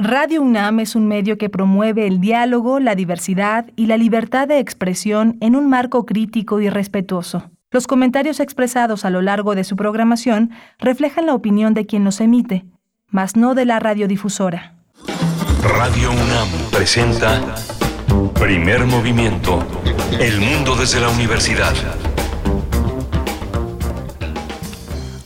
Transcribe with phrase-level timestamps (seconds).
[0.00, 4.60] Radio UNAM es un medio que promueve el diálogo, la diversidad y la libertad de
[4.60, 7.50] expresión en un marco crítico y respetuoso.
[7.72, 12.20] Los comentarios expresados a lo largo de su programación reflejan la opinión de quien los
[12.20, 12.64] emite,
[13.08, 14.76] mas no de la radiodifusora.
[15.64, 17.56] Radio UNAM presenta
[18.38, 19.66] Primer Movimiento.
[20.20, 21.74] El mundo desde la universidad.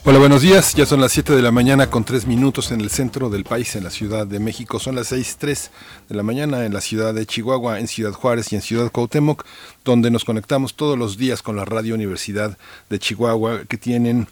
[0.04, 0.74] Hola, buenos días.
[0.74, 3.76] Ya son las 7 de la mañana con 3 minutos en el centro del país,
[3.76, 4.80] en la Ciudad de México.
[4.80, 5.70] Son las 6.3
[6.08, 9.44] de la mañana en la ciudad de Chihuahua, en Ciudad Juárez y en Ciudad Cuauhtémoc,
[9.84, 12.58] donde nos conectamos todos los días con la Radio Universidad
[12.90, 14.26] de Chihuahua, que tienen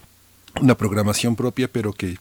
[0.60, 2.18] una programación propia, pero que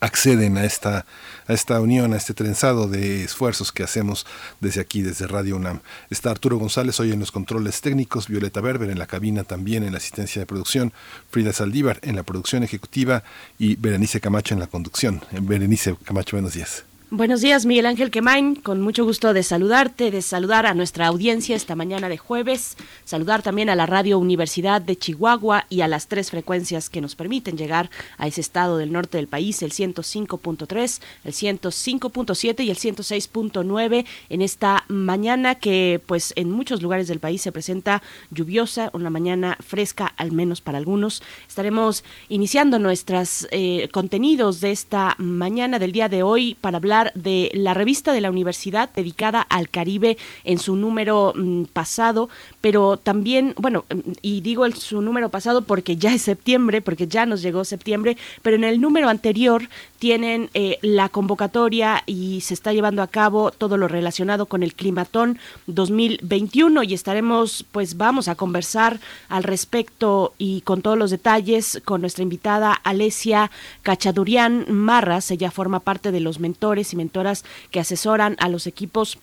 [0.00, 1.06] acceden a esta,
[1.46, 4.26] a esta unión, a este trenzado de esfuerzos que hacemos
[4.60, 5.80] desde aquí, desde Radio UNAM.
[6.10, 9.92] Está Arturo González hoy en los controles técnicos, Violeta Berber en la cabina también en
[9.92, 10.92] la asistencia de producción,
[11.30, 13.24] Frida Saldívar en la producción ejecutiva
[13.58, 15.22] y Berenice Camacho en la conducción.
[15.32, 16.89] Berenice Camacho, buenos días.
[17.12, 18.54] Buenos días, Miguel Ángel Quemain.
[18.54, 23.42] Con mucho gusto de saludarte, de saludar a nuestra audiencia esta mañana de jueves, saludar
[23.42, 27.56] también a la Radio Universidad de Chihuahua y a las tres frecuencias que nos permiten
[27.56, 34.06] llegar a ese estado del norte del país, el 105.3, el 105.7 y el 106.9
[34.28, 39.58] en esta mañana que pues en muchos lugares del país se presenta lluviosa, una mañana
[39.66, 41.24] fresca al menos para algunos.
[41.48, 47.50] Estaremos iniciando nuestros eh, contenidos de esta mañana del día de hoy para hablar de
[47.54, 52.28] la revista de la universidad dedicada al Caribe en su número mm, pasado,
[52.60, 57.06] pero también, bueno, mm, y digo el, su número pasado porque ya es septiembre, porque
[57.08, 59.68] ya nos llegó septiembre, pero en el número anterior
[60.00, 64.74] tienen eh, la convocatoria y se está llevando a cabo todo lo relacionado con el
[64.74, 68.98] Climatón 2021 y estaremos, pues vamos a conversar
[69.28, 73.50] al respecto y con todos los detalles con nuestra invitada Alesia
[73.82, 79.18] Cachadurian Marras, ella forma parte de los mentores y mentoras que asesoran a los equipos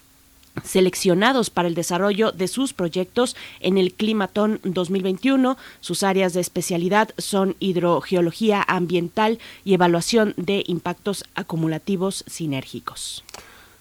[0.64, 5.58] seleccionados para el desarrollo de sus proyectos en el Climatón 2021.
[5.80, 13.24] Sus áreas de especialidad son hidrogeología ambiental y evaluación de impactos acumulativos sinérgicos.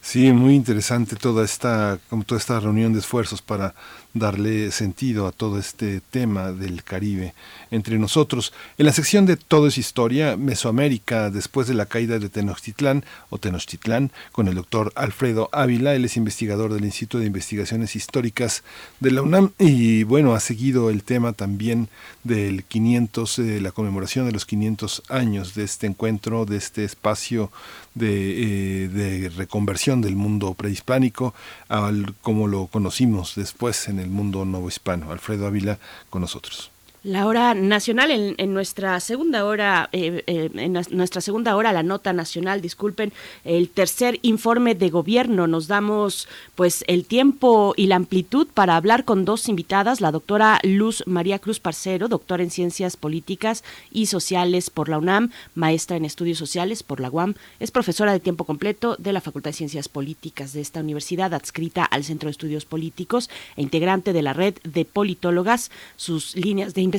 [0.07, 3.75] Sí, muy interesante toda esta, toda esta reunión de esfuerzos para
[4.19, 7.35] darle sentido a todo este tema del Caribe
[7.71, 8.53] entre nosotros.
[8.79, 13.39] En la sección de Todo es Historia, Mesoamérica, después de la caída de Tenochtitlán o
[13.39, 18.63] Tenochtitlán, con el doctor Alfredo Ávila, él es investigador del Instituto de Investigaciones Históricas
[19.01, 21.89] de la UNAM y bueno, ha seguido el tema también
[22.25, 27.51] del 500, de la conmemoración de los 500 años de este encuentro, de este espacio
[27.95, 31.35] de, eh, de reconversión del mundo prehispánico,
[31.69, 35.11] al, como lo conocimos después en el mundo novohispano.
[35.11, 35.79] Alfredo Ávila
[36.11, 36.71] con nosotros.
[37.07, 42.13] La hora nacional en, nuestra segunda hora, eh, eh, en nuestra segunda hora, la nota
[42.13, 43.13] nacional, disculpen,
[43.45, 45.47] el tercer informe de gobierno.
[45.47, 50.59] Nos damos pues el tiempo y la amplitud para hablar con dos invitadas, la doctora
[50.65, 53.63] Luz María Cruz Parcero, doctora en Ciencias Políticas
[53.93, 58.19] y Sociales por la UNAM, maestra en Estudios Sociales por la UAM, es profesora de
[58.19, 62.33] tiempo completo de la Facultad de Ciencias Políticas de esta universidad, adscrita al Centro de
[62.33, 65.71] Estudios Políticos e integrante de la red de politólogas.
[65.95, 66.96] Sus líneas de investigación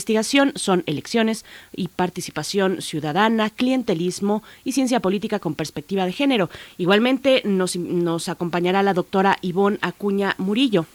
[0.56, 6.50] son elecciones y participación ciudadana, clientelismo y ciencia política con perspectiva de género.
[6.78, 10.86] Igualmente nos, nos acompañará la doctora Ivonne Acuña Murillo.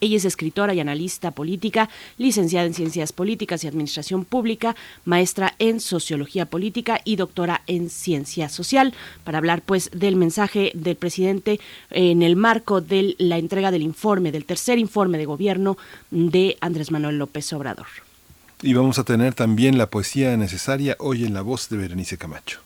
[0.00, 1.88] Ella es escritora y analista política,
[2.18, 8.48] licenciada en Ciencias Políticas y Administración Pública, maestra en Sociología Política y doctora en Ciencia
[8.48, 13.82] Social, para hablar pues del mensaje del presidente en el marco de la entrega del
[13.82, 15.76] informe, del tercer informe de gobierno
[16.10, 17.86] de Andrés Manuel López Obrador.
[18.62, 22.60] Y vamos a tener también la poesía necesaria hoy en la voz de Berenice Camacho.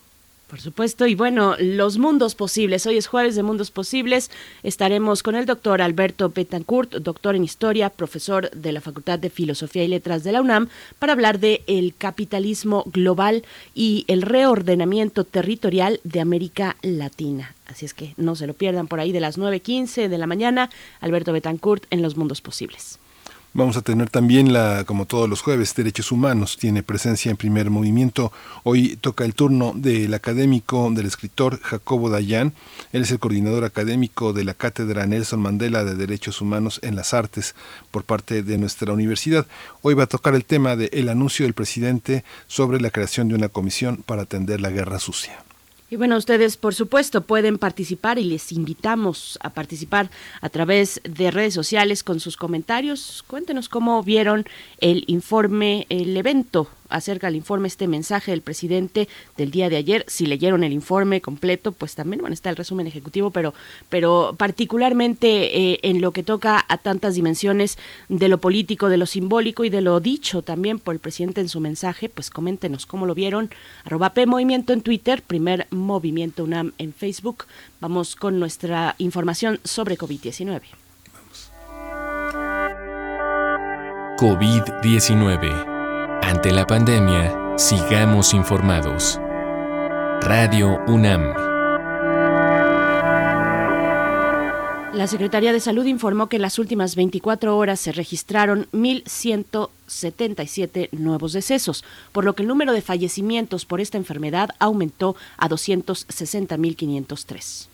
[0.47, 2.85] Por supuesto, y bueno, los mundos posibles.
[2.85, 4.29] Hoy es jueves de Mundos Posibles.
[4.61, 9.83] Estaremos con el doctor Alberto Betancourt, doctor en Historia, profesor de la Facultad de Filosofía
[9.83, 10.69] y Letras de la UNAM,
[10.99, 17.55] para hablar de el capitalismo global y el reordenamiento territorial de América Latina.
[17.65, 20.69] Así es que no se lo pierdan por ahí de las 9.15 de la mañana.
[20.99, 22.99] Alberto Betancourt en Los Mundos Posibles.
[23.57, 26.57] Vamos a tener también, la, como todos los jueves, Derechos Humanos.
[26.59, 28.33] Tiene presencia en primer movimiento.
[28.63, 32.51] Hoy toca el turno del académico, del escritor Jacobo Dayan.
[32.91, 37.13] Él es el coordinador académico de la Cátedra Nelson Mandela de Derechos Humanos en las
[37.13, 37.55] Artes
[37.91, 39.47] por parte de nuestra universidad.
[39.81, 43.47] Hoy va a tocar el tema del anuncio del presidente sobre la creación de una
[43.47, 45.44] comisión para atender la guerra sucia.
[45.95, 50.09] Y bueno, ustedes por supuesto pueden participar y les invitamos a participar
[50.41, 53.23] a través de redes sociales con sus comentarios.
[53.27, 54.45] Cuéntenos cómo vieron
[54.79, 60.05] el informe, el evento acerca del informe, este mensaje del presidente del día de ayer.
[60.07, 63.53] Si leyeron el informe completo, pues también bueno, está el resumen ejecutivo, pero,
[63.89, 67.77] pero particularmente eh, en lo que toca a tantas dimensiones
[68.09, 71.49] de lo político, de lo simbólico y de lo dicho también por el presidente en
[71.49, 73.49] su mensaje, pues coméntenos cómo lo vieron.
[73.83, 77.45] Arroba Movimiento en Twitter, primer Movimiento UNAM en Facebook.
[77.79, 80.61] Vamos con nuestra información sobre COVID-19.
[84.17, 85.74] COVID-19.
[86.27, 89.19] Ante la pandemia, sigamos informados.
[90.21, 91.35] Radio UNAM.
[94.95, 101.31] La Secretaría de Salud informó que en las últimas 24 horas se registraron 1.177 nuevos
[101.31, 107.67] decesos, por lo que el número de fallecimientos por esta enfermedad aumentó a 260.503.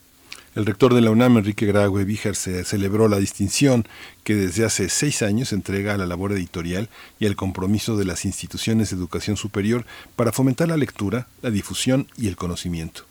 [0.56, 3.86] El rector de la UNAM, Enrique Graue Víjar, se celebró la distinción
[4.24, 6.88] que desde hace seis años entrega a la labor editorial
[7.20, 9.86] y al compromiso de las instituciones de educación superior
[10.16, 13.04] para fomentar la lectura, la difusión y el conocimiento.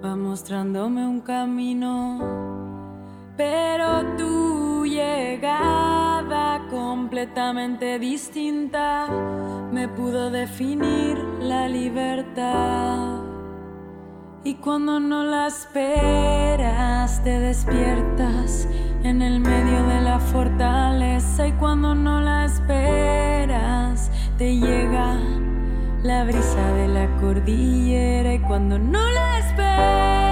[0.00, 2.20] van mostrándome un camino,
[3.36, 9.08] pero tu llegada completamente distinta
[9.72, 13.22] me pudo definir la libertad.
[14.44, 18.68] Y cuando no la esperas, te despiertas
[19.04, 25.18] en el medio de la fortaleza y cuando no la esperas te llega
[26.02, 30.22] la brisa de la cordillera y cuando no la esperas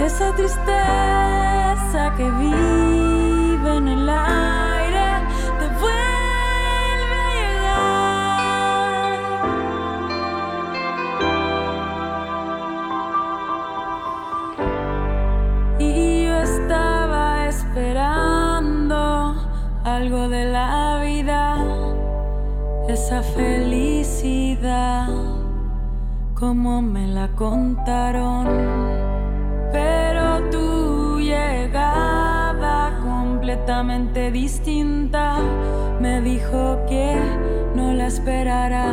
[0.00, 2.87] esa tristeza que vive
[23.38, 25.08] felicidad,
[26.34, 28.46] como me la contaron,
[29.72, 35.38] pero tu llegada completa completamente distinta.
[36.00, 37.18] Me dijo que
[37.74, 38.92] no la esperará.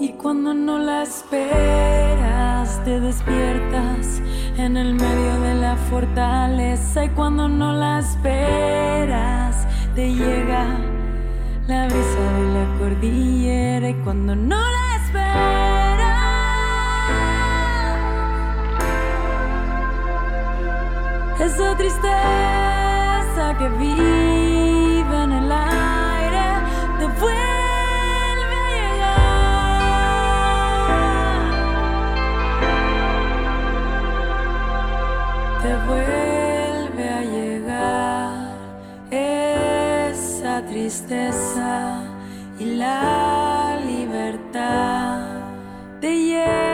[0.00, 4.20] Y cuando no la esperas, te despiertas
[4.58, 7.04] en el medio de la fortaleza.
[7.04, 10.93] Y cuando no la esperas, te llega
[11.66, 13.88] la brisa de la cordillera.
[13.88, 15.54] Y cuando no la esperas,
[21.40, 26.46] esa tristeza que vive en el aire
[26.98, 29.22] te vuelve a llegar,
[35.62, 36.23] te vuelve
[40.84, 42.02] tristeza
[42.60, 45.24] y la libertad
[45.98, 46.73] te llega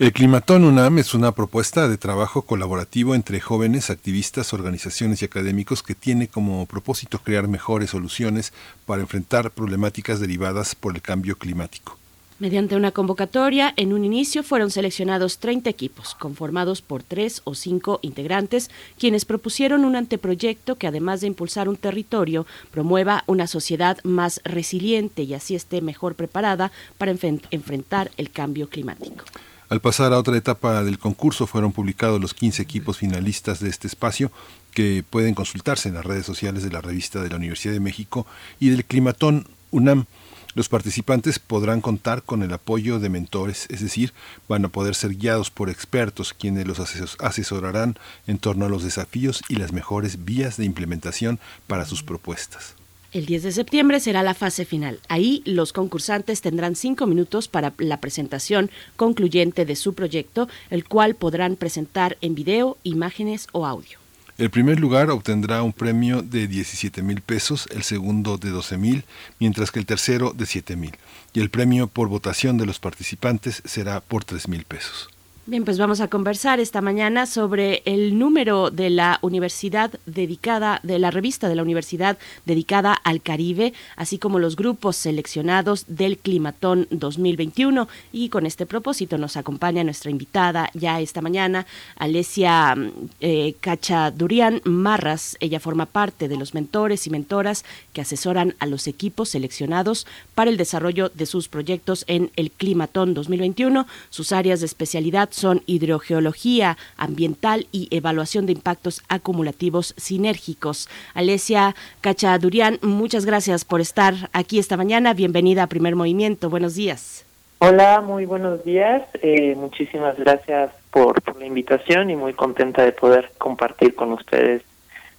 [0.00, 5.82] El Climatón UNAM es una propuesta de trabajo colaborativo entre jóvenes, activistas, organizaciones y académicos
[5.82, 8.54] que tiene como propósito crear mejores soluciones
[8.86, 11.98] para enfrentar problemáticas derivadas por el cambio climático.
[12.38, 17.98] Mediante una convocatoria, en un inicio fueron seleccionados 30 equipos, conformados por tres o cinco
[18.00, 24.40] integrantes, quienes propusieron un anteproyecto que, además de impulsar un territorio, promueva una sociedad más
[24.44, 29.26] resiliente y así esté mejor preparada para enfrentar el cambio climático.
[29.70, 33.86] Al pasar a otra etapa del concurso fueron publicados los 15 equipos finalistas de este
[33.86, 34.32] espacio
[34.74, 38.26] que pueden consultarse en las redes sociales de la revista de la Universidad de México
[38.58, 40.06] y del Climatón UNAM.
[40.54, 44.12] Los participantes podrán contar con el apoyo de mentores, es decir,
[44.48, 47.96] van a poder ser guiados por expertos quienes los ases- asesorarán
[48.26, 52.74] en torno a los desafíos y las mejores vías de implementación para sus propuestas.
[53.12, 55.00] El 10 de septiembre será la fase final.
[55.08, 61.16] Ahí los concursantes tendrán cinco minutos para la presentación concluyente de su proyecto, el cual
[61.16, 63.98] podrán presentar en video, imágenes o audio.
[64.38, 69.04] El primer lugar obtendrá un premio de 17 mil pesos, el segundo de 12 mil,
[69.40, 70.92] mientras que el tercero de 7 mil.
[71.32, 75.10] Y el premio por votación de los participantes será por 3 mil pesos.
[75.46, 80.98] Bien, pues vamos a conversar esta mañana sobre el número de la universidad dedicada, de
[80.98, 86.86] la revista de la universidad dedicada al Caribe, así como los grupos seleccionados del Climatón
[86.90, 87.88] 2021.
[88.12, 91.66] Y con este propósito nos acompaña nuestra invitada ya esta mañana,
[91.96, 95.38] Alesia mm, eh, Cachadurian Marras.
[95.40, 100.50] Ella forma parte de los mentores y mentoras que asesoran a los equipos seleccionados para
[100.50, 103.86] el desarrollo de sus proyectos en el Climatón 2021.
[104.10, 110.88] Sus áreas de especialidad son hidrogeología ambiental y evaluación de impactos acumulativos sinérgicos.
[111.14, 115.14] Alesia Cachadurian, muchas gracias por estar aquí esta mañana.
[115.14, 116.50] Bienvenida a Primer Movimiento.
[116.50, 117.24] Buenos días.
[117.58, 119.02] Hola, muy buenos días.
[119.22, 124.62] Eh, muchísimas gracias por, por la invitación y muy contenta de poder compartir con ustedes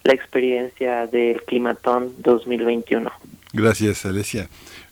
[0.04, 3.12] la experiencia del Climatón 2021.
[3.54, 4.48] Gracias, Alesia.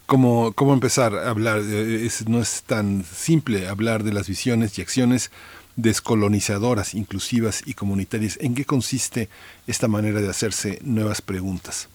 [0.09, 1.59] ¿Cómo, cómo empezar a hablar?
[1.59, 5.29] Eh, es- no es tan simple hablar de las visiones y acciones
[5.75, 8.39] descolonizadoras, inclusivas y comunitarias.
[8.41, 9.29] ¿En qué consiste
[9.67, 11.89] esta manera de hacerse nuevas preguntas?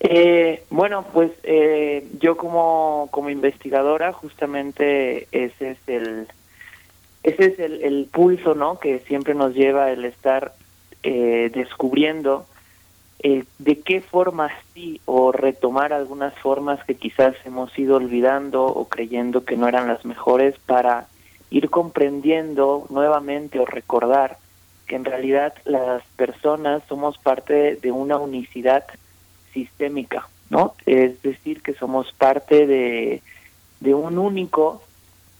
[0.00, 6.28] Eh, bueno, pues eh, yo como, como investigadora justamente ese es el
[7.24, 8.78] ese es el, el pulso, ¿no?
[8.78, 10.54] Que siempre nos lleva el estar
[11.02, 12.46] eh, descubriendo
[13.24, 19.44] de qué formas sí o retomar algunas formas que quizás hemos ido olvidando o creyendo
[19.44, 21.06] que no eran las mejores para
[21.50, 24.36] ir comprendiendo nuevamente o recordar
[24.86, 28.84] que en realidad las personas somos parte de una unicidad
[29.54, 30.74] sistémica ¿no?
[30.86, 33.22] Es decir, que somos parte de,
[33.80, 34.83] de un único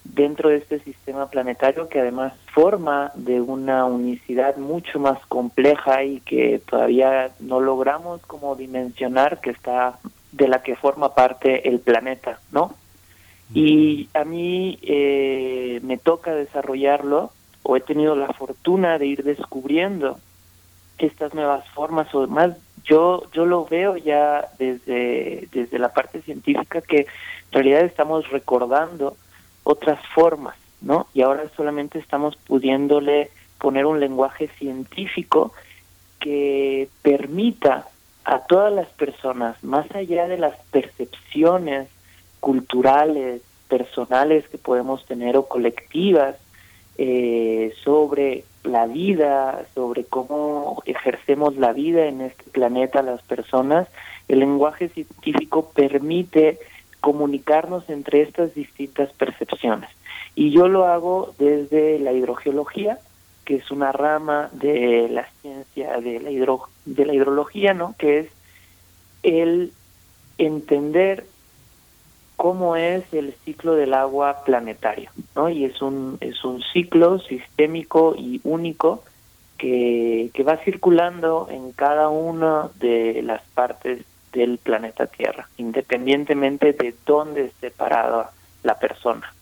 [0.04, 6.20] dentro de este sistema planetario que además forma de una unicidad mucho más compleja y
[6.20, 9.98] que todavía no logramos como dimensionar que está
[10.32, 12.74] de la que forma parte el planeta, ¿no?
[13.52, 17.30] Y a mí eh, me toca desarrollarlo
[17.62, 20.18] o he tenido la fortuna de ir descubriendo
[20.98, 26.80] estas nuevas formas o más yo yo lo veo ya desde desde la parte científica
[26.80, 29.16] que en realidad estamos recordando
[29.64, 31.06] otras formas, ¿no?
[31.14, 35.52] Y ahora solamente estamos pudiéndole poner un lenguaje científico
[36.20, 37.88] que permita
[38.24, 41.88] a todas las personas, más allá de las percepciones
[42.40, 46.36] culturales, personales que podemos tener o colectivas
[46.96, 53.88] eh, sobre la vida, sobre cómo ejercemos la vida en este planeta las personas,
[54.28, 56.58] el lenguaje científico permite
[57.04, 59.90] comunicarnos entre estas distintas percepciones.
[60.34, 62.98] Y yo lo hago desde la hidrogeología,
[63.44, 67.94] que es una rama de la ciencia de la, hidro, de la hidrología, ¿no?
[67.98, 68.28] que es
[69.22, 69.74] el
[70.38, 71.26] entender
[72.36, 75.50] cómo es el ciclo del agua planetario, ¿no?
[75.50, 79.04] Y es un, es un ciclo sistémico y único
[79.58, 86.94] que, que va circulando en cada una de las partes del planeta Tierra, independientemente de
[87.06, 89.32] dónde esté parada la persona.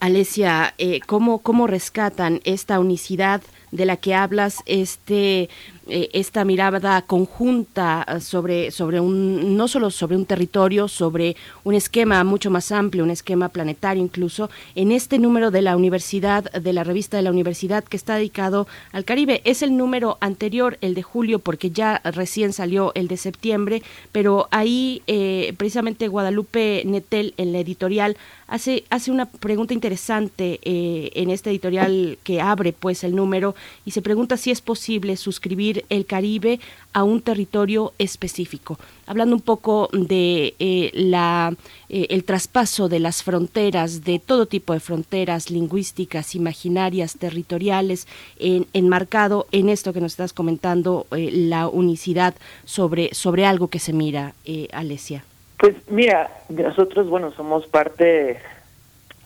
[0.00, 3.42] Alesia, eh, ¿cómo, ¿cómo rescatan esta unicidad
[3.72, 5.48] de la que hablas, este
[5.88, 11.74] eh, esta mirada conjunta eh, sobre, sobre un, no solo sobre un territorio, sobre un
[11.74, 16.72] esquema mucho más amplio, un esquema planetario incluso, en este número de la universidad, de
[16.72, 19.42] la revista de la universidad que está dedicado al Caribe.
[19.44, 24.46] Es el número anterior, el de julio, porque ya recién salió el de septiembre, pero
[24.52, 31.50] ahí eh, precisamente Guadalupe Netel en la editorial hace, hace una pregunta interesante en este
[31.50, 36.60] editorial que abre pues el número y se pregunta si es posible suscribir el Caribe
[36.92, 38.78] a un territorio específico.
[39.06, 41.54] Hablando un poco de eh, la,
[41.88, 48.06] eh, el traspaso de las fronteras, de todo tipo de fronteras lingüísticas, imaginarias, territoriales,
[48.38, 52.34] enmarcado en esto que nos estás comentando, eh, la unicidad
[52.64, 54.34] sobre, sobre algo que se mira,
[54.72, 55.24] Alesia.
[55.58, 58.40] Pues mira, nosotros, bueno, somos parte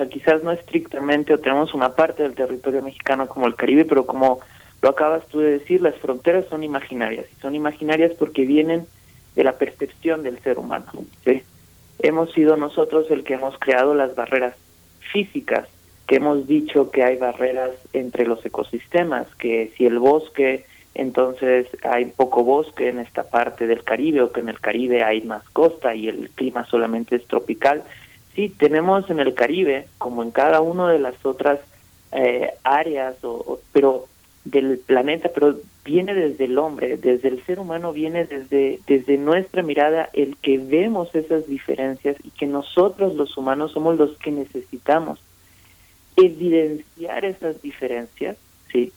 [0.04, 4.40] quizás no estrictamente o tenemos una parte del territorio mexicano como el Caribe, pero como
[4.82, 8.86] lo acabas tú de decir, las fronteras son imaginarias, y son imaginarias porque vienen
[9.34, 10.86] de la percepción del ser humano.
[11.24, 11.42] ¿sí?
[11.98, 14.54] Hemos sido nosotros el que hemos creado las barreras
[15.12, 15.68] físicas,
[16.06, 22.06] que hemos dicho que hay barreras entre los ecosistemas, que si el bosque, entonces hay
[22.06, 25.94] poco bosque en esta parte del Caribe, o que en el Caribe hay más costa
[25.94, 27.82] y el clima solamente es tropical.
[28.36, 31.58] Sí, tenemos en el Caribe, como en cada una de las otras
[32.12, 34.08] eh, áreas, o, pero
[34.44, 39.62] del planeta, pero viene desde el hombre, desde el ser humano, viene desde, desde nuestra
[39.62, 45.18] mirada el que vemos esas diferencias y que nosotros los humanos somos los que necesitamos
[46.16, 48.36] evidenciar esas diferencias,
[48.70, 48.92] ¿sí?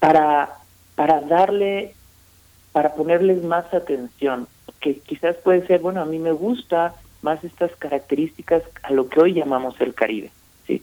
[0.00, 0.48] Para,
[0.94, 1.94] para darle,
[2.72, 4.48] para ponerles más atención,
[4.80, 9.20] que quizás puede ser, bueno, a mí me gusta más estas características a lo que
[9.20, 10.30] hoy llamamos el Caribe,
[10.66, 10.82] ¿sí?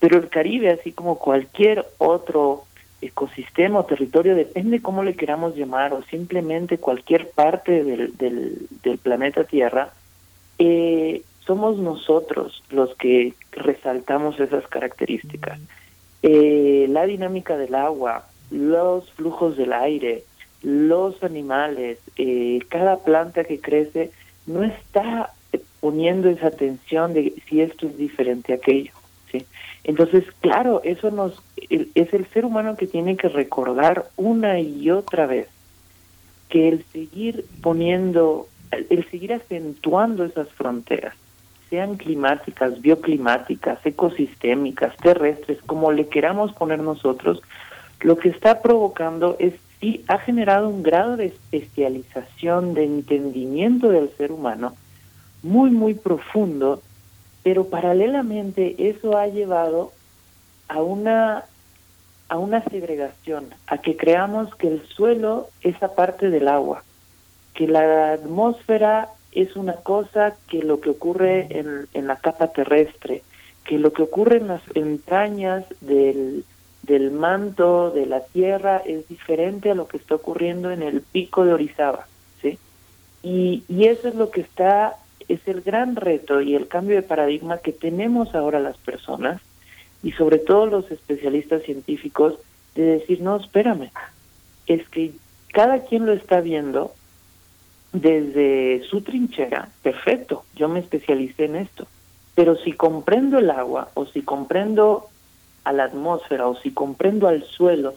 [0.00, 2.64] Pero el Caribe, así como cualquier otro
[3.00, 9.44] ecosistema o territorio, depende cómo le queramos llamar, o simplemente cualquier parte del, del, planeta
[9.44, 9.92] Tierra,
[10.58, 15.60] eh, somos nosotros los que resaltamos esas características.
[16.22, 20.24] Eh, la dinámica del agua, los flujos del aire,
[20.62, 24.10] los animales, eh, cada planta que crece,
[24.46, 25.32] no está
[25.86, 28.90] poniendo esa atención de si esto es diferente a aquello.
[29.30, 29.46] ¿sí?
[29.84, 35.26] Entonces, claro, eso nos es el ser humano que tiene que recordar una y otra
[35.26, 35.46] vez
[36.48, 41.14] que el seguir poniendo, el seguir acentuando esas fronteras,
[41.70, 47.40] sean climáticas, bioclimáticas, ecosistémicas, terrestres, como le queramos poner nosotros,
[48.00, 54.10] lo que está provocando es sí ha generado un grado de especialización, de entendimiento del
[54.16, 54.74] ser humano
[55.46, 56.82] muy, muy profundo
[57.46, 59.92] pero paralelamente eso ha llevado
[60.66, 61.44] a una
[62.28, 66.82] a una segregación, a que creamos que el suelo es aparte del agua,
[67.54, 73.22] que la atmósfera es una cosa que lo que ocurre en, en la capa terrestre,
[73.64, 76.44] que lo que ocurre en las entrañas del,
[76.82, 81.44] del manto de la Tierra es diferente a lo que está ocurriendo en el pico
[81.44, 82.08] de Orizaba,
[82.42, 82.58] ¿sí?
[83.22, 84.96] Y, y eso es lo que está,
[85.28, 89.40] es el gran reto y el cambio de paradigma que tenemos ahora las personas
[90.02, 92.34] y sobre todo los especialistas científicos
[92.74, 93.90] de decir, no, espérame,
[94.66, 95.12] es que
[95.52, 96.92] cada quien lo está viendo
[97.92, 101.86] desde su trinchera, perfecto, yo me especialicé en esto,
[102.34, 105.08] pero si comprendo el agua o si comprendo
[105.64, 107.94] a la atmósfera o si comprendo al suelo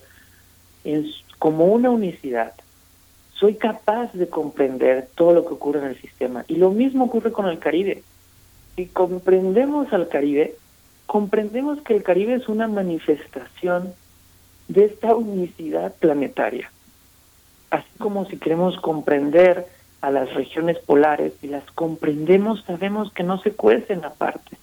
[0.84, 1.06] en,
[1.38, 2.54] como una unicidad,
[3.40, 6.44] soy capaz de comprender todo lo que ocurre en el sistema.
[6.48, 8.04] Y lo mismo ocurre con el Caribe.
[8.76, 10.56] Si comprendemos al Caribe,
[11.06, 13.94] comprendemos que el Caribe es una manifestación
[14.68, 16.70] de esta unicidad planetaria.
[17.72, 19.68] Así como si queremos comprender
[20.02, 24.58] a las regiones polares y las comprendemos, sabemos que no se cuecen aparte.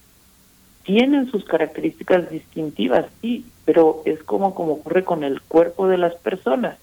[0.83, 6.15] Tienen sus características distintivas, sí, pero es como, como ocurre con el cuerpo de las
[6.15, 6.77] personas.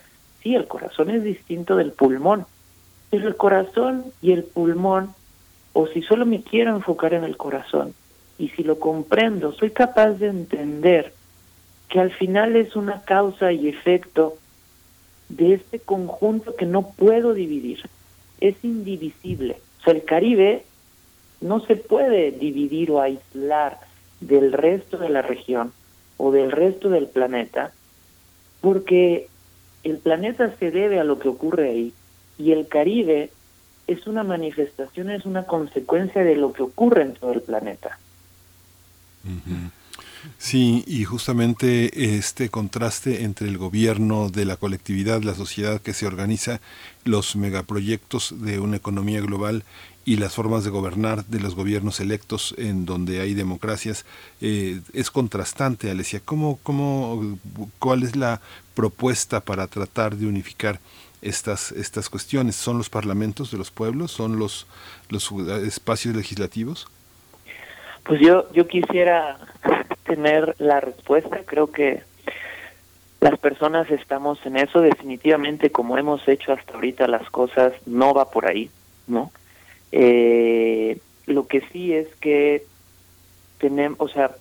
[0.45, 2.47] Sí, el corazón es distinto del pulmón,
[3.11, 5.13] pero el corazón y el pulmón,
[5.73, 7.95] o si solo me quiero enfocar en el corazón,
[8.39, 11.13] y si lo comprendo, soy capaz de entender
[11.89, 14.37] que al final es una causa y efecto
[15.29, 17.83] de este conjunto que no puedo dividir
[18.41, 19.57] es indivisible.
[19.81, 20.65] O sea, el Caribe
[21.41, 23.81] no se puede dividir o aislar
[24.21, 25.73] del resto de la región
[26.17, 27.73] o del resto del planeta,
[28.61, 29.29] porque
[29.85, 31.93] el planeta se debe a lo que ocurre ahí
[32.39, 33.31] y el Caribe
[33.87, 37.99] es una manifestación, es una consecuencia de lo que ocurre en todo el planeta.
[40.39, 46.07] Sí, y justamente este contraste entre el gobierno de la colectividad, la sociedad que se
[46.07, 46.61] organiza,
[47.05, 49.65] los megaproyectos de una economía global
[50.07, 54.05] y las formas de gobernar de los gobiernos electos en donde hay democracias
[54.41, 56.21] eh, es contrastante, Alesia.
[56.25, 57.39] ¿Cómo, cómo,
[57.79, 58.41] ¿Cuál es la
[58.75, 60.81] propuesta para tratar de unificar
[61.23, 62.57] estas, estas cuestiones?
[62.57, 64.13] ¿Son los parlamentos de los pueblos?
[64.13, 64.67] ¿Son los,
[65.09, 65.31] los
[65.67, 66.89] espacios legislativos?
[68.05, 69.39] Pues yo, yo quisiera
[70.05, 71.41] tener la respuesta.
[71.47, 72.03] Creo que
[73.21, 74.81] las personas estamos en eso.
[74.81, 78.71] Definitivamente, como hemos hecho hasta ahorita las cosas, no va por ahí,
[79.07, 79.33] ¿no?
[79.93, 82.67] Eh, lo que sí es que
[83.59, 84.33] tenemos, o sea,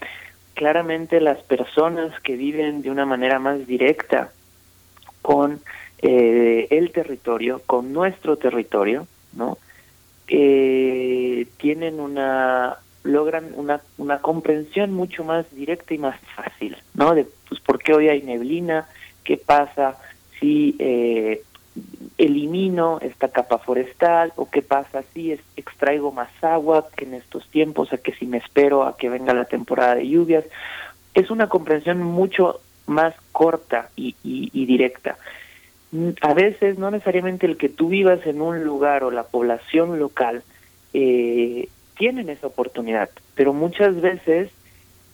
[0.64, 4.32] claramente las personas que viven de una manera más directa
[5.22, 5.60] con
[6.02, 9.58] eh, el territorio, con nuestro territorio, ¿no?
[10.30, 17.14] Eh, tienen una logran una, una comprensión mucho más directa y más fácil, ¿no?
[17.14, 18.88] De pues por qué hoy hay neblina,
[19.26, 19.98] qué pasa
[20.40, 21.44] si eh,
[22.26, 27.92] elimino esta capa forestal o qué pasa si extraigo más agua que en estos tiempos,
[27.92, 30.46] a que si me espero a que venga la temporada de lluvias.
[31.14, 35.18] Es una comprensión mucho más corta y, y, y directa.
[36.22, 40.44] A veces no necesariamente el que tú vivas en un lugar o la población local
[40.94, 44.50] eh, tienen esa oportunidad, pero muchas veces,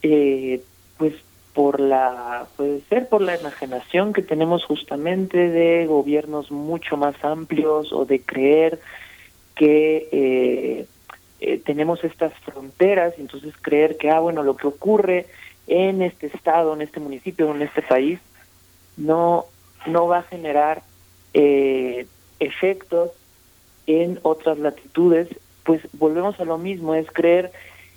[0.04, 0.62] eh,
[0.98, 1.14] pues
[1.54, 7.92] por la, puede ser por la enajenación que tenemos justamente de gobiernos mucho más amplios
[7.92, 8.80] o de creer
[9.56, 10.86] que eh,
[11.42, 15.26] eh, tenemos estas fronteras y entonces creer que, ah, bueno, lo que ocurre
[15.68, 18.20] en este estado, en este municipio, en este país,
[18.98, 19.46] no,
[19.86, 20.84] no va a generar
[21.34, 22.08] eh,
[22.40, 23.12] efectos
[23.86, 25.28] en otras latitudes
[25.70, 27.52] pues volvemos a lo mismo, es creer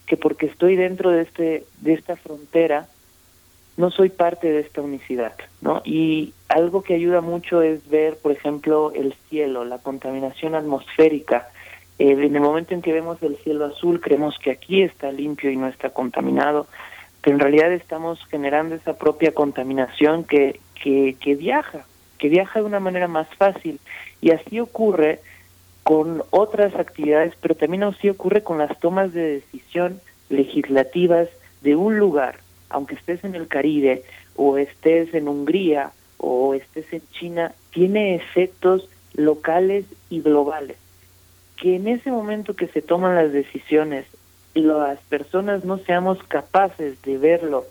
[0.06, 2.86] que porque estoy dentro de este de esta frontera
[3.76, 5.80] no soy parte de esta unicidad, ¿no?
[5.84, 11.48] Y algo que ayuda mucho es ver, por ejemplo, el cielo, la contaminación atmosférica.
[11.98, 15.50] Eh, en el momento en que vemos el cielo azul, creemos que aquí está limpio
[15.50, 16.66] y no está contaminado,
[17.22, 21.86] pero en realidad estamos generando esa propia contaminación que, que, que viaja,
[22.18, 23.80] que viaja de una manera más fácil.
[24.20, 25.20] Y así ocurre
[25.82, 31.28] con otras actividades, pero también así ocurre con las tomas de decisión legislativas
[31.62, 32.36] de un lugar,
[32.72, 34.02] aunque estés en el Caribe
[34.36, 40.76] o estés en Hungría o estés en China, tiene efectos locales y globales.
[41.56, 44.06] Que en ese momento que se toman las decisiones,
[44.54, 47.64] las personas no seamos capaces de verlo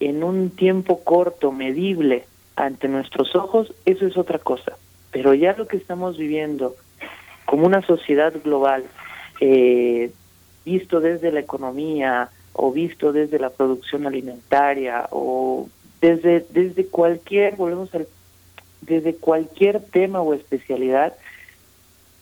[0.00, 4.76] en un tiempo corto, medible, ante nuestros ojos, eso es otra cosa.
[5.10, 6.74] Pero ya lo que estamos viviendo
[7.44, 8.84] como una sociedad global,
[9.40, 10.10] eh,
[10.64, 15.68] visto desde la economía o visto desde la producción alimentaria o
[16.00, 18.06] desde, desde cualquier, volvemos al,
[18.80, 21.14] desde cualquier tema o especialidad,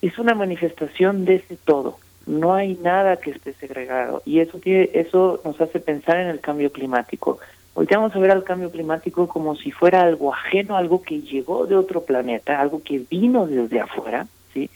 [0.01, 1.97] es una manifestación de ese todo.
[2.27, 6.39] No hay nada que esté segregado y eso tiene, eso nos hace pensar en el
[6.39, 7.39] cambio climático.
[7.75, 11.67] Hoy vamos a ver al cambio climático como si fuera algo ajeno, algo que llegó
[11.67, 14.69] de otro planeta, algo que vino desde afuera, ¿sí?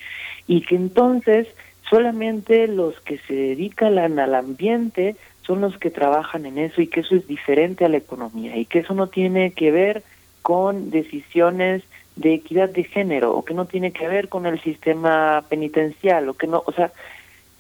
[0.48, 1.48] y que entonces
[1.90, 5.16] solamente los que se dedican al ambiente
[5.50, 8.66] son los que trabajan en eso y que eso es diferente a la economía y
[8.66, 10.04] que eso no tiene que ver
[10.44, 11.82] con decisiones
[12.16, 16.36] de equidad de género o que no tiene que ver con el sistema penitencial o
[16.36, 16.92] que no, o sea,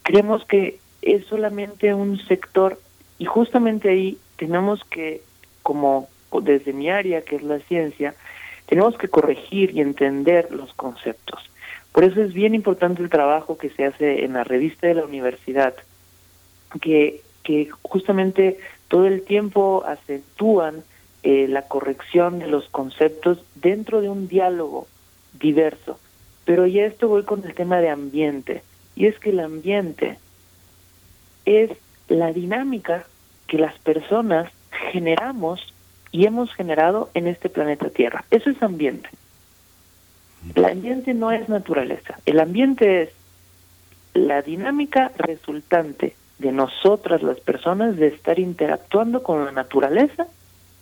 [0.03, 2.79] creemos que es solamente un sector
[3.17, 5.23] y justamente ahí tenemos que,
[5.63, 6.09] como
[6.43, 8.13] desde mi área, que es la ciencia,
[8.67, 11.41] tenemos que corregir y entender los conceptos.
[11.91, 15.05] Por eso es bien importante el trabajo que se hace en la revista de la
[15.05, 15.73] universidad,
[16.81, 18.59] que, que justamente
[18.89, 20.83] todo el tiempo acentúan
[21.23, 24.85] eh, la corrección de los conceptos dentro de un diálogo
[25.33, 25.97] diverso.
[26.45, 28.61] Pero ya esto voy con el tema de ambiente,
[28.95, 30.19] y es que el ambiente
[31.45, 31.71] es
[32.07, 33.07] la dinámica
[33.47, 34.51] que las personas
[34.91, 35.73] generamos
[36.11, 38.25] y hemos generado en este planeta Tierra.
[38.29, 39.09] Eso es ambiente.
[40.53, 42.19] El ambiente no es naturaleza.
[42.27, 43.09] El ambiente es
[44.13, 50.27] la dinámica resultante de nosotras las personas de estar interactuando con la naturaleza,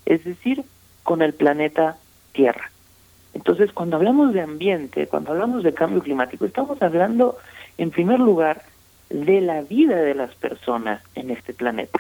[0.06, 0.63] es decir,
[1.04, 1.98] con el planeta
[2.32, 2.72] Tierra.
[3.34, 7.38] Entonces, cuando hablamos de ambiente, cuando hablamos de cambio climático, estamos hablando,
[7.78, 8.63] en primer lugar,
[9.10, 12.00] de la vida de las personas en este planeta.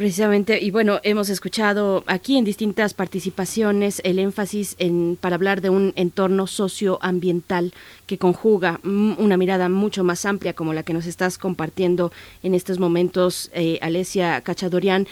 [0.00, 5.68] Precisamente, y bueno, hemos escuchado aquí en distintas participaciones el énfasis en para hablar de
[5.68, 7.74] un entorno socioambiental
[8.06, 12.78] que conjuga una mirada mucho más amplia como la que nos estás compartiendo en estos
[12.78, 15.06] momentos, eh, Alesia Cachadorian.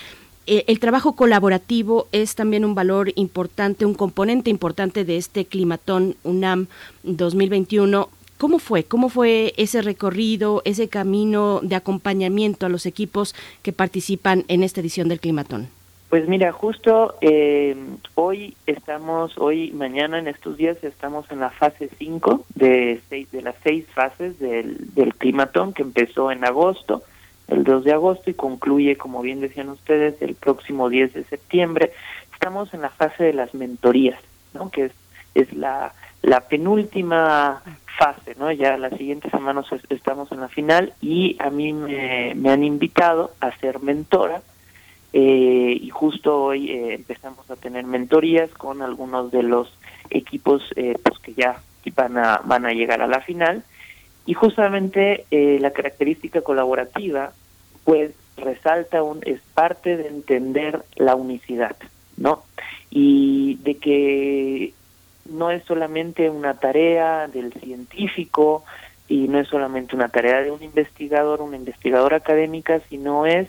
[0.46, 6.16] Eh, el trabajo colaborativo es también un valor importante, un componente importante de este climatón
[6.24, 6.66] UNAM
[7.03, 8.85] 2021 ¿Cómo fue?
[8.85, 14.81] ¿Cómo fue ese recorrido, ese camino de acompañamiento a los equipos que participan en esta
[14.81, 15.68] edición del Climatón?
[16.09, 17.77] Pues mira, justo eh,
[18.14, 23.57] hoy estamos, hoy, mañana, en estos días, estamos en la fase 5 de, de las
[23.64, 27.03] seis fases del, del Climatón que empezó en agosto,
[27.48, 31.92] el 2 de agosto y concluye, como bien decían ustedes, el próximo 10 de septiembre.
[32.33, 34.20] Estamos en la fase de las mentorías,
[34.55, 34.70] ¿no?
[34.70, 34.92] que es,
[35.35, 37.62] es la, la penúltima
[37.98, 38.52] fase, ¿no?
[38.52, 43.57] Ya la siguiente semana estamos en la final y a mí me, han invitado a
[43.59, 44.42] ser mentora
[45.12, 49.72] eh, y justo hoy eh, empezamos a tener mentorías con algunos de los
[50.11, 51.61] equipos eh, pues que ya
[51.96, 53.64] van a, van a llegar a la final
[54.26, 57.33] y justamente la característica colaborativa
[57.85, 61.76] pues resalta un es parte de entender la unicidad,
[62.18, 62.42] ¿no?
[62.90, 64.74] Y de que
[65.28, 68.64] no es solamente una tarea del científico
[69.08, 73.48] y no es solamente una tarea de un investigador, una investigadora académica, sino es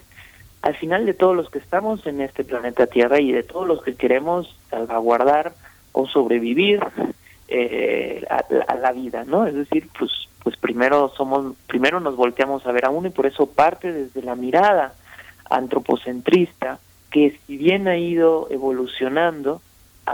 [0.62, 3.82] al final de todos los que estamos en este planeta Tierra y de todos los
[3.82, 5.54] que queremos salvaguardar
[5.92, 6.82] o sobrevivir
[7.48, 9.48] eh, a, la vida, ¿no?
[9.48, 10.12] Es decir, pues,
[10.44, 14.22] pues primero somos, primero nos volteamos a ver a uno y por eso parte desde
[14.22, 14.94] la mirada
[15.50, 19.62] antropocentrista que si bien ha ido evolucionando,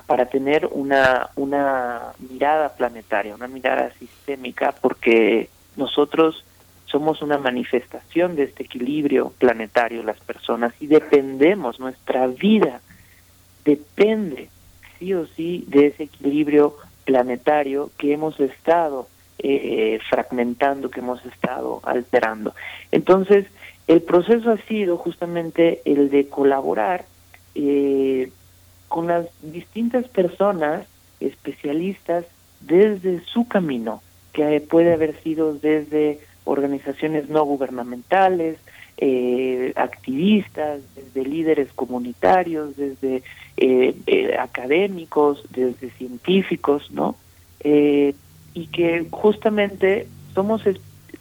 [0.01, 6.43] para tener una, una mirada planetaria, una mirada sistémica, porque nosotros
[6.85, 12.81] somos una manifestación de este equilibrio planetario, las personas, y dependemos, nuestra vida
[13.63, 14.49] depende
[14.99, 19.07] sí o sí de ese equilibrio planetario que hemos estado
[19.39, 22.53] eh, fragmentando, que hemos estado alterando.
[22.91, 23.45] Entonces,
[23.87, 27.05] el proceso ha sido justamente el de colaborar
[27.53, 28.31] eh,
[28.95, 30.87] con las distintas personas
[31.19, 32.23] especialistas
[32.61, 38.57] desde su camino, que puede haber sido desde organizaciones no gubernamentales,
[38.97, 43.21] eh, activistas, desde líderes comunitarios, desde
[43.57, 47.17] eh, eh, académicos, desde científicos, ¿no?
[47.65, 50.61] y que justamente somos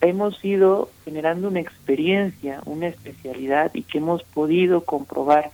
[0.01, 5.51] hemos ido generando una experiencia, una especialidad y que hemos podido comprobar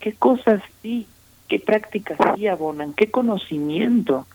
[0.00, 1.06] qué cosas sí
[1.48, 4.26] qué prácticas sí abonan, qué conocimiento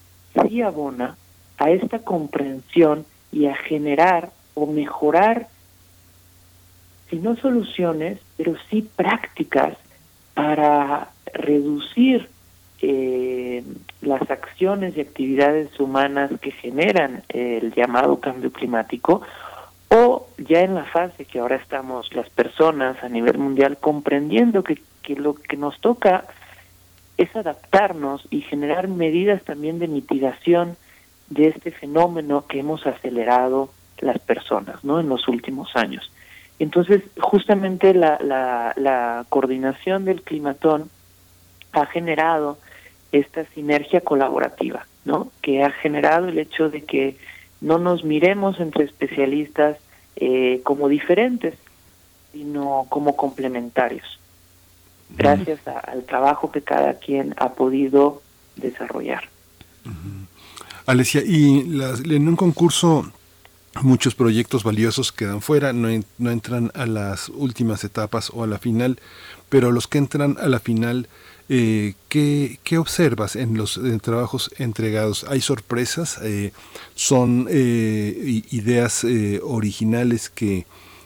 [0.47, 1.15] sí abona
[1.58, 5.47] a esta comprensión y a generar o mejorar,
[7.10, 9.78] si no soluciones, pero sí prácticas
[10.34, 12.30] para reducir
[12.82, 13.63] eh,
[14.02, 19.21] las acciones y actividades humanas que generan el llamado cambio climático
[19.89, 24.82] o ya en la fase que ahora estamos las personas a nivel mundial comprendiendo que,
[25.02, 26.26] que lo que nos toca
[27.17, 30.76] es adaptarnos y generar medidas también de mitigación
[31.30, 34.99] de este fenómeno que hemos acelerado las personas ¿no?
[34.99, 36.12] en los últimos años.
[36.60, 40.89] Entonces, justamente la, la, la coordinación del climatón
[41.71, 42.58] ha generado
[43.12, 45.32] esta sinergia colaborativa, ¿no?
[45.41, 47.17] Que ha generado el hecho de que
[47.62, 49.78] no nos miremos entre especialistas
[50.15, 51.56] eh, como diferentes,
[52.32, 54.19] sino como complementarios,
[55.17, 58.21] gracias al trabajo que cada quien ha podido
[58.56, 59.30] desarrollar.
[60.86, 63.12] Alesia, y en un concurso
[63.82, 68.60] muchos proyectos valiosos quedan fuera, no, no entran a las últimas etapas o a la
[68.60, 68.99] final,
[69.49, 71.08] pero los que entran a la final,
[71.49, 75.26] eh, ¿qué, ¿qué, observas en los trabajos entregados?
[75.30, 76.19] ¿Hay sorpresas?
[76.21, 76.52] Eh,
[76.95, 80.65] ¿Son eh, ideas eh, originales que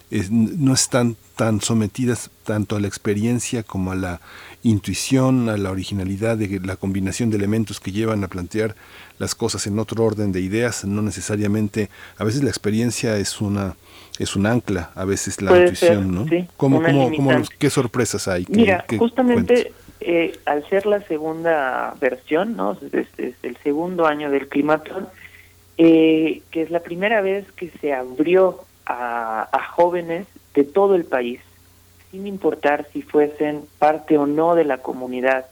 [0.10, 4.22] no están tan sometidas tanto a la experiencia como a la
[4.64, 8.76] intuición, a la originalidad de la combinación de elementos que llevan a plantear
[9.20, 13.76] las cosas en otro orden de ideas, no necesariamente, a veces la experiencia es una
[14.20, 16.26] es un ancla, a veces la intuición, ¿no?
[16.58, 16.82] ¿Cómo,
[17.60, 18.48] ¿Qué sorpresas hay?
[18.50, 22.78] Mira, justamente eh, al ser la segunda versión, ¿no?
[22.92, 23.08] Es,
[23.44, 25.08] el segundo año del Climatón,
[25.78, 31.04] eh, que es la primera vez que se abrió a, a jóvenes de todo el
[31.04, 31.42] país,
[32.12, 35.46] sin importar si fuesen parte o no de la comunidad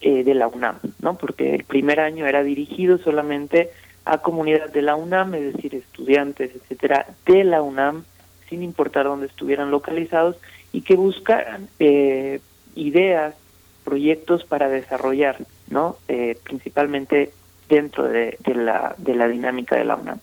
[0.00, 1.16] eh, de la UNAM, ¿no?
[1.16, 3.70] Porque el primer año era dirigido solamente
[4.04, 8.04] a comunidad de la UNAM, es decir, estudiantes, etcétera, de la UNAM,
[8.48, 10.36] sin importar dónde estuvieran localizados,
[10.72, 12.40] y que buscaran eh,
[12.74, 13.34] ideas,
[13.84, 15.96] proyectos para desarrollar, ¿no?
[16.08, 17.32] Eh, principalmente
[17.68, 20.20] dentro de, la, de la dinámica de la UNAM.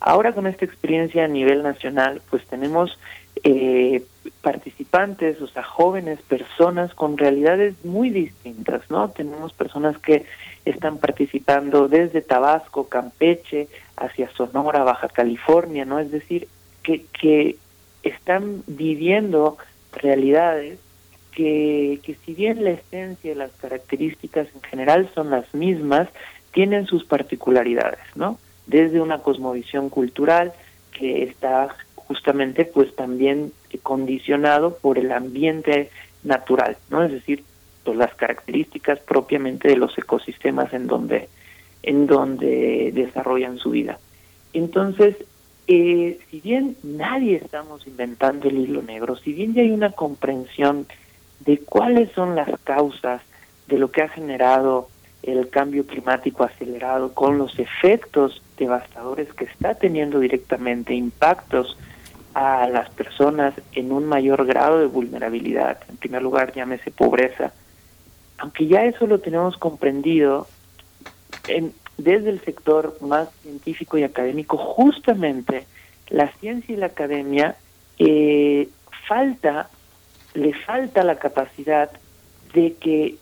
[0.00, 2.98] Ahora con esta experiencia a nivel nacional, pues tenemos
[3.42, 4.02] eh,
[4.42, 9.10] participantes, o sea, jóvenes, personas con realidades muy distintas, ¿no?
[9.10, 10.24] Tenemos personas que
[10.64, 15.98] están participando desde Tabasco, Campeche, hacia Sonora, Baja California, ¿no?
[15.98, 16.48] Es decir,
[16.82, 17.56] que, que
[18.02, 19.56] están viviendo
[19.92, 20.78] realidades
[21.32, 26.08] que, que si bien la esencia y las características en general son las mismas,
[26.52, 28.38] tienen sus particularidades, ¿no?
[28.66, 30.52] Desde una cosmovisión cultural
[30.92, 35.90] que está justamente pues también condicionado por el ambiente
[36.22, 37.02] natural, ¿no?
[37.02, 37.42] Es decir,
[37.82, 41.28] pues las características propiamente de los ecosistemas en donde
[41.82, 43.98] en donde desarrollan su vida.
[44.54, 45.16] Entonces,
[45.66, 50.86] eh, si bien nadie estamos inventando el hilo negro, si bien ya hay una comprensión
[51.40, 53.20] de cuáles son las causas
[53.68, 54.88] de lo que ha generado
[55.22, 61.76] el cambio climático acelerado con los efectos devastadores que está teniendo directamente impactos
[62.34, 65.78] a las personas en un mayor grado de vulnerabilidad.
[65.88, 67.52] En primer lugar, llámese pobreza.
[68.38, 70.48] Aunque ya eso lo tenemos comprendido,
[71.46, 75.66] en, desde el sector más científico y académico, justamente
[76.08, 77.56] la ciencia y la academia
[77.98, 78.68] eh,
[79.06, 79.70] falta,
[80.34, 81.90] le falta la capacidad
[82.52, 83.16] de que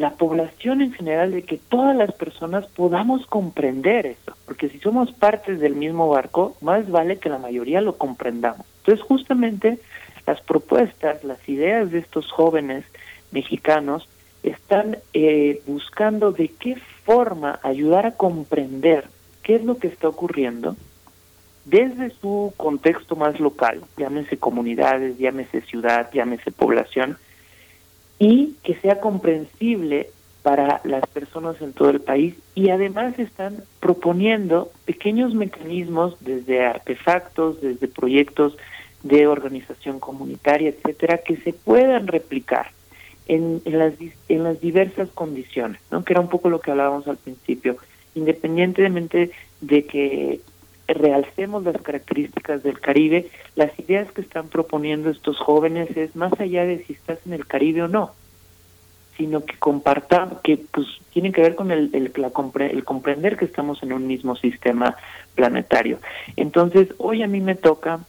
[0.00, 5.12] la población en general, de que todas las personas podamos comprender eso, porque si somos
[5.12, 8.66] partes del mismo barco, más vale que la mayoría lo comprendamos.
[8.78, 9.78] Entonces, justamente
[10.26, 12.84] las propuestas, las ideas de estos jóvenes
[13.30, 14.08] mexicanos
[14.42, 19.04] están eh, buscando de qué forma ayudar a comprender
[19.42, 20.76] qué es lo que está ocurriendo
[21.66, 27.18] desde su contexto más local, llámese comunidades, llámese ciudad, llámese población,
[28.20, 30.10] y que sea comprensible
[30.42, 37.60] para las personas en todo el país y además están proponiendo pequeños mecanismos desde artefactos,
[37.60, 38.56] desde proyectos
[39.02, 42.70] de organización comunitaria, etcétera, que se puedan replicar
[43.26, 43.94] en, en, las,
[44.28, 46.04] en las diversas condiciones, ¿no?
[46.04, 47.76] que era un poco lo que hablábamos al principio,
[48.14, 49.30] independientemente
[49.62, 50.40] de que
[50.94, 56.64] realcemos las características del Caribe, las ideas que están proponiendo estos jóvenes es más allá
[56.64, 58.12] de si estás en el Caribe o no,
[59.16, 63.82] sino que compartan, que pues tienen que ver con el, el, el comprender que estamos
[63.82, 64.96] en un mismo sistema
[65.34, 65.98] planetario.
[66.36, 68.00] Entonces, hoy a mí me toca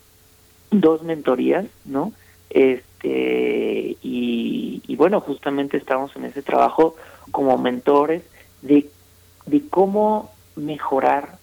[0.72, 2.14] dos mentorías, ¿no?
[2.50, 6.96] Este, y, y bueno, justamente estamos en ese trabajo
[7.32, 8.24] como mentores
[8.62, 8.90] de,
[9.46, 11.41] de cómo mejorar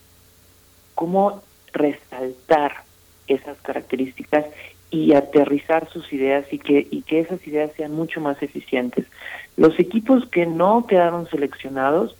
[0.99, 2.83] cómo resaltar
[3.29, 4.47] esas características
[4.91, 9.07] y aterrizar sus ideas y que, y que esas ideas sean mucho más eficientes.
[9.57, 12.17] Los equipos que no quedaron seleccionados,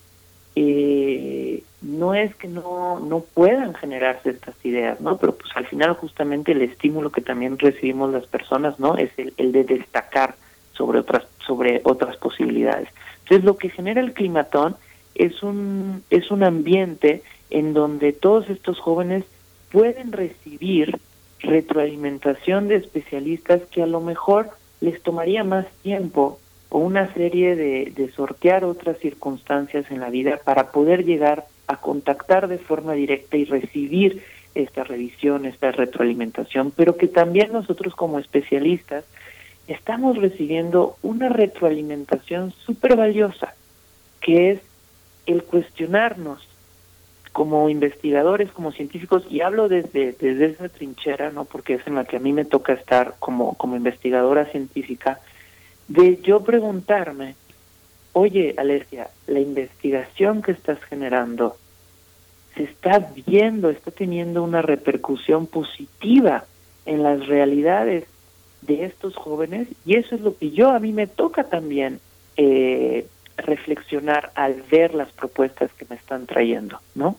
[0.55, 5.17] eh, no es que no, no puedan generarse estas ideas, ¿no?
[5.17, 8.97] Pero pues al final justamente el estímulo que también recibimos las personas, ¿no?
[8.97, 10.37] Es el, el de destacar
[10.75, 12.91] sobre otras, sobre otras posibilidades.
[13.23, 14.77] Entonces lo que genera el climatón
[15.17, 19.25] es un, es un ambiente en donde todos estos jóvenes
[19.71, 20.99] pueden recibir
[21.41, 26.39] retroalimentación de especialistas que a lo mejor les tomaría más tiempo
[26.69, 31.77] o una serie de, de sortear otras circunstancias en la vida para poder llegar a
[31.77, 34.23] contactar de forma directa y recibir
[34.55, 39.05] esta revisión, esta retroalimentación, pero que también nosotros como especialistas
[39.69, 43.55] estamos recibiendo una retroalimentación súper valiosa,
[44.21, 44.61] que es
[45.27, 46.47] el cuestionarnos
[47.39, 51.45] como investigadores, como científicos, y hablo desde, desde esa trinchera, ¿no?
[51.45, 55.21] porque es en la que a mí me toca estar como, como investigadora científica,
[55.87, 57.37] de yo preguntarme,
[58.13, 61.57] oye, Alesia, la investigación que estás generando
[62.57, 66.45] se está viendo, está teniendo una repercusión positiva
[66.87, 68.03] en las realidades
[68.63, 72.01] de estos jóvenes y eso es lo que yo a mí me toca también
[72.37, 77.17] eh, reflexionar al ver las propuestas que me están trayendo, ¿no?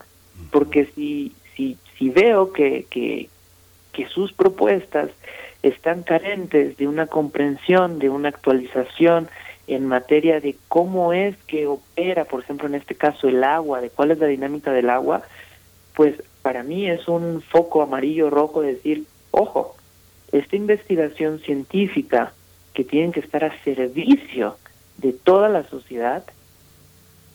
[0.51, 3.29] Porque si si si veo que que,
[4.13, 5.09] sus propuestas
[5.61, 9.27] están carentes de una comprensión, de una actualización
[9.67, 13.89] en materia de cómo es que opera, por ejemplo, en este caso el agua, de
[13.89, 15.23] cuál es la dinámica del agua,
[15.95, 19.75] pues para mí es un foco amarillo rojo decir, ojo,
[20.31, 22.33] esta investigación científica
[22.73, 24.57] que tiene que estar a servicio
[24.97, 26.23] de toda la sociedad,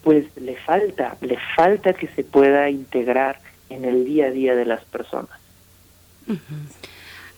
[0.05, 3.40] pues le falta, le falta que se pueda integrar
[3.70, 5.40] en el día a día de las personas.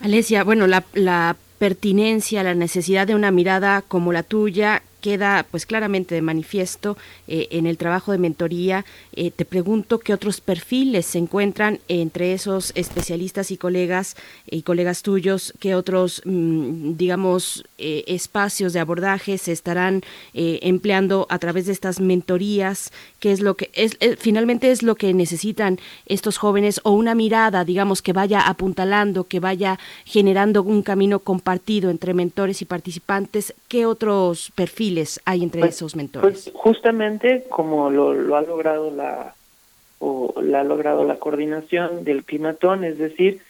[0.01, 5.67] Alesia, bueno, la, la pertinencia, la necesidad de una mirada como la tuya queda pues
[5.67, 6.97] claramente de manifiesto
[7.29, 8.85] eh, en el trabajo de mentoría.
[9.13, 14.17] Eh, te pregunto qué otros perfiles se encuentran entre esos especialistas y colegas
[14.51, 20.03] y colegas tuyos, qué otros, mm, digamos, eh, espacios de abordaje se estarán
[20.35, 25.13] empleando a través de estas mentorías, qué es lo que es, finalmente es lo que
[25.15, 31.21] necesitan estos jóvenes o una mirada, digamos, que vaya apuntalando, que vaya generando un camino
[31.21, 36.43] compartido entre mentores y participantes, qué otros perfiles hay entre pues, esos mentores?
[36.45, 39.35] Pues justamente como lo, ha logrado la
[39.99, 43.41] o la ha logrado la coordinación del climatón, es decir,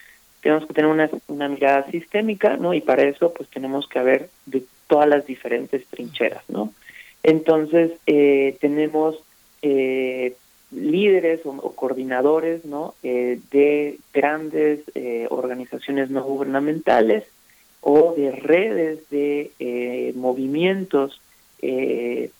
[0.41, 2.73] tenemos que tener una, una mirada sistémica, ¿no?
[2.73, 6.73] Y para eso, pues tenemos que ver de todas las diferentes trincheras, ¿no?
[7.23, 9.17] Entonces, eh, tenemos
[9.61, 10.35] eh,
[10.71, 12.95] líderes o, coordinadores, ¿no?
[13.03, 14.81] Eh, de grandes
[15.29, 17.25] organizaciones no gubernamentales
[17.81, 21.21] o de redes de movimientos
[21.69, 22.31] eh,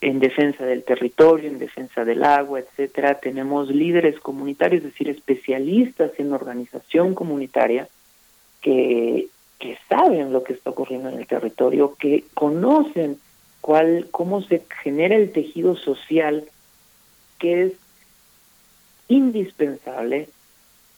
[0.00, 3.20] en defensa del territorio, en defensa del agua, etcétera.
[3.20, 7.86] Tenemos líderes comunitarios, es decir, especialistas en organización comunitaria
[8.60, 9.28] que,
[9.88, 13.18] saben lo que está ocurriendo en el territorio, que conocen
[13.60, 16.44] cuál, cómo se genera el tejido social
[17.38, 17.72] que es
[19.06, 20.28] indispensable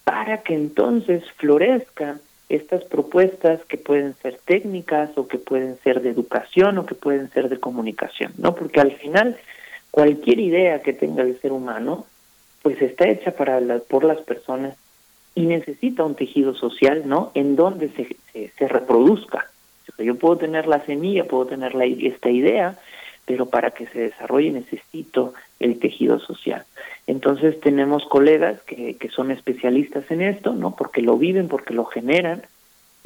[0.05, 2.21] para que entonces florezcan
[2.55, 7.31] estas propuestas que pueden ser técnicas o que pueden ser de educación o que pueden
[7.31, 8.55] ser de comunicación, ¿no?
[8.55, 9.37] Porque al final
[9.91, 12.07] cualquier idea que tenga el ser humano
[12.63, 14.77] pues está hecha para por las personas
[15.35, 17.33] y necesita un tejido social, ¿no?
[17.35, 19.51] En donde se, se, reproduzca.
[19.99, 22.79] Yo puedo tener la semilla, puedo tener la, esta idea,
[23.27, 26.65] pero para que se desarrolle necesito el tejido social.
[27.07, 30.75] Entonces tenemos colegas que, que son especialistas en esto, ¿no?
[30.77, 32.43] Porque lo viven, porque lo generan,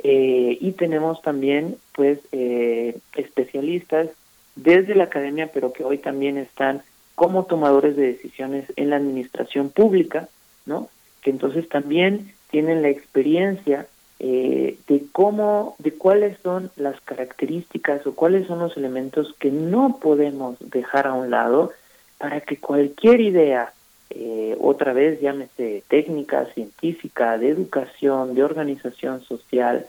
[0.03, 4.11] eh, y tenemos también, pues, eh, especialistas
[4.55, 6.83] desde la academia, pero que hoy también están
[7.15, 10.29] como tomadores de decisiones en la administración pública,
[10.67, 10.89] ¿no?
[11.23, 13.87] Que entonces también tienen la experiencia
[14.19, 19.99] eh, de cómo, de cuáles son las características o cuáles son los elementos que no
[20.01, 21.73] podemos dejar a un lado
[22.19, 23.73] para que cualquier idea,
[24.11, 29.87] eh, otra vez llámese técnica, científica, de educación, de organización social,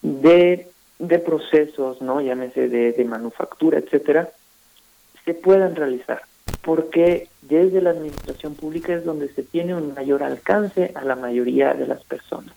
[0.00, 0.68] de,
[1.00, 2.20] de procesos, ¿no?
[2.20, 4.30] llámese de, de manufactura, etcétera,
[5.24, 6.22] se puedan realizar
[6.62, 11.74] porque desde la administración pública es donde se tiene un mayor alcance a la mayoría
[11.74, 12.54] de las personas.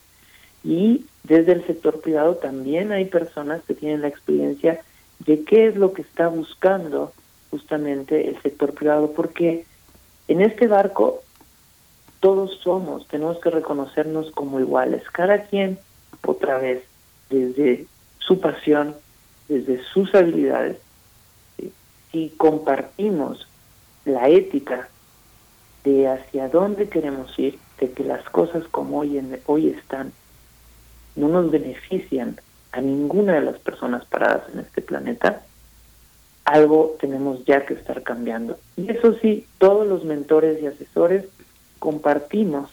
[0.62, 4.82] Y desde el sector privado también hay personas que tienen la experiencia
[5.20, 7.12] de qué es lo que está buscando
[7.50, 9.64] justamente el sector privado, porque
[10.28, 11.22] en este barco
[12.20, 15.78] todos somos, tenemos que reconocernos como iguales, cada quien
[16.24, 16.82] otra vez
[17.28, 17.86] desde
[18.18, 18.94] su pasión,
[19.48, 20.76] desde sus habilidades,
[22.12, 23.46] si compartimos
[24.04, 24.88] la ética
[25.84, 30.12] de hacia dónde queremos ir, de que las cosas como hoy, en, hoy están
[31.16, 32.40] no nos benefician
[32.72, 35.42] a ninguna de las personas paradas en este planeta,
[36.44, 38.58] algo tenemos ya que estar cambiando.
[38.76, 41.24] Y eso sí, todos los mentores y asesores
[41.78, 42.70] compartimos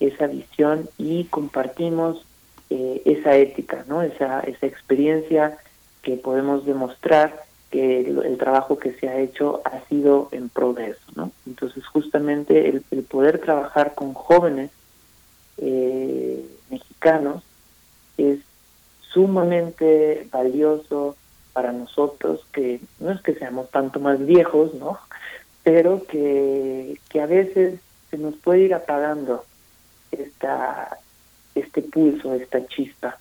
[0.00, 2.24] esa visión y compartimos
[2.70, 4.02] eh, esa ética, ¿no?
[4.02, 5.58] Esa, esa experiencia
[6.02, 10.90] que podemos demostrar que el, trabajo que se ha hecho ha sido en pro de
[10.90, 11.32] eso, ¿no?
[11.46, 14.70] Entonces justamente el, poder trabajar con jóvenes
[15.58, 17.42] eh, mexicanos
[18.16, 18.40] es
[19.00, 21.16] sumamente valioso
[21.52, 24.98] para nosotros, que no es que seamos tanto más viejos, ¿no?
[25.62, 29.44] Pero que, que a veces se nos puede ir apagando
[30.12, 30.98] esta,
[31.54, 33.18] este pulso, esta chispa,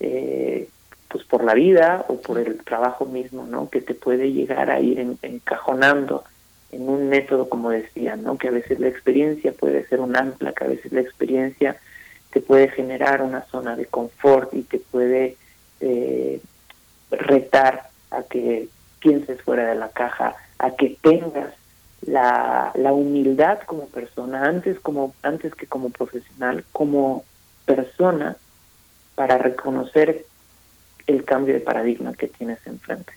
[0.00, 0.68] eh,
[1.08, 3.68] pues por la vida o por el trabajo mismo, ¿no?
[3.68, 6.24] Que te puede llegar a ir encajonando
[6.72, 8.36] en un método, como decía, ¿no?
[8.36, 11.76] Que a veces la experiencia puede ser un ancla, que a veces la experiencia
[12.34, 15.36] te puede generar una zona de confort y te puede
[15.80, 16.40] eh,
[17.12, 18.68] retar a que
[18.98, 21.54] pienses fuera de la caja, a que tengas
[22.02, 27.24] la, la humildad como persona, antes, como, antes que como profesional, como
[27.66, 28.36] persona,
[29.14, 30.26] para reconocer
[31.06, 33.12] el cambio de paradigma que tienes enfrente.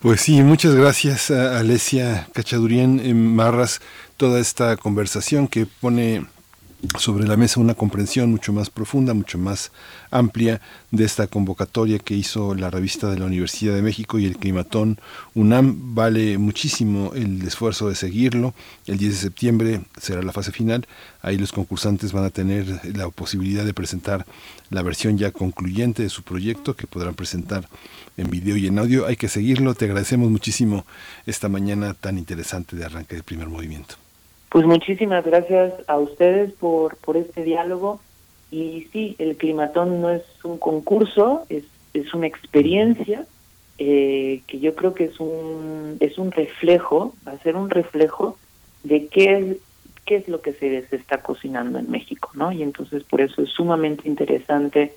[0.00, 3.80] Pues sí, muchas gracias a Alesia Cachadurian en Marras,
[4.16, 6.26] toda esta conversación que pone
[6.98, 9.70] sobre la mesa una comprensión mucho más profunda, mucho más
[10.10, 10.60] amplia
[10.90, 14.98] de esta convocatoria que hizo la revista de la Universidad de México y el Climatón
[15.34, 15.94] UNAM.
[15.94, 18.54] Vale muchísimo el esfuerzo de seguirlo.
[18.86, 20.86] El 10 de septiembre será la fase final.
[21.22, 24.26] Ahí los concursantes van a tener la posibilidad de presentar
[24.70, 27.68] la versión ya concluyente de su proyecto que podrán presentar
[28.16, 29.06] en video y en audio.
[29.06, 29.74] Hay que seguirlo.
[29.74, 30.84] Te agradecemos muchísimo
[31.26, 34.01] esta mañana tan interesante de arranque del primer movimiento.
[34.52, 38.00] Pues muchísimas gracias a ustedes por, por este diálogo.
[38.50, 43.24] Y sí, el climatón no es un concurso, es, es una experiencia
[43.78, 48.36] eh, que yo creo que es un, es un reflejo, va a ser un reflejo
[48.84, 49.56] de qué es,
[50.04, 52.52] qué es lo que se, se está cocinando en México, ¿no?
[52.52, 54.92] Y entonces por eso es sumamente interesante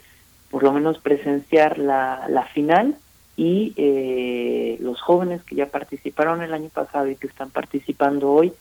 [0.52, 2.98] por lo menos presenciar la, la final
[3.38, 8.52] y eh, los jóvenes que ya participaron el año pasado y que están participando hoy,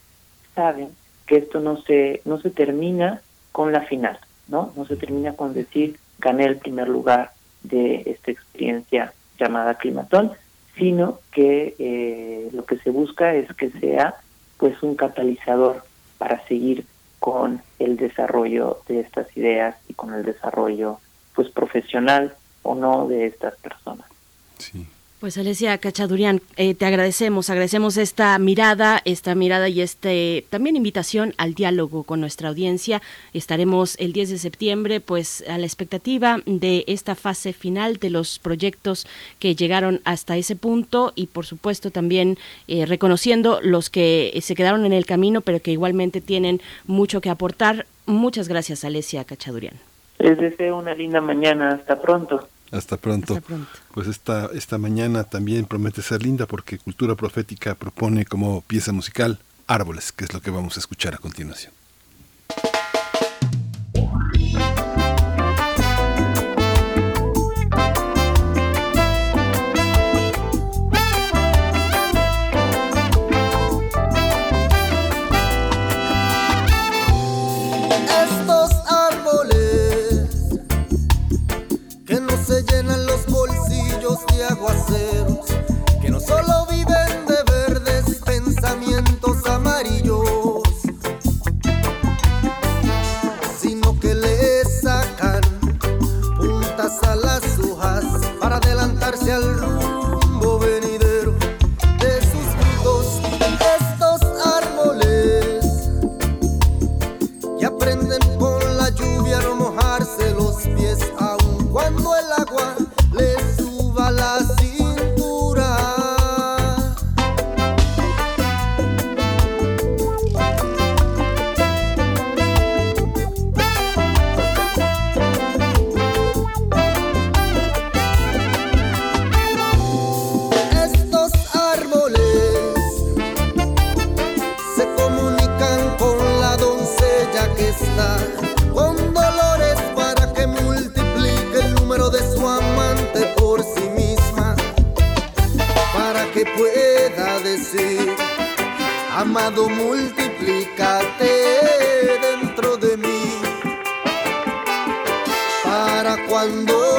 [0.55, 0.91] saben
[1.27, 3.21] que esto no se, no se termina
[3.53, 4.73] con la final, ¿no?
[4.77, 7.33] No se termina con decir gané el primer lugar
[7.63, 10.33] de esta experiencia llamada climatón,
[10.77, 14.17] sino que eh, lo que se busca es que sea
[14.59, 15.85] pues un catalizador
[16.19, 16.87] para seguir
[17.19, 20.99] con el desarrollo de estas ideas y con el desarrollo
[21.35, 24.07] pues profesional o no de estas personas.
[24.59, 24.87] Sí.
[25.25, 31.33] Pues Alesia Cachadurian, eh, te agradecemos, agradecemos esta mirada, esta mirada y este también invitación
[31.39, 33.01] al diálogo con nuestra audiencia.
[33.33, 38.39] Estaremos el 10 de septiembre, pues a la expectativa de esta fase final de los
[38.39, 39.07] proyectos
[39.39, 42.37] que llegaron hasta ese punto y por supuesto también
[42.69, 47.31] eh, reconociendo los que se quedaron en el camino, pero que igualmente tienen mucho que
[47.31, 47.87] aportar.
[48.05, 49.77] Muchas gracias, Alesia Cachadurian.
[50.19, 51.71] Les deseo una linda mañana.
[51.71, 52.47] Hasta pronto.
[52.75, 53.41] Hasta pronto.
[53.93, 59.39] Pues esta, esta mañana también promete ser linda porque Cultura Profética propone como pieza musical
[59.67, 61.73] Árboles, que es lo que vamos a escuchar a continuación.
[84.95, 85.24] Que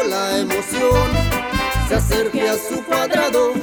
[0.08, 1.10] la emoción.
[1.88, 3.54] Se acerque a su cuadrado,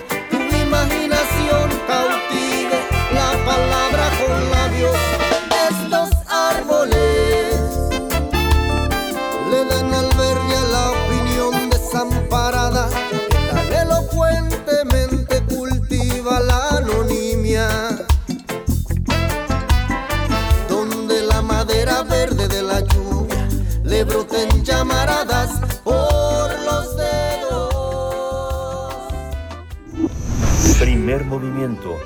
[31.21, 31.99] Movimiento.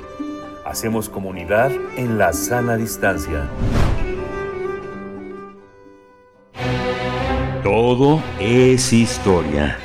[0.65, 3.47] Hacemos comunidad en la sana distancia.
[7.63, 9.77] Todo es historia.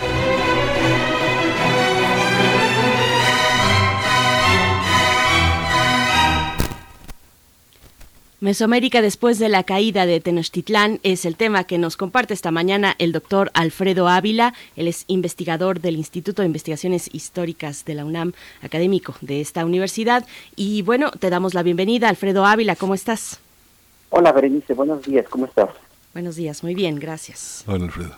[8.52, 12.94] Mesoamérica después de la caída de Tenochtitlán es el tema que nos comparte esta mañana
[12.98, 14.52] el doctor Alfredo Ávila.
[14.76, 20.26] Él es investigador del Instituto de Investigaciones Históricas de la UNAM, académico de esta universidad.
[20.54, 22.76] Y bueno, te damos la bienvenida, Alfredo Ávila.
[22.76, 23.40] ¿Cómo estás?
[24.10, 24.74] Hola, Berenice.
[24.74, 25.24] Buenos días.
[25.30, 25.70] ¿Cómo estás?
[26.12, 26.62] Buenos días.
[26.62, 27.64] Muy bien, gracias.
[27.66, 28.14] Hola, Alfredo.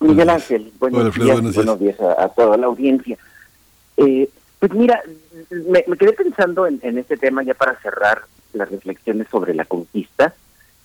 [0.00, 0.72] Miguel Ángel.
[0.78, 1.36] Buenos Hola, Alfredo, días.
[1.36, 3.18] buenos Buenos días a, a toda la audiencia.
[3.98, 5.02] Eh, pues mira,
[5.50, 8.22] me, me quedé pensando en, en este tema ya para cerrar
[8.52, 10.34] las reflexiones sobre la conquista,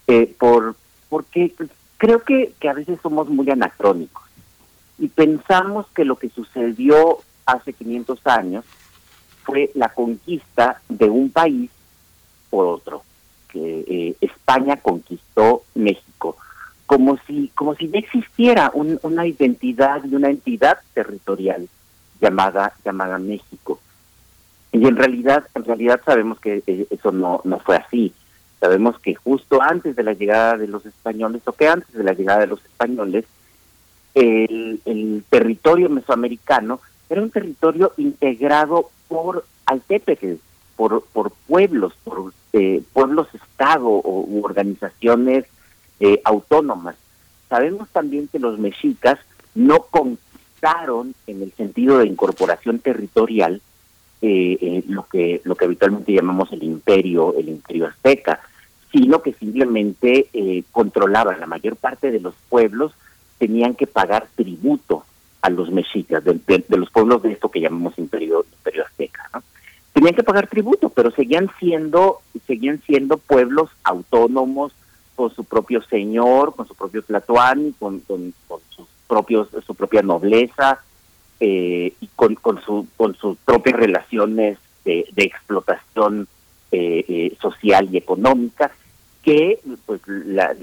[0.08, 0.76] eh, por
[1.10, 1.54] porque
[1.98, 4.24] creo que, que a veces somos muy anacrónicos
[5.00, 8.66] y pensamos que lo que sucedió hace 500 años
[9.44, 11.70] fue la conquista de un país
[12.50, 13.04] por otro,
[13.50, 16.36] que eh, España conquistó México,
[16.86, 21.68] como si como si ya existiera un- una identidad y una entidad territorial
[22.20, 23.80] llamada llamada México.
[24.72, 28.14] Y en realidad, en realidad sabemos que eh, eso no, no fue así.
[28.60, 32.14] Sabemos que justo antes de la llegada de los españoles, o que antes de la
[32.14, 33.26] llegada de los españoles,
[34.16, 40.34] el, territorio mesoamericano era un territorio integrado por Altépetl,
[40.76, 45.46] por, por pueblos, por eh, pueblos-estado o u organizaciones
[46.00, 46.96] eh, autónomas.
[47.50, 49.20] Sabemos también que los mexicas
[49.56, 53.62] no conquistaron en el sentido de incorporación territorial
[54.22, 58.40] eh, eh, lo que lo que habitualmente llamamos el imperio el imperio azteca
[58.92, 62.94] sino que simplemente eh, controlaban la mayor parte de los pueblos
[63.38, 65.04] tenían que pagar tributo
[65.42, 69.44] a los mexicas de, de- los pueblos de esto que llamamos imperio imperio azteca ¿no?
[69.94, 74.74] tenían que pagar tributo pero seguían siendo seguían siendo pueblos autónomos
[75.16, 80.02] con su propio señor con su propio tlatoani con, con, con sus propios su propia
[80.02, 80.80] nobleza
[81.40, 86.28] eh, con, con, su, con sus propias relaciones de, de explotación
[86.72, 88.72] eh, eh, social y económica
[89.22, 90.56] que pues la,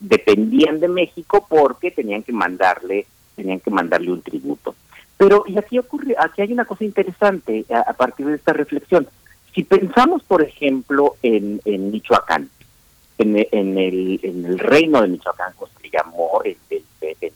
[0.00, 3.06] dependían de México porque tenían que mandarle
[3.36, 4.74] tenían que mandarle un tributo.
[5.16, 9.06] Pero y aquí ocurre aquí hay una cosa interesante a, partir de esta reflexión.
[9.54, 12.48] Si pensamos por ejemplo en, en Michoacán
[13.18, 16.82] en, en el en el reino de Michoacán como se llamó el, el,
[17.20, 17.32] el,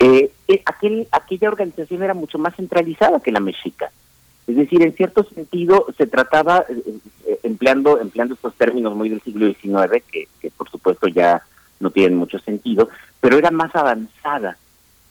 [0.00, 0.30] eh,
[0.64, 3.90] aquel, aquella organización era mucho más centralizada que la mexica.
[4.46, 9.20] Es decir, en cierto sentido se trataba, eh, eh, empleando empleando estos términos muy del
[9.20, 11.42] siglo XIX, que, por supuesto ya
[11.80, 12.88] no tienen mucho sentido,
[13.20, 14.56] pero era más avanzada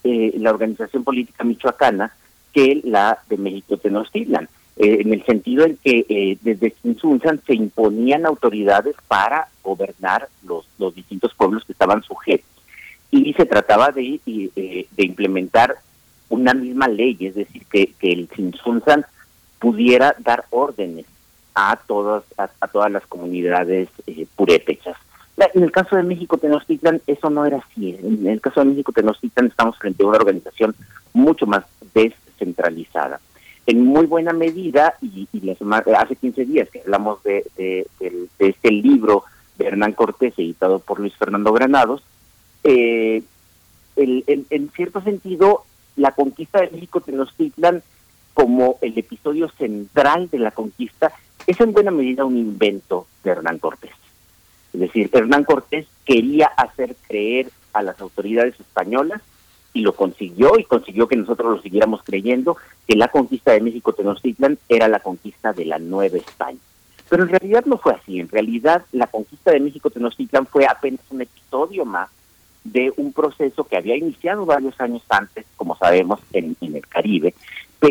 [0.03, 2.13] eh, la organización política michoacana
[2.51, 7.53] que la de México Tenochtitlan, eh, en el sentido en que eh, desde Tzintzuntzan se
[7.53, 12.56] imponían autoridades para gobernar los, los distintos pueblos que estaban sujetos
[13.11, 15.75] y se trataba de, eh, de implementar
[16.29, 19.05] una misma ley, es decir, que, que el Tzintzuntzan
[19.59, 21.05] pudiera dar órdenes
[21.55, 24.95] a todas a, todas las comunidades eh, purépechas.
[25.53, 27.95] En el caso de México Tenochtitlan eso no era así.
[28.01, 30.75] En el caso de México Tenochtitlan estamos frente a una organización
[31.13, 33.19] mucho más descentralizada.
[33.65, 37.85] En muy buena medida, y, y la sema- hace 15 días que hablamos de, de-
[37.99, 39.23] de este libro
[39.57, 42.01] de Hernán Cortés, editado por Luis Fernando Granados,
[42.69, 43.23] eh,
[43.95, 45.63] el- en, en cierto sentido,
[45.95, 47.81] la conquista de México Tenochtitlan
[48.33, 51.11] como el episodio central de la conquista
[51.47, 53.91] es en buena medida un invento de Hernán Cortés.
[54.73, 59.21] Es decir, Hernán Cortés quería hacer creer a las autoridades españolas
[59.73, 62.57] y lo consiguió y consiguió que nosotros lo siguiéramos creyendo
[62.87, 66.59] que la conquista de México Tenochtitlan era la conquista de la Nueva España.
[67.09, 68.19] Pero en realidad no fue así.
[68.19, 72.09] En realidad la conquista de México Tenochtitlan fue apenas un episodio más
[72.71, 77.33] de un proceso que había iniciado varios años antes, como sabemos, en, el Caribe,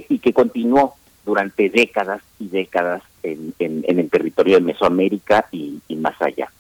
[0.09, 6.51] y que continuó durante décadas y décadas en, el territorio de Mesoamérica y, más allá.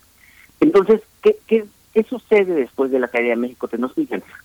[0.60, 1.66] Entonces, ¿qué, qué,
[2.08, 3.68] sucede después de la caída de México?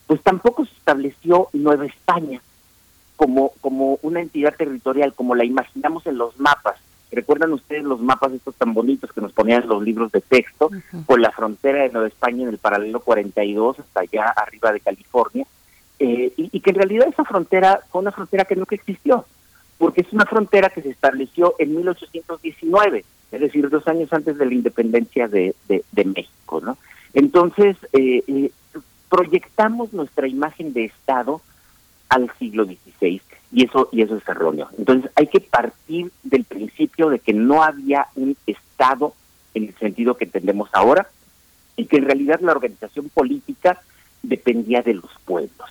[0.08, 2.42] Pues tampoco se estableció Nueva España
[3.16, 6.78] como, como una entidad territorial, como la imaginamos en los mapas.
[7.12, 10.70] ¿Recuerdan ustedes los mapas estos tan bonitos que nos ponían en los libros de texto,
[11.06, 15.46] con la frontera de Nueva España en el paralelo 42 hasta allá arriba de California?
[16.00, 19.26] Eh, y, y que en realidad esa frontera fue una frontera que nunca existió,
[19.78, 24.46] porque es una frontera que se estableció en 1819, es decir, dos años antes de
[24.46, 26.78] la independencia de, de, de México, ¿no?
[27.14, 28.52] Entonces, eh, eh,
[29.10, 31.42] proyectamos nuestra imagen de Estado
[32.12, 33.22] al siglo XVI
[33.54, 34.70] y eso y eso es erróneo.
[34.78, 39.14] Entonces hay que partir del principio de que no había un Estado
[39.54, 41.08] en el sentido que entendemos ahora
[41.76, 43.82] y que en realidad la organización política
[44.24, 45.70] dependía de los pueblos.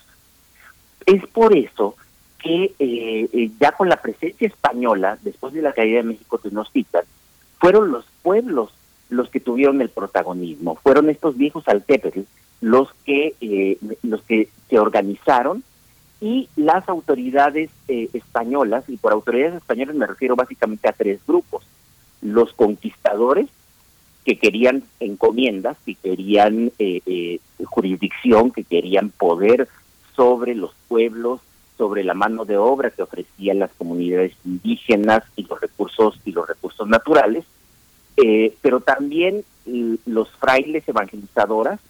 [1.06, 1.94] Es por eso
[2.38, 7.04] que eh, eh, ya con la presencia española, después de la caída de México Tenochtitlan,
[7.58, 8.72] fueron los pueblos
[9.10, 12.24] los que tuvieron el protagonismo, fueron estos viejos altéperes
[12.60, 15.64] los que eh, los que se organizaron
[16.20, 21.64] y las autoridades españolas y por autoridades españolas me refiero básicamente a tres grupos
[22.20, 23.48] los conquistadores
[24.24, 26.72] que querían encomiendas que querían
[27.64, 29.68] jurisdicción que querían poder
[30.14, 31.40] sobre los pueblos
[31.80, 36.46] sobre la mano de obra que ofrecían las comunidades indígenas y los recursos y los
[36.46, 37.46] recursos naturales,
[38.18, 39.44] eh, pero también
[40.04, 41.80] los frailes evangelizadoras,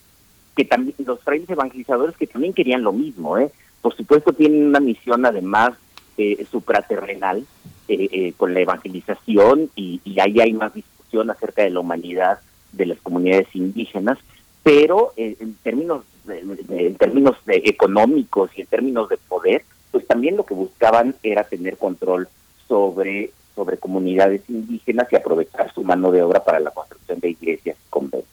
[0.55, 3.51] que también los frailes evangelizadores que también querían lo mismo, ¿eh?
[3.83, 5.73] Por supuesto tienen una misión además
[6.19, 7.45] eh, supraterrenal
[7.89, 12.39] eh, con la evangelización y, y ahí hay más discusión acerca de la humanidad
[12.73, 14.19] de las comunidades indígenas,
[14.63, 20.45] pero en términos en términos de económicos y en términos de poder, pues también lo
[20.45, 22.29] que buscaban era tener control
[22.69, 27.77] sobre, sobre comunidades indígenas y aprovechar su mano de obra para la construcción de iglesias
[27.77, 28.29] y conventos.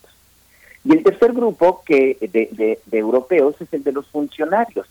[0.83, 4.87] Y el tercer grupo que de, de, europeos es el de los funcionarios,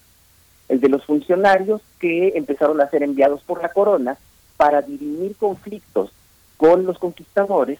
[0.68, 4.16] el de los funcionarios que empezaron a ser enviados por la corona
[4.56, 6.10] para dirimir conflictos
[6.56, 7.78] con los conquistadores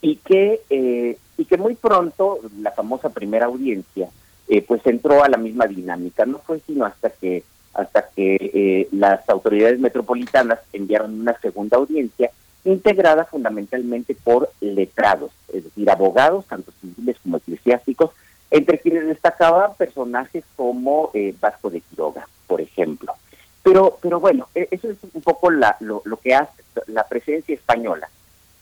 [0.00, 4.08] y que eh, y que muy pronto la famosa primera audiencia
[4.48, 6.24] eh, pues entró a la misma dinámica.
[6.24, 7.42] No fue sino hasta que
[7.74, 12.30] hasta que eh, las autoridades metropolitanas enviaron una segunda audiencia
[12.64, 18.10] integrada fundamentalmente por letrados, es decir, abogados, tanto civiles como eclesiásticos,
[18.50, 23.14] entre quienes destacaban personajes como eh, Vasco de Quiroga, por ejemplo.
[23.62, 28.08] Pero, pero bueno, e, eso es un poco la, lo, que hace la presencia española.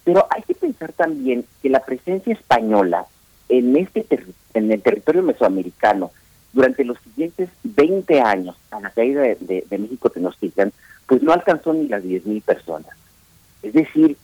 [0.04, 3.06] Pero hay que pensar también que la presencia española
[3.48, 4.06] en este
[4.54, 6.10] en el territorio mesoamericano
[6.54, 10.72] durante los siguientes 20 años, a la caída de, México Tenochtitlan,
[11.06, 12.96] pues no alcanzó ni las 10.000 personas.
[13.62, 14.16] Es decir,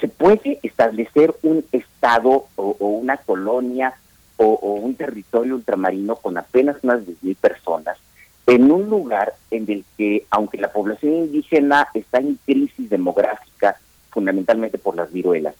[0.00, 3.94] se puede establecer un estado o, una colonia
[4.42, 7.98] o, un territorio ultramarino con apenas unas 10.000 personas
[8.46, 13.76] en un lugar en el que, aunque la población indígena está en crisis demográfica,
[14.10, 15.54] fundamentalmente por las viruelas,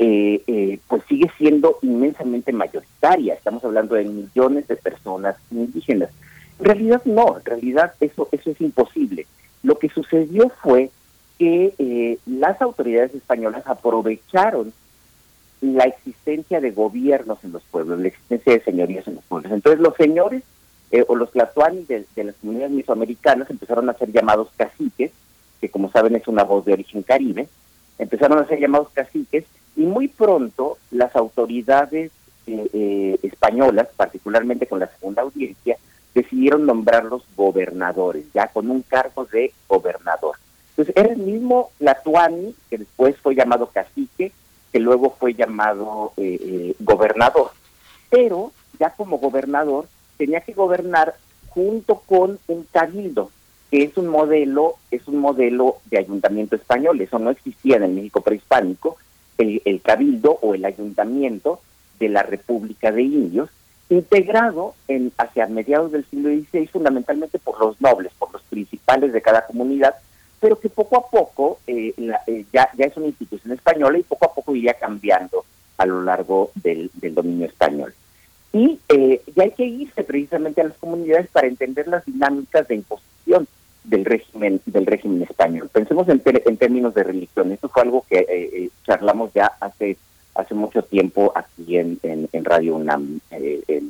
[0.00, 3.34] eh, eh, pues sigue siendo inmensamente mayoritaria.
[3.34, 6.10] Estamos hablando de millones de personas indígenas.
[6.58, 9.26] En realidad no, en realidad eso, eso es imposible.
[9.62, 10.90] Lo que sucedió fue
[11.38, 14.72] que eh, las autoridades españolas aprovecharon
[15.60, 19.52] la existencia de gobiernos en los pueblos, la existencia de señorías en los pueblos.
[19.52, 20.42] Entonces los señores
[21.06, 25.10] o los tlatoanis de, de, las comunidades mesoamericanas empezaron a ser llamados caciques,
[25.60, 27.48] que como saben es una voz de origen caribe,
[27.98, 29.44] empezaron a ser llamados caciques
[29.76, 32.10] y muy pronto las autoridades
[32.46, 35.76] eh, eh, españolas, particularmente con la segunda audiencia,
[36.14, 40.36] decidieron nombrarlos gobernadores, ya con un cargo de gobernador.
[40.70, 44.32] Entonces era el mismo Latuani, que después fue llamado cacique,
[44.72, 47.50] que luego fue llamado eh, gobernador.
[48.10, 51.14] Pero ya como gobernador tenía que gobernar
[51.48, 53.30] junto con un cabildo,
[53.70, 57.92] que es un modelo, es un modelo de ayuntamiento español, eso no existía en el
[57.92, 58.96] México prehispánico,
[59.38, 61.60] el, cabildo o el ayuntamiento
[62.00, 63.50] de la República de Indios,
[63.88, 69.22] integrado en, hacia mediados del siglo XVI fundamentalmente por los nobles, por los principales de
[69.22, 69.94] cada comunidad,
[70.40, 71.94] pero que poco a poco eh,
[72.26, 75.44] eh, ya, ya es una institución española y poco a poco iría cambiando
[75.78, 77.94] a lo largo del, dominio español.
[78.52, 82.76] Y eh, ya hay que irse precisamente a las comunidades para entender las dinámicas de
[82.76, 83.46] imposición
[83.84, 85.70] del régimen del régimen español.
[85.72, 87.52] Pensemos en, en términos de religión.
[87.52, 89.96] Esto fue algo que eh, eh, charlamos ya hace
[90.34, 93.20] hace mucho tiempo aquí en, en, Radio UNAM.
[93.32, 93.82] Eh,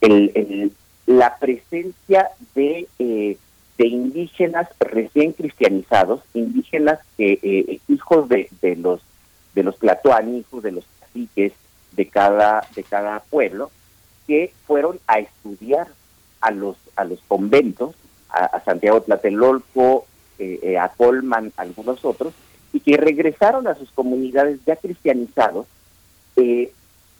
[0.00, 0.72] el,
[1.06, 2.86] la presencia de,
[3.78, 9.00] de indígenas recién cristianizados, indígenas que hijos de, de los
[9.54, 11.52] de los platoani, hijos de los caciques
[11.92, 13.70] de cada de cada pueblo,
[14.26, 15.88] que fueron a estudiar
[16.40, 17.94] a los a los conventos
[18.34, 20.06] a, Santiago Tlatelolco,
[20.38, 22.34] eh, eh, a Colman, algunos otros,
[22.72, 25.66] y que regresaron a sus comunidades ya cristianizados,
[26.36, 26.72] eh,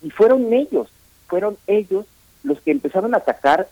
[0.02, 0.88] y fueron ellos,
[1.28, 2.06] fueron ellos
[2.42, 3.68] los que empezaron a atacar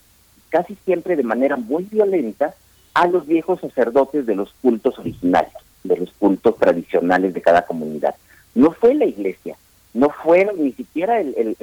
[0.50, 2.54] casi siempre de manera muy violenta
[2.94, 8.14] a los viejos sacerdotes de los cultos originarios, de los cultos tradicionales de cada comunidad.
[8.54, 9.56] No fue la iglesia,
[9.94, 11.56] no fueron ni siquiera el,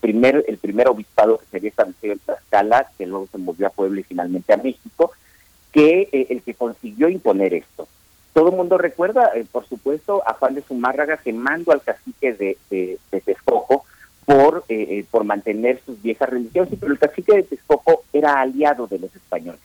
[0.00, 3.70] primer el primer obispado que se había establecido en Tlaxcala, que luego se movió a
[3.70, 5.12] Puebla y finalmente a México,
[5.72, 7.88] que eh, el que consiguió imponer esto.
[8.32, 12.58] Todo el mundo recuerda, eh, por supuesto, a Juan de Zumárraga quemando al cacique de,
[12.70, 13.84] de, Texcoco
[14.24, 18.98] por, eh, por mantener sus viejas religiones, pero el cacique de Texcoco era aliado de
[18.98, 19.60] los españoles.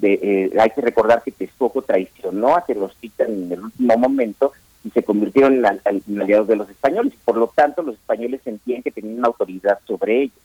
[0.00, 4.52] De, hay que recordar que Texcoco traicionó a Tenochtitlan en el último momento
[4.84, 7.12] y se convirtieron en, aliados de los españoles.
[7.24, 10.38] Por lo tanto, los españoles sentían que tenían autoridad sobre ellos.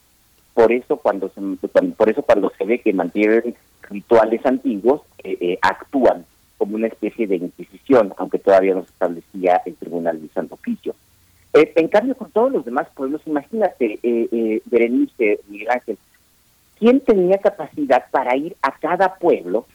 [0.53, 3.55] Por eso, cuando se, por eso cuando se ve que mantienen
[3.89, 6.25] rituales antiguos, eh, eh, actúan
[6.57, 10.95] como una especie de inquisición, aunque todavía no se establecía el Tribunal de Santo Oficio.
[11.53, 13.99] Eh, en cambio, con todos los demás pueblos, imagínate,
[14.65, 15.97] Berenice, Miguel Ángel,
[16.77, 19.65] ¿quién tenía capacidad para ir a cada pueblo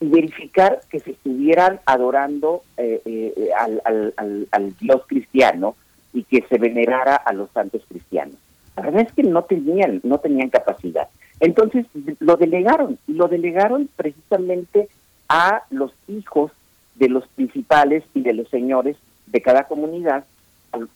[0.00, 5.74] y verificar que se estuvieran adorando eh, eh, al, Dios cristiano
[6.12, 8.36] y que se venerara a los santos cristianos.
[8.76, 11.08] La verdad es que no tenían, no tenían capacidad.
[11.40, 11.86] Entonces
[12.20, 14.88] lo delegaron, y lo delegaron precisamente
[15.28, 16.52] a los hijos
[16.94, 18.96] de los principales y de los señores
[19.26, 20.24] de cada comunidad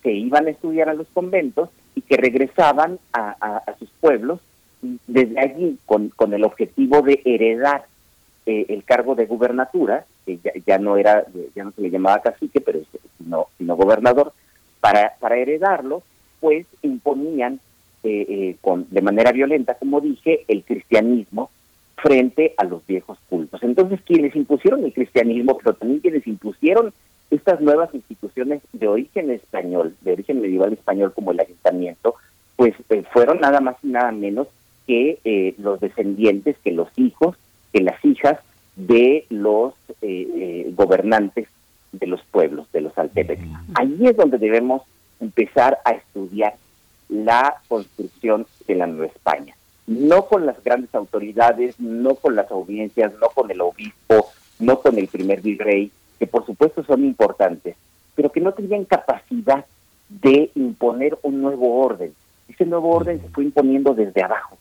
[0.03, 4.41] que iban a estudiar a los conventos y que regresaban a, sus pueblos
[5.07, 7.85] desde allí con, con el objetivo de heredar
[8.47, 11.25] eh, el cargo de gubernatura, que ya, no era,
[11.55, 12.81] ya no se le llamaba cacique, pero
[13.19, 14.33] sino, sino gobernador,
[14.81, 16.03] para, para heredarlo,
[16.41, 17.61] pues imponían
[18.03, 21.51] eh, eh, con, de manera violenta, como dije, el cristianismo
[21.97, 23.63] frente a los viejos cultos.
[23.63, 26.95] Entonces, quienes impusieron el cristianismo, pero también quienes impusieron
[27.31, 32.15] estas nuevas instituciones de origen español, de origen medieval español como el ayuntamiento,
[32.57, 32.75] pues
[33.13, 34.49] fueron nada más y nada menos
[34.87, 37.37] que los descendientes, que los hijos
[37.73, 38.39] que las hijas
[38.77, 41.49] de los eh, eh, gobernantes
[41.93, 43.41] de los pueblos, de los altepec.
[43.75, 44.83] Ahí es donde debemos
[45.21, 46.55] empezar a estudiar
[47.09, 49.55] la construcción de la Nueva España.
[49.87, 54.29] No con las grandes autoridades, no con las audiencias, no con el obispo,
[54.61, 57.77] no con el primer virrey, que por supuesto son importantes,
[58.15, 59.65] pero que no tenían capacidad
[60.09, 62.15] de imponer un nuevo orden.
[62.49, 64.59] Ese nuevo orden se fue imponiendo desde abajo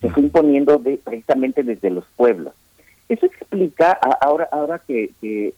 [0.00, 2.52] se fue imponiendo de, precisamente desde los pueblos.
[3.08, 5.10] Eso explica, ahora ahora que,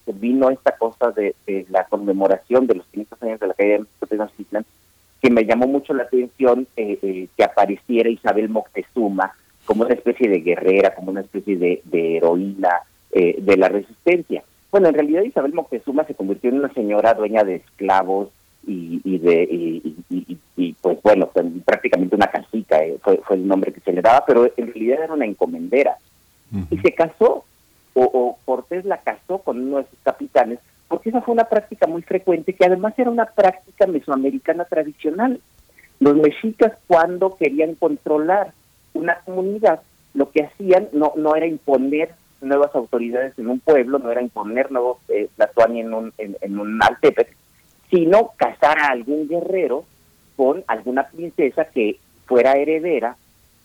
[0.07, 1.35] vino esta cosa de,
[1.71, 4.65] la conmemoración de los 500 años de la caída de Tenochtitlan,
[5.23, 9.33] que me llamó mucho la atención eh, eh, que apareciera Isabel Moctezuma
[9.65, 11.83] como una especie de guerrera, como una especie de,
[12.17, 12.71] heroína
[13.13, 14.43] eh, de la resistencia.
[14.71, 18.29] Bueno, en realidad Isabel Moctezuma se convirtió en una señora dueña de esclavos,
[18.67, 19.83] y, de
[20.57, 21.31] y, pues bueno
[21.65, 25.05] prácticamente una casica eh, fue, fue el nombre que se le daba pero en realidad
[25.05, 25.97] era una encomendera.
[26.71, 27.45] Y se casó
[27.95, 32.03] o, Cortés la casó con uno de sus capitanes porque esa fue una práctica muy
[32.03, 35.41] frecuente que además era una práctica mesoamericana tradicional.
[36.01, 38.53] Los mexicas cuando querían controlar
[38.95, 39.83] una comunidad
[40.15, 44.71] lo que hacían no no era imponer nuevas autoridades en un pueblo, no era imponer
[44.71, 45.29] nuevos eh,
[45.75, 47.35] en un, en, en un Altepec,
[47.91, 49.85] sino casar a algún guerrero
[50.37, 53.17] con alguna princesa que fuera heredera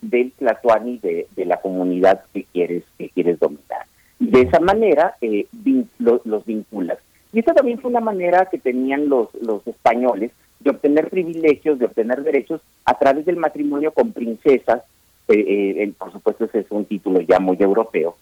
[0.02, 3.86] del Tlatuani de, de la comunidad que quieres, que quieres dominar.
[4.20, 5.48] De esa manera eh,
[6.00, 6.98] los vinculas.
[7.32, 11.86] Y esa también fue una manera que tenían los, los españoles de obtener privilegios, de
[11.86, 14.84] obtener derechos a través del matrimonio con princesas,
[15.28, 18.18] eh, eh, por supuesto ese es un título ya muy europeo,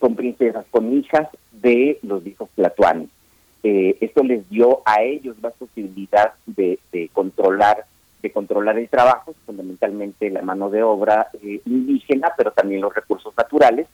[0.00, 3.08] con princesas, con hijas de los hijos Tlatuani.
[3.64, 6.80] Eh, esto les dio a ellos más posibilidad de,
[7.12, 7.84] controlar
[8.20, 13.34] de controlar el trabajo, fundamentalmente la mano de obra eh, indígena, pero también los recursos
[13.36, 13.88] naturales,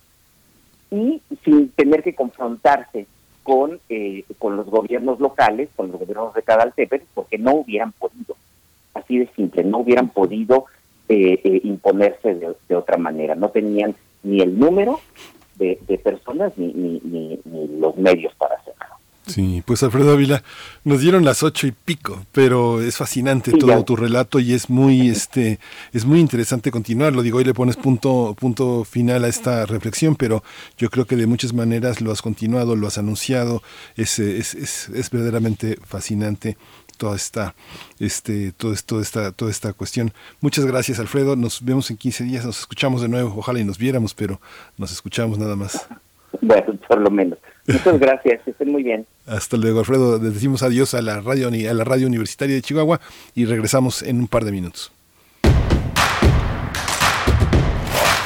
[0.90, 3.06] y sin tener que confrontarse
[3.42, 7.92] con, eh, con los gobiernos locales, con los gobiernos de cada Altepec, porque no hubieran
[7.92, 8.36] podido,
[8.92, 10.66] así de simple, no hubieran podido
[11.08, 15.00] imponerse de, otra manera, no tenían ni el número
[15.56, 17.40] de, personas ni
[17.80, 18.97] los medios para hacerlo.
[19.28, 20.42] Sí, pues Alfredo Ávila,
[20.84, 25.08] nos dieron las ocho y pico, pero es fascinante todo tu relato y es muy,
[25.08, 25.58] este,
[25.92, 27.22] es muy interesante continuarlo.
[27.22, 30.42] Digo, hoy le pones punto, punto final a esta reflexión, pero
[30.78, 33.62] yo creo que de muchas maneras lo has continuado, lo has anunciado,
[33.96, 36.56] es, es, es, es verdaderamente fascinante
[36.98, 37.54] toda esta,
[38.00, 40.12] este, todo esto, esta, toda esta cuestión.
[40.40, 41.36] Muchas gracias, Alfredo.
[41.36, 43.34] Nos vemos en 15 días, nos escuchamos de nuevo.
[43.36, 44.40] Ojalá y nos viéramos, pero
[44.76, 45.88] nos escuchamos nada más.
[46.42, 47.38] Bueno, por lo menos.
[47.68, 49.06] Muchas gracias, estén muy bien.
[49.26, 50.18] Hasta luego, Alfredo.
[50.18, 52.98] Les decimos adiós a la radio, a la radio universitaria de Chihuahua
[53.34, 54.90] y regresamos en un par de minutos.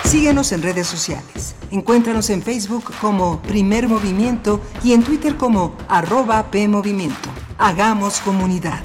[0.05, 1.57] Síguenos en redes sociales.
[1.73, 7.29] Encuéntranos en Facebook como Primer Movimiento y en Twitter como arroba PMovimiento.
[7.59, 8.81] Hagamos comunidad.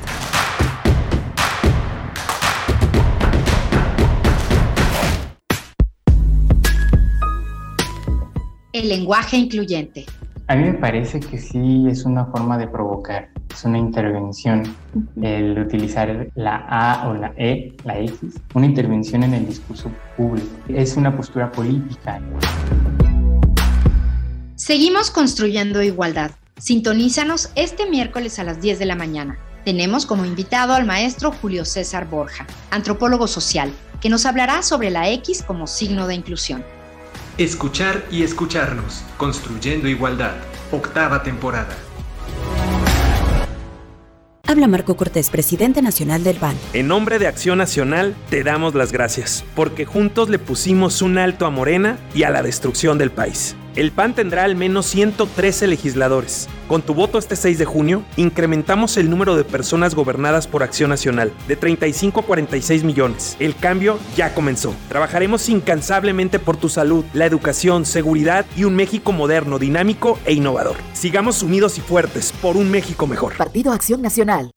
[8.74, 10.06] El lenguaje incluyente
[10.50, 14.64] a mí me parece que sí es una forma de provocar, es una intervención
[15.22, 20.48] el utilizar la A o la E, la X, una intervención en el discurso público.
[20.70, 22.22] Es una postura política.
[24.56, 26.32] Seguimos construyendo igualdad.
[26.58, 29.38] Sintonízanos este miércoles a las 10 de la mañana.
[29.66, 33.70] Tenemos como invitado al maestro Julio César Borja, antropólogo social,
[34.00, 36.64] que nos hablará sobre la X como signo de inclusión.
[37.38, 40.38] Escuchar y escucharnos, construyendo igualdad,
[40.72, 41.78] octava temporada.
[44.48, 46.56] Habla Marco Cortés, presidente nacional del PAN.
[46.74, 51.46] En nombre de Acción Nacional, te damos las gracias, porque juntos le pusimos un alto
[51.46, 53.56] a Morena y a la destrucción del país.
[53.78, 56.50] El PAN tendrá al menos 113 legisladores.
[56.68, 60.90] Con tu voto este 6 de junio, incrementamos el número de personas gobernadas por Acción
[60.90, 63.38] Nacional de 35 a 46 millones.
[63.40, 64.74] El cambio ya comenzó.
[64.90, 70.78] Trabajaremos incansablemente por tu salud, la educación, seguridad y un México moderno, dinámico e innovador.
[70.94, 73.38] Sigamos unidos y fuertes por un México mejor.
[73.38, 74.50] Partido Acción Nacional.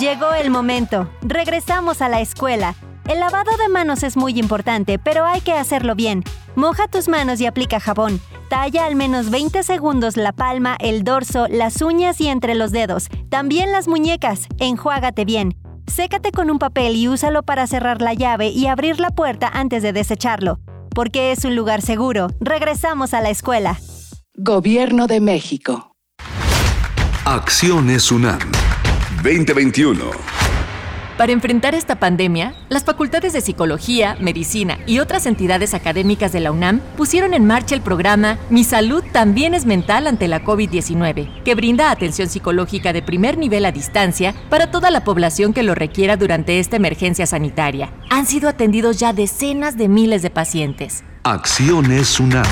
[0.00, 1.10] Llegó el momento.
[1.20, 2.74] Regresamos a la escuela.
[3.08, 6.24] El lavado de manos es muy importante, pero hay que hacerlo bien.
[6.56, 8.20] Moja tus manos y aplica jabón.
[8.48, 13.08] Talla al menos 20 segundos la palma, el dorso, las uñas y entre los dedos.
[13.30, 14.46] También las muñecas.
[14.58, 15.54] Enjuágate bien.
[15.86, 19.84] Sécate con un papel y úsalo para cerrar la llave y abrir la puerta antes
[19.84, 20.58] de desecharlo.
[20.92, 22.28] Porque es un lugar seguro.
[22.40, 23.78] Regresamos a la escuela.
[24.34, 25.92] Gobierno de México.
[27.24, 28.40] Acciones UNAM
[29.22, 30.35] 2021.
[31.16, 36.52] Para enfrentar esta pandemia, las facultades de Psicología, Medicina y otras entidades académicas de la
[36.52, 41.54] UNAM pusieron en marcha el programa Mi salud también es mental ante la COVID-19, que
[41.54, 46.18] brinda atención psicológica de primer nivel a distancia para toda la población que lo requiera
[46.18, 47.90] durante esta emergencia sanitaria.
[48.10, 51.02] Han sido atendidos ya decenas de miles de pacientes.
[51.24, 52.44] Acciones UNAM.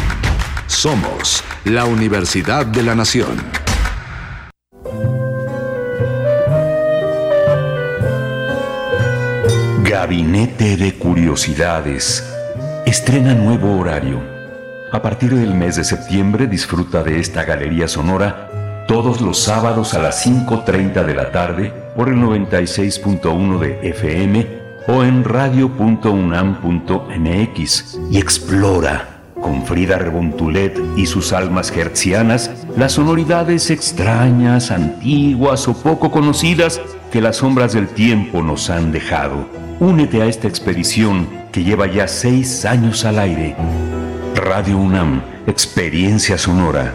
[0.68, 3.36] Somos la Universidad de la Nación.
[9.95, 12.28] Gabinete de Curiosidades.
[12.84, 14.20] Estrena nuevo horario.
[14.90, 18.51] A partir del mes de septiembre disfruta de esta galería sonora
[18.88, 24.49] todos los sábados a las 5.30 de la tarde por el 96.1 de FM
[24.88, 29.13] o en radio.unam.mx y explora
[29.45, 36.80] con Frida Rebontulet y sus almas hertzianas las sonoridades extrañas, antiguas o poco conocidas
[37.12, 39.47] que las sombras del tiempo nos han dejado.
[39.80, 43.55] Únete a esta expedición que lleva ya seis años al aire.
[44.34, 46.95] Radio UNAM, Experiencia Sonora.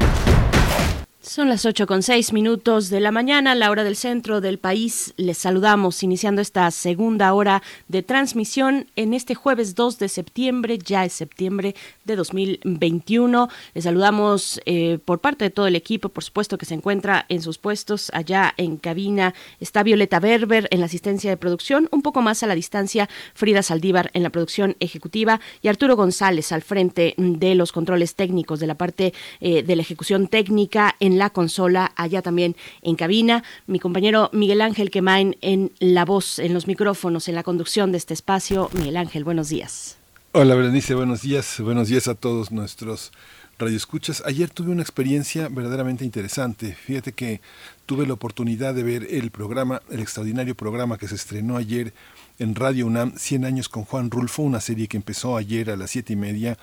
[1.31, 5.13] Son las 8 con 6 minutos de la mañana, la hora del centro del país.
[5.15, 11.05] Les saludamos iniciando esta segunda hora de transmisión en este jueves 2 de septiembre, ya
[11.05, 11.73] es septiembre
[12.03, 13.47] de 2021.
[13.73, 17.41] Les saludamos eh, por parte de todo el equipo, por supuesto que se encuentra en
[17.41, 19.33] sus puestos allá en cabina.
[19.61, 23.63] Está Violeta Berber en la asistencia de producción, un poco más a la distancia Frida
[23.63, 28.67] Saldívar en la producción ejecutiva y Arturo González al frente de los controles técnicos de
[28.67, 33.43] la parte eh, de la ejecución técnica en la consola, allá también en cabina.
[33.67, 37.99] Mi compañero Miguel Ángel Quemain en la voz, en los micrófonos, en la conducción de
[37.99, 38.69] este espacio.
[38.73, 39.97] Miguel Ángel, buenos días.
[40.33, 41.59] Hola Berenice, buenos días.
[41.59, 43.11] Buenos días a todos nuestros
[43.59, 44.23] radioescuchas.
[44.25, 46.73] Ayer tuve una experiencia verdaderamente interesante.
[46.73, 47.41] Fíjate que
[47.85, 51.93] tuve la oportunidad de ver el programa, el extraordinario programa que se estrenó ayer
[52.39, 55.91] en Radio UNAM, 100 años con Juan Rulfo, una serie que empezó ayer a las
[55.91, 56.57] siete y media.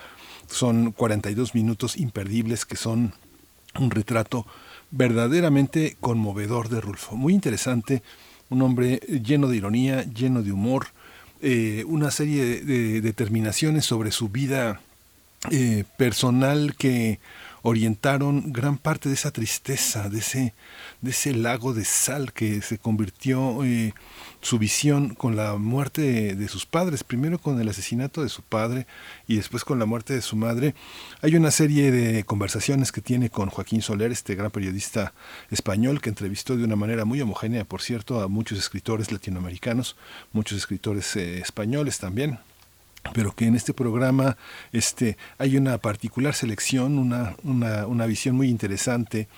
[0.49, 3.13] Son 42 minutos imperdibles que son
[3.79, 4.47] un retrato
[4.91, 8.03] verdaderamente conmovedor de Rulfo, muy interesante,
[8.51, 10.89] un hombre lleno de ironía, lleno de humor,
[11.41, 14.81] eh, una serie de, determinaciones sobre su vida
[15.51, 17.21] eh, personal que
[17.63, 20.55] orientaron gran parte de esa tristeza, de ese,
[21.01, 23.95] de ese lago de sal que se convirtió eh,
[24.41, 28.87] su visión con la muerte de, sus padres, primero con el asesinato de su padre
[29.27, 30.75] y después con la muerte de su madre.
[31.23, 35.13] Hay una serie de conversaciones que tiene con Joaquín Soler, este gran periodista
[35.51, 39.97] español que entrevistó de una manera muy homogénea, por cierto, a muchos escritores latinoamericanos,
[40.33, 42.39] muchos escritores eh, españoles también
[43.15, 44.37] pero que en este programa
[44.73, 49.29] este, hay una particular selección, una, una, una visión muy interesante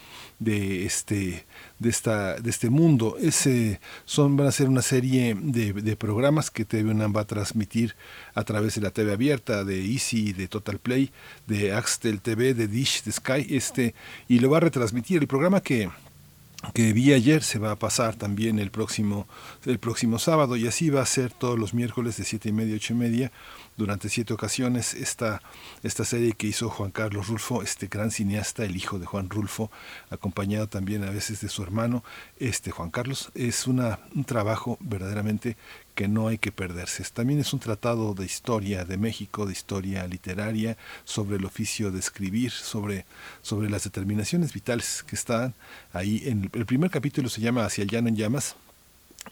[0.41, 1.47] de este
[1.79, 3.17] de esta de este mundo.
[3.21, 7.95] Ese son van a ser una serie de, de programas que TV va a transmitir
[8.35, 11.13] a través de la TV abierta de Easy de Total Play
[11.47, 13.95] de Axtel TV de Dish de Sky este
[14.27, 15.21] y lo va a retransmitir.
[15.21, 15.91] El programa que
[16.75, 19.27] que vi ayer se va a pasar también el próximo
[19.65, 22.77] el próximo sábado y así va a ser todos los miércoles de siete y media
[22.77, 23.33] ocho y media
[23.81, 25.41] durante siete ocasiones esta,
[25.83, 29.71] esta serie que hizo Juan Carlos Rulfo, este gran cineasta, el hijo de Juan Rulfo,
[30.11, 32.05] acompañado también a veces de su hermano,
[32.39, 35.57] este Juan Carlos, es una, un trabajo verdaderamente
[35.95, 37.03] que no hay que perderse.
[37.15, 42.01] También es un tratado de historia de México, de historia literaria, sobre el oficio de
[42.01, 43.07] escribir, sobre,
[43.41, 45.55] sobre las determinaciones vitales que están
[45.95, 46.23] ahí.
[46.27, 48.57] En el primer capítulo se llama Hacia el llano en llamas,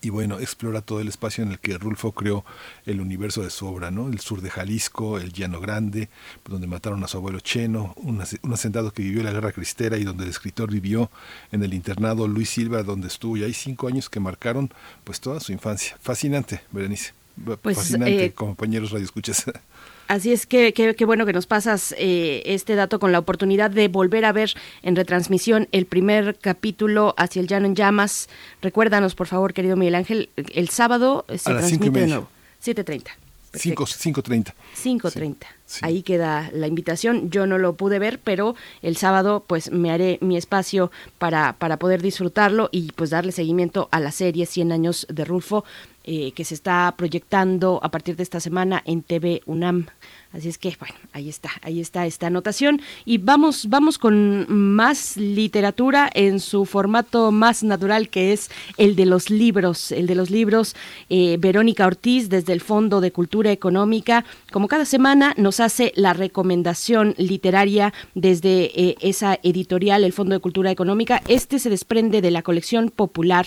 [0.01, 2.45] y bueno, explora todo el espacio en el que Rulfo creó
[2.87, 4.09] el universo de su obra, ¿no?
[4.09, 6.09] El sur de Jalisco, el Llano Grande,
[6.45, 8.23] donde mataron a su abuelo Cheno, un,
[8.53, 11.11] asentado que vivió la guerra cristera y donde el escritor vivió
[11.51, 14.71] en el internado Luis Silva, donde estuvo y hay cinco años que marcaron
[15.03, 15.97] pues toda su infancia.
[16.01, 17.13] Fascinante, Berenice.
[17.45, 19.45] Pues, Fascinante, eh, compañeros radioescuchas.
[20.09, 23.89] Así es que qué bueno que nos pasas eh, este dato con la oportunidad de
[23.89, 28.31] volver a ver en retransmisión el primer capítulo hacia el llano en llamas.
[28.63, 32.29] Recuérdanos, por favor, querido Miguel Ángel, el sábado se transmite de nuevo.
[32.65, 33.05] 7.30.
[33.53, 34.53] 5.30.
[34.77, 35.37] 5.30.
[35.83, 37.31] Ahí queda la invitación.
[37.31, 41.79] Yo no lo pude ver, pero el sábado pues me haré mi espacio para, para
[41.79, 45.65] poder disfrutarlo y pues darle seguimiento a la serie 100 años de Rulfo
[46.11, 49.89] eh, que se está proyectando a partir de esta semana en TV UNAM.
[50.33, 52.83] Así es que, bueno, ahí está, ahí está esta anotación.
[53.07, 59.07] Y vamos, vamos con más literatura en su formato más natural, que es el de
[59.07, 59.91] los libros.
[59.91, 60.77] El de los libros,
[61.09, 66.13] eh, Verónica Ortiz, desde el Fondo de Cultura Económica, como cada semana, nos hace la
[66.13, 71.23] recomendación literaria desde eh, esa editorial, el Fondo de Cultura Económica.
[71.27, 73.47] Este se desprende de la colección popular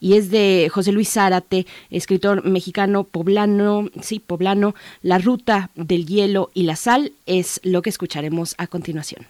[0.00, 6.50] y es de José Luis Zárate, escritor mexicano poblano, sí, poblano, La Ruta del Hielo
[6.54, 9.26] y la sal es lo que escucharemos a continuación.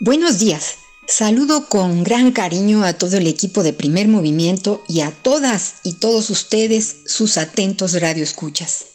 [0.00, 0.76] Buenos días.
[1.06, 5.94] Saludo con gran cariño a todo el equipo de Primer Movimiento y a todas y
[5.94, 8.86] todos ustedes, sus atentos radioescuchas.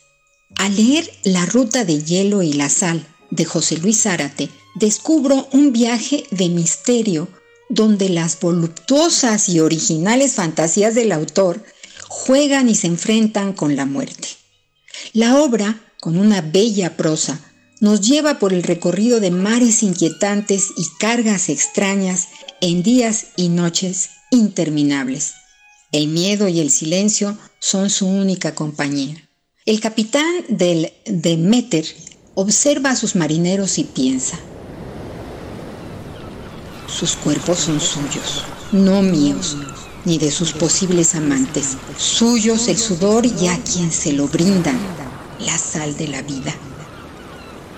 [0.58, 5.74] Al leer La Ruta de Hielo y la Sal de José Luis Zárate, descubro un
[5.74, 7.28] viaje de misterio
[7.70, 11.64] donde las voluptuosas y originales fantasías del autor
[12.08, 14.28] juegan y se enfrentan con la muerte.
[15.14, 17.40] La obra, con una bella prosa,
[17.80, 22.30] nos lleva por el recorrido de mares inquietantes y cargas extrañas
[22.62, 25.34] en días y noches interminables.
[25.92, 29.30] El miedo y el silencio son su única compañía.
[29.66, 31.86] El capitán del Demeter
[32.36, 34.40] observa a sus marineros y piensa,
[36.88, 39.58] sus cuerpos son suyos, no míos,
[40.06, 41.78] ni de sus posibles amantes.
[41.98, 44.78] Suyos el sudor y a quien se lo brindan,
[45.40, 46.54] la sal de la vida.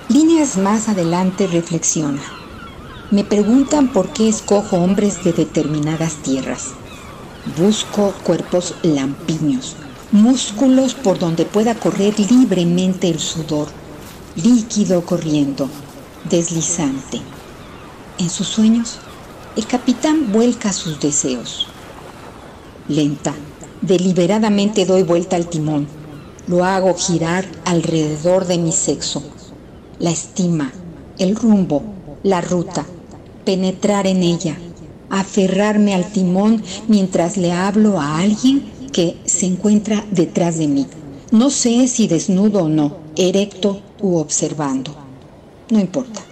[0.09, 2.21] Líneas más adelante reflexiona.
[3.11, 6.71] Me preguntan por qué escojo hombres de determinadas tierras.
[7.57, 9.75] Busco cuerpos lampiños,
[10.11, 13.69] músculos por donde pueda correr libremente el sudor,
[14.35, 15.69] líquido corriendo,
[16.29, 17.21] deslizante
[18.19, 18.97] en sus sueños,
[19.55, 21.67] el capitán vuelca sus deseos.
[22.87, 23.33] Lenta,
[23.81, 25.87] deliberadamente doy vuelta al timón.
[26.47, 29.23] Lo hago girar alrededor de mi sexo.
[29.99, 30.71] La estima,
[31.17, 31.83] el rumbo,
[32.23, 32.85] la ruta,
[33.45, 34.57] penetrar en ella,
[35.09, 40.87] aferrarme al timón mientras le hablo a alguien que se encuentra detrás de mí.
[41.31, 44.95] No sé si desnudo o no, erecto u observando.
[45.69, 46.26] No importa.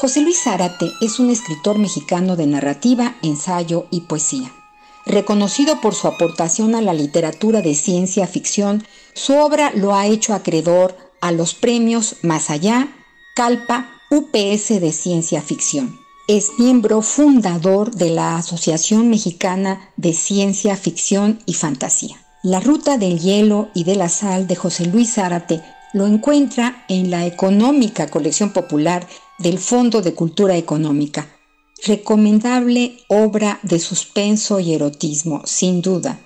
[0.00, 4.50] José Luis Zárate es un escritor mexicano de narrativa, ensayo y poesía.
[5.04, 8.82] Reconocido por su aportación a la literatura de ciencia ficción,
[9.12, 12.88] su obra lo ha hecho acreedor a los premios Más Allá,
[13.36, 16.00] Calpa, UPS de Ciencia Ficción.
[16.28, 22.16] Es miembro fundador de la Asociación Mexicana de Ciencia Ficción y Fantasía.
[22.42, 25.62] La Ruta del Hielo y de la Sal de José Luis Zárate
[25.92, 29.06] lo encuentra en la económica colección popular
[29.40, 31.26] del Fondo de Cultura Económica.
[31.86, 36.20] Recomendable obra de suspenso y erotismo, sin duda.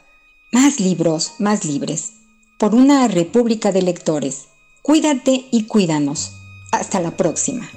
[0.53, 2.12] Más libros, más libres.
[2.59, 4.47] Por una república de lectores.
[4.82, 6.32] Cuídate y cuídanos.
[6.73, 7.69] Hasta la próxima.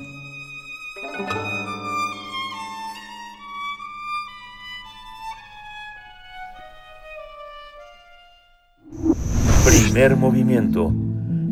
[9.63, 10.91] Primer movimiento.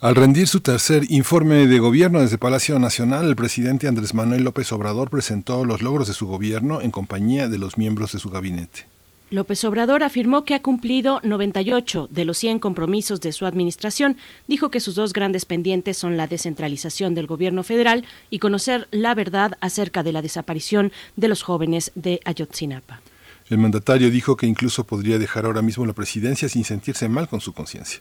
[0.00, 4.70] Al rendir su tercer informe de gobierno desde Palacio Nacional, el presidente Andrés Manuel López
[4.70, 8.86] Obrador presentó los logros de su gobierno en compañía de los miembros de su gabinete.
[9.30, 14.16] López Obrador afirmó que ha cumplido 98 de los 100 compromisos de su administración.
[14.46, 19.14] Dijo que sus dos grandes pendientes son la descentralización del gobierno federal y conocer la
[19.14, 23.02] verdad acerca de la desaparición de los jóvenes de Ayotzinapa.
[23.50, 27.40] El mandatario dijo que incluso podría dejar ahora mismo la presidencia sin sentirse mal con
[27.40, 28.00] su conciencia.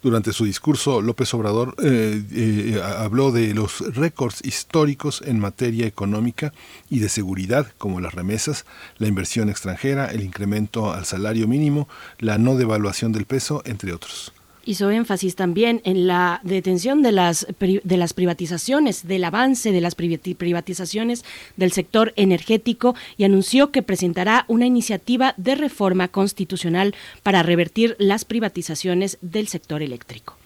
[0.00, 6.52] Durante su discurso, López Obrador eh, eh, habló de los récords históricos en materia económica
[6.88, 8.64] y de seguridad, como las remesas,
[8.98, 11.88] la inversión extranjera, el incremento al salario mínimo,
[12.20, 14.32] la no devaluación del peso, entre otros.
[14.68, 19.94] Hizo énfasis también en la detención de las, de las privatizaciones, del avance de las
[19.94, 21.24] privatizaciones
[21.56, 28.26] del sector energético y anunció que presentará una iniciativa de reforma constitucional para revertir las
[28.26, 30.37] privatizaciones del sector eléctrico.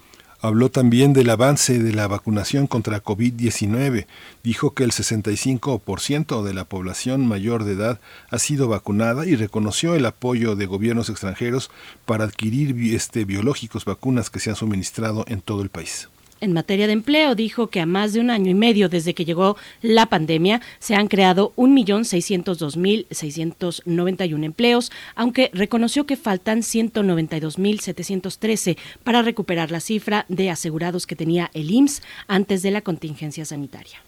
[0.45, 4.07] Habló también del avance de la vacunación contra COVID-19.
[4.43, 9.95] Dijo que el 65% de la población mayor de edad ha sido vacunada y reconoció
[9.95, 11.71] el apoyo de gobiernos extranjeros
[12.07, 16.09] para adquirir este, biológicos vacunas que se han suministrado en todo el país.
[16.43, 19.25] En materia de empleo, dijo que a más de un año y medio desde que
[19.25, 29.71] llegó la pandemia se han creado 1.602.691 empleos, aunque reconoció que faltan 192.713 para recuperar
[29.71, 34.01] la cifra de asegurados que tenía el IMSS antes de la contingencia sanitaria.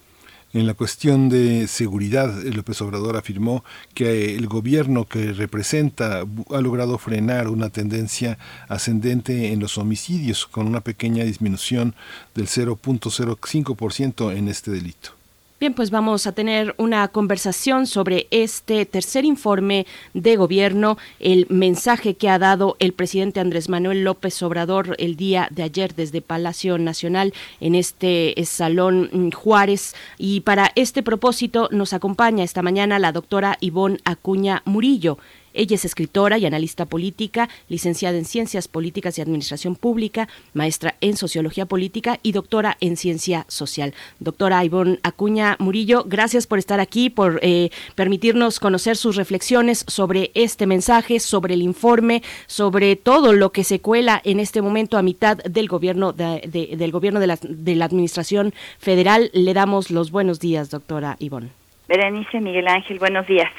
[0.55, 6.97] En la cuestión de seguridad, López Obrador afirmó que el gobierno que representa ha logrado
[6.97, 8.37] frenar una tendencia
[8.69, 11.93] ascendente en los homicidios, con una pequeña disminución
[12.35, 15.24] del 0.05% en este delito.
[15.57, 22.15] Bien, pues vamos a tener una conversación sobre este tercer informe de gobierno, el mensaje
[22.15, 26.77] que ha dado el presidente Andrés Manuel López Obrador el día de ayer desde Palacio
[26.77, 29.95] Nacional en este Salón Juárez.
[30.17, 35.17] Y para este propósito nos acompaña esta mañana la doctora Ivonne Acuña Murillo.
[35.55, 41.17] Ella es escritora y analista política, licenciada en Ciencias Políticas y Administración Pública, maestra en
[41.17, 43.93] Sociología Política y doctora en Ciencia Social.
[44.19, 50.31] Doctora Ivonne Acuña Murillo, gracias por estar aquí, por eh, permitirnos conocer sus reflexiones sobre
[50.35, 55.01] este mensaje, sobre el informe, sobre todo lo que se cuela en este momento a
[55.01, 59.29] mitad del gobierno de, del gobierno de la, de la Administración Federal.
[59.33, 61.49] Le damos los buenos días, doctora Ivonne.
[61.87, 63.51] Berenice Miguel Ángel, buenos días.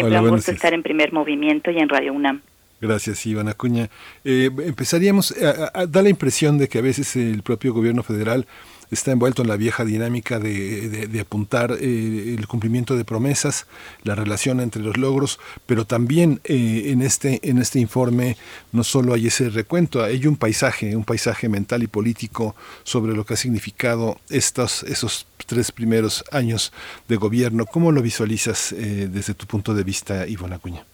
[0.00, 2.40] Siempre un gusto estar en primer movimiento y en Radio UNAM.
[2.80, 3.88] Gracias, Iván Acuña.
[4.24, 8.46] Eh, empezaríamos, a, da la impresión de que a veces el propio gobierno federal
[8.90, 13.66] está envuelto en la vieja dinámica de, apuntar eh, el cumplimiento de promesas,
[14.04, 18.36] la relación entre los logros, pero también eh, en, este, en este informe
[18.72, 22.54] no solo hay ese recuento, hay un paisaje, un paisaje mental y político
[22.84, 26.72] sobre lo que ha significado estos, esos tres primeros años
[27.08, 27.66] de gobierno.
[27.66, 30.84] ¿Cómo lo visualizas eh, desde tu punto de vista, Ivona Acuña?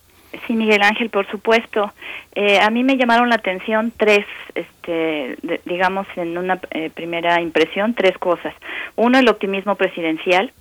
[0.47, 1.93] Sí, Miguel Ángel, por supuesto.
[2.35, 7.94] Eh, a mí me llamaron la atención tres, este, digamos, en una eh, primera impresión,
[7.94, 8.55] tres cosas.
[8.97, 10.52] Uno, el optimismo presidencial,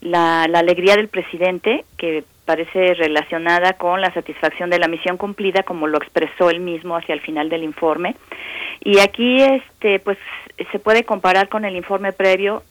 [0.00, 5.64] la, la alegría del presidente, que parece relacionada con la satisfacción de la misión cumplida,
[5.64, 8.16] como lo expresó él mismo hacia el final del informe.
[8.80, 10.18] Y aquí, este, pues,
[10.72, 12.62] se puede comparar con el informe previo,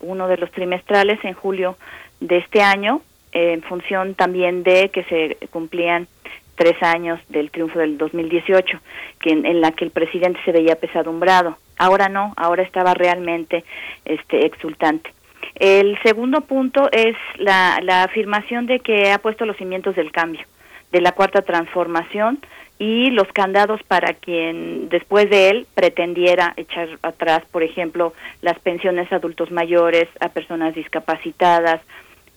[0.00, 1.76] uno de los trimestrales en julio
[2.20, 3.02] de este año,
[3.32, 6.06] en función también de que se cumplían
[6.54, 8.78] tres años del triunfo del 2018,
[9.20, 11.58] que en, la que el presidente se veía pesadumbrado.
[11.78, 13.64] Ahora no, ahora estaba realmente
[14.04, 15.12] este, exultante.
[15.56, 20.46] El segundo punto es la, la afirmación de que ha puesto los cimientos del cambio,
[20.92, 22.38] de la cuarta transformación
[22.78, 29.12] y los candados para quien después de él pretendiera echar atrás, por ejemplo, las pensiones
[29.12, 31.80] a adultos mayores, a personas discapacitadas,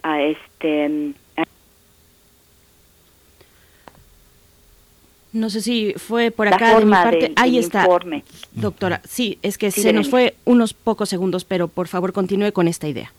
[0.06, 1.14] a este
[5.34, 7.34] No sé si fue por acá de mi parte.
[7.36, 7.86] Ahí está.
[8.54, 12.70] Doctora, sí, es que se nos fue unos pocos segundos, pero por favor continúe con
[12.70, 13.12] esta idea.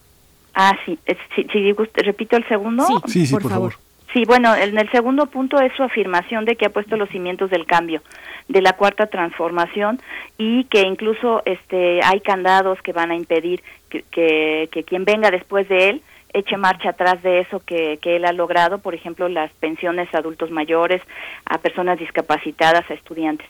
[0.54, 0.98] Ah, sí,
[1.34, 2.86] sí, repito el segundo.
[3.06, 3.74] Sí, sí, por, favor.
[4.14, 7.50] Sí, bueno, en el segundo punto es su afirmación de que ha puesto los cimientos
[7.50, 8.00] del cambio,
[8.48, 10.00] de la cuarta transformación
[10.38, 15.30] y que incluso este hay candados que van a impedir que, que, que quien venga
[15.30, 16.02] después de él
[16.36, 20.18] eche marcha atrás de eso que, que él ha logrado, por ejemplo, las pensiones a
[20.18, 21.02] adultos mayores,
[21.46, 23.46] a personas discapacitadas, a estudiantes.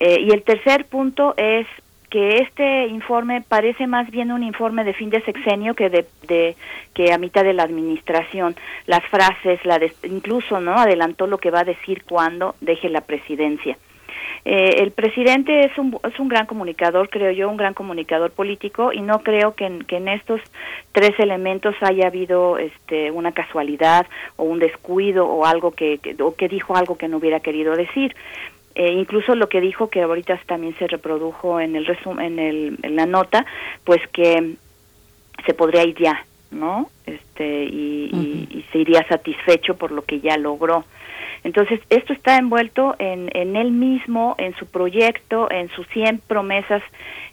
[0.00, 1.66] Eh, y el tercer punto es
[2.10, 6.56] que este informe parece más bien un informe de fin de sexenio que de, de
[6.94, 8.56] que a mitad de la administración.
[8.86, 13.76] Las frases la incluso no adelantó lo que va a decir cuando deje la presidencia
[14.48, 18.92] eh, el presidente es un, es un gran comunicador, creo yo, un gran comunicador político
[18.92, 20.40] y no creo que en, que en estos
[20.92, 24.06] tres elementos haya habido este, una casualidad
[24.36, 28.14] o un descuido o algo que, o que dijo algo que no hubiera querido decir.
[28.76, 31.84] Eh, incluso lo que dijo que ahorita también se reprodujo en el
[32.20, 33.44] en, el, en la nota,
[33.82, 34.54] pues que
[35.44, 36.88] se podría ir ya, ¿no?
[37.04, 40.84] Este y, y se iría satisfecho por lo que ya logró.
[41.44, 46.82] Entonces, esto está envuelto en, en él mismo, en su proyecto, en sus 100 promesas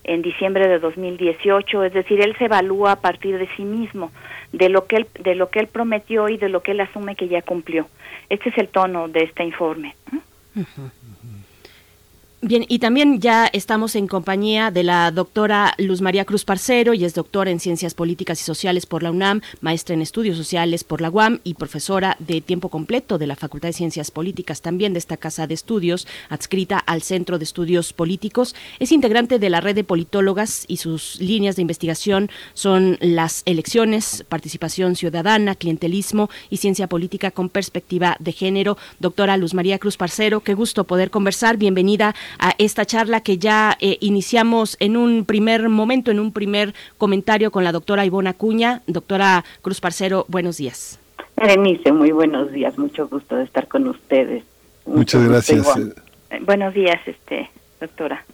[0.03, 4.11] en diciembre de 2018, es decir, él se evalúa a partir de sí mismo,
[4.51, 7.15] de lo que él, de lo que él prometió y de lo que él asume
[7.15, 7.87] que ya cumplió.
[8.29, 9.95] Este es el tono de este informe.
[12.45, 17.05] Bien, y también ya estamos en compañía de la doctora Luz María Cruz Parcero, y
[17.05, 20.99] es doctora en Ciencias Políticas y Sociales por la UNAM, maestra en Estudios Sociales por
[20.99, 24.99] la UAM y profesora de tiempo completo de la Facultad de Ciencias Políticas, también de
[24.99, 28.55] esta casa de estudios, adscrita al Centro de Estudios Políticos.
[28.77, 34.25] Es integrante de la red de politólogas y sus líneas de investigación son las elecciones,
[34.27, 38.77] participación ciudadana, clientelismo y ciencia política con perspectiva de género.
[38.99, 41.55] Doctora Luz María Cruz Parcero, qué gusto poder conversar.
[41.55, 46.73] Bienvenida a esta charla que ya eh, iniciamos en un primer momento, en un primer
[46.97, 48.81] comentario con la doctora Ivona Cuña.
[48.87, 50.99] Doctora Cruz Parcero, buenos días.
[51.35, 54.43] Berenice, muy buenos días, mucho gusto de estar con ustedes.
[54.85, 55.67] Muchas gracias.
[56.29, 57.49] Eh, buenos días, este
[57.79, 58.25] doctora.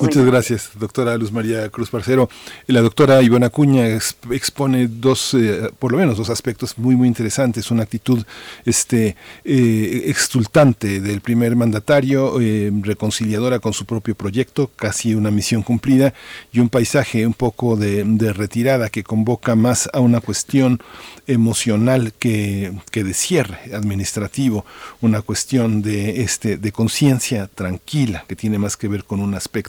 [0.00, 2.28] Muchas gracias, doctora Luz María Cruz Parcero.
[2.66, 3.86] La doctora Ivana Cuña
[4.30, 7.70] expone dos, eh, por lo menos dos aspectos muy, muy interesantes.
[7.70, 8.24] Una actitud
[8.64, 15.62] este, eh, exultante del primer mandatario, eh, reconciliadora con su propio proyecto, casi una misión
[15.62, 16.14] cumplida,
[16.52, 20.80] y un paisaje un poco de, de retirada que convoca más a una cuestión
[21.26, 24.64] emocional que, que de cierre administrativo,
[25.00, 29.67] una cuestión de, este, de conciencia tranquila que tiene más que ver con un aspecto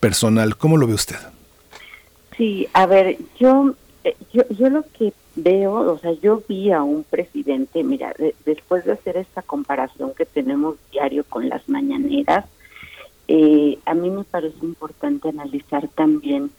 [0.00, 0.56] personal.
[0.56, 1.16] ¿Cómo lo ve usted?
[2.36, 3.74] Sí, a ver, yo,
[4.04, 8.14] eh, yo, yo lo que veo, o sea, yo vi a un presidente, mira,
[8.44, 12.44] después de hacer esta comparación que tenemos diario con las mañaneras,
[13.26, 16.50] eh, a mí me parece importante analizar también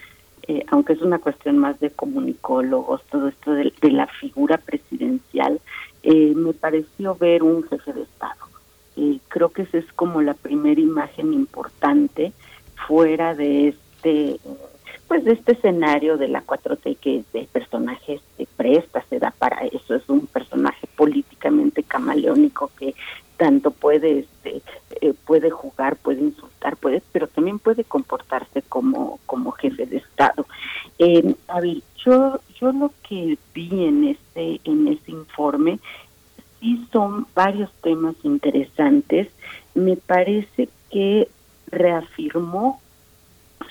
[0.49, 5.61] eh, aunque es una cuestión más de comunicólogos, todo esto de, la figura presidencial,
[6.01, 8.47] eh, me pareció ver un jefe de Estado.
[9.27, 12.33] Creo que esa es como la primera imagen importante
[12.87, 14.39] fuera de este
[15.07, 19.65] pues de este escenario de la 4T que de personajes se presta, se da para
[19.65, 22.93] eso, es un personaje políticamente camaleónico que
[23.37, 24.61] tanto puede este
[25.01, 30.45] eh, puede jugar puede insultar puede pero también puede comportarse como como jefe de estado.
[30.99, 31.35] Eh,
[32.05, 35.79] yo yo lo que vi en este en ese informe
[36.59, 39.29] sí son varios temas interesantes.
[39.73, 41.29] Me parece que
[41.67, 42.81] reafirmó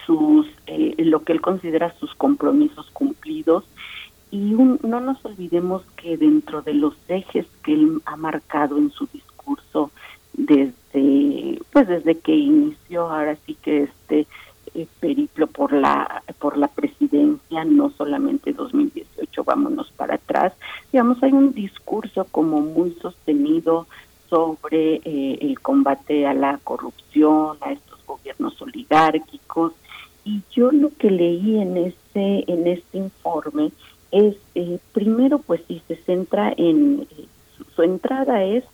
[0.07, 3.65] sus eh, lo que él considera sus compromisos cumplidos.
[4.31, 9.07] Y no nos olvidemos que dentro de los ejes que él ha marcado en su
[9.07, 9.91] discurso
[10.35, 14.27] desde pues desde que inició ahora sí que este
[14.75, 20.53] eh, periplo por la por la presidencia no solamente 2018 vámonos para atrás
[20.93, 23.87] digamos hay un discurso como muy sostenido
[24.29, 29.73] sobre eh, el combate a la corrupción a estos gobiernos oligárquicos
[30.29, 33.71] y yo lo que leí en este en este informe
[34.11, 37.07] es eh, primero pues sí se centra en
[37.75, 38.65] su entrada es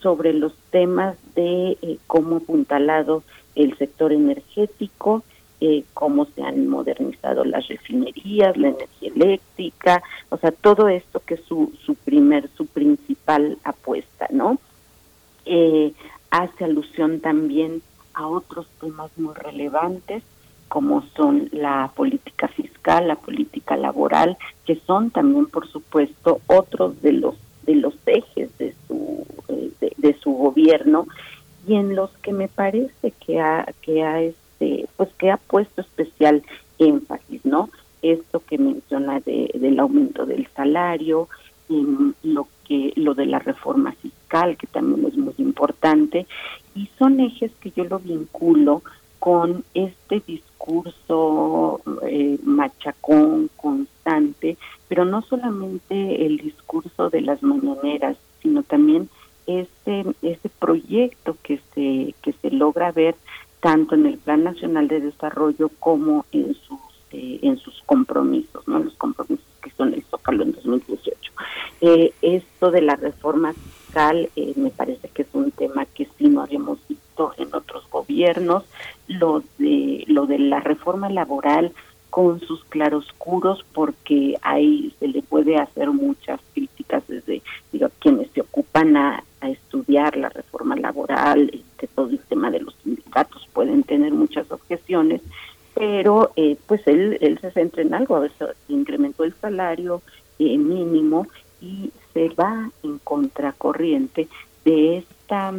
[0.00, 3.22] sobre los temas de eh, cómo apuntalado
[3.54, 5.24] el sector energético,
[5.60, 11.34] eh, cómo se han modernizado las refinerías, la energía eléctrica, o sea, todo esto que
[11.34, 14.58] es su, su primer, su principal apuesta, ¿no?
[15.46, 15.92] Eh,
[16.30, 17.82] hace alusión también
[18.14, 20.22] a otros temas muy relevantes
[20.76, 24.36] como son la política fiscal, la política laboral,
[24.66, 30.12] que son también, por supuesto, otros de los de los ejes de su eh, de,
[30.22, 31.06] su gobierno
[31.66, 35.80] y en los que me parece que ha que ha este pues que ha puesto
[35.80, 36.42] especial
[36.78, 37.70] énfasis no
[38.02, 41.30] esto que menciona de, del aumento del salario
[42.22, 46.26] lo que lo de la reforma fiscal que también es muy importante
[46.74, 48.82] y son ejes que yo lo vinculo
[49.18, 54.56] con este discurso eh, machacón constante
[54.88, 59.08] pero no solamente el discurso de las mañaneras, sino también
[59.46, 63.16] ese, ese proyecto que se, que se logra ver
[63.60, 66.78] tanto en el Plan Nacional de Desarrollo como en sus,
[67.12, 68.78] eh, en sus compromisos, ¿no?
[68.78, 71.32] los compromisos que son el Zócalo en 2018.
[71.80, 76.28] Eh, esto de la reforma fiscal eh, me parece que es un tema que sí
[76.28, 77.05] no habíamos visto
[77.38, 78.64] en otros gobiernos.
[79.08, 81.72] Lo de, lo de la reforma laboral
[82.10, 88.40] con sus claroscuros porque ahí se le puede hacer muchas críticas desde digo, quienes se
[88.40, 94.12] ocupan a, estudiar la reforma laboral, este, todo el tema de los sindicatos pueden tener
[94.12, 95.20] muchas objeciones,
[95.72, 100.02] pero eh, pues él, él se centra en algo, a veces incrementó el salario
[100.40, 101.28] eh, mínimo
[101.60, 104.26] y se va en contracorriente
[104.64, 105.52] de esta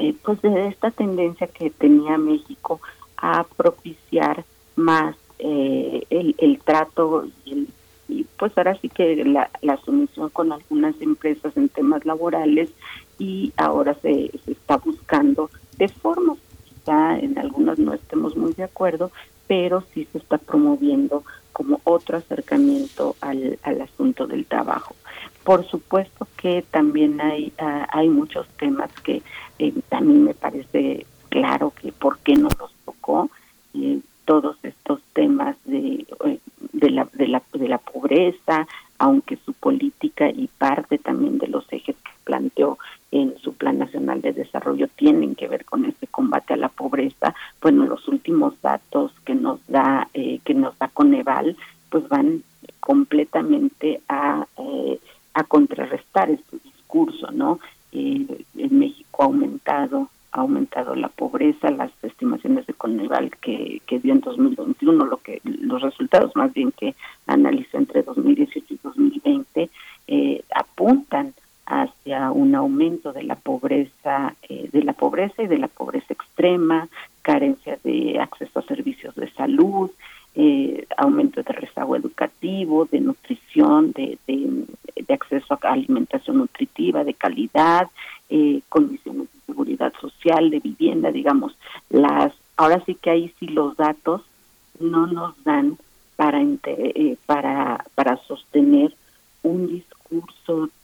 [0.00, 2.80] eh, pues de esta tendencia que tenía México
[3.16, 4.44] a propiciar
[4.76, 7.68] más eh, el, el, trato y,
[8.38, 12.70] pues ahora sí que la, la, sumisión con algunas empresas en temas laborales
[13.18, 18.64] y ahora se, se está buscando de forma quizá en algunas no estemos muy de
[18.64, 19.10] acuerdo
[19.46, 24.94] pero sí se está promoviendo como otro acercamiento al, al asunto del trabajo
[25.44, 29.22] por supuesto que también hay uh, hay muchos temas que
[29.58, 33.30] eh, también me parece claro que por qué no los tocó
[33.74, 36.38] eh, todos estos temas de, eh,
[36.72, 38.66] de, la, de, la, de la pobreza,
[38.98, 42.78] aunque su política y parte también de los ejes que planteó
[43.10, 47.34] en su Plan Nacional de Desarrollo tienen que ver con este combate a la pobreza,
[47.60, 51.56] bueno, los últimos datos que nos da eh, que nos da Coneval,
[51.90, 52.42] pues van
[52.80, 54.98] completamente a eh,
[55.34, 57.60] a contrarrestar este discurso, ¿no?
[57.92, 64.00] Eh, en México ha aumentado ha aumentado la pobreza, las estimaciones de Coneval que, que
[64.00, 66.96] dio en 2021, lo que los resultados más bien que
[67.28, 69.70] analizó entre 2018 y 2020
[70.08, 71.34] eh, apuntan
[71.66, 76.88] hacia un aumento de la pobreza, eh, de la pobreza y de la pobreza extrema,
[77.22, 79.90] carencia de acceso a servicios de salud,
[80.34, 84.64] eh, aumento de rezago educativo, de nutrición, de, de,
[84.96, 87.88] de, acceso a alimentación nutritiva de calidad,
[88.28, 91.56] eh, condiciones seguridad social, de vivienda, digamos,
[91.90, 94.22] las ahora sí que ahí sí los datos
[94.80, 95.78] no nos dan
[96.16, 98.94] para eh, para para sostener
[99.42, 99.93] un discurso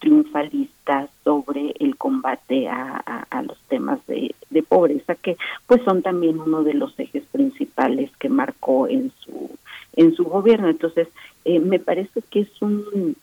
[0.00, 4.34] triunfalista sobre el combate a, los temas de,
[4.68, 5.36] pobreza que
[5.66, 9.50] pues son también uno de los ejes principales que marcó en su
[9.96, 11.08] en su gobierno entonces
[11.44, 13.16] eh, me parece que es un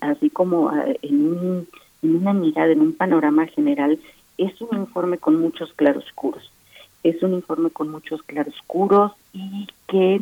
[0.00, 0.70] así como
[1.02, 1.68] en, un,
[2.02, 3.98] en una mirada en un panorama general
[4.38, 6.50] es un informe con muchos claroscuros.
[7.02, 10.20] Es un informe con muchos claroscuros y que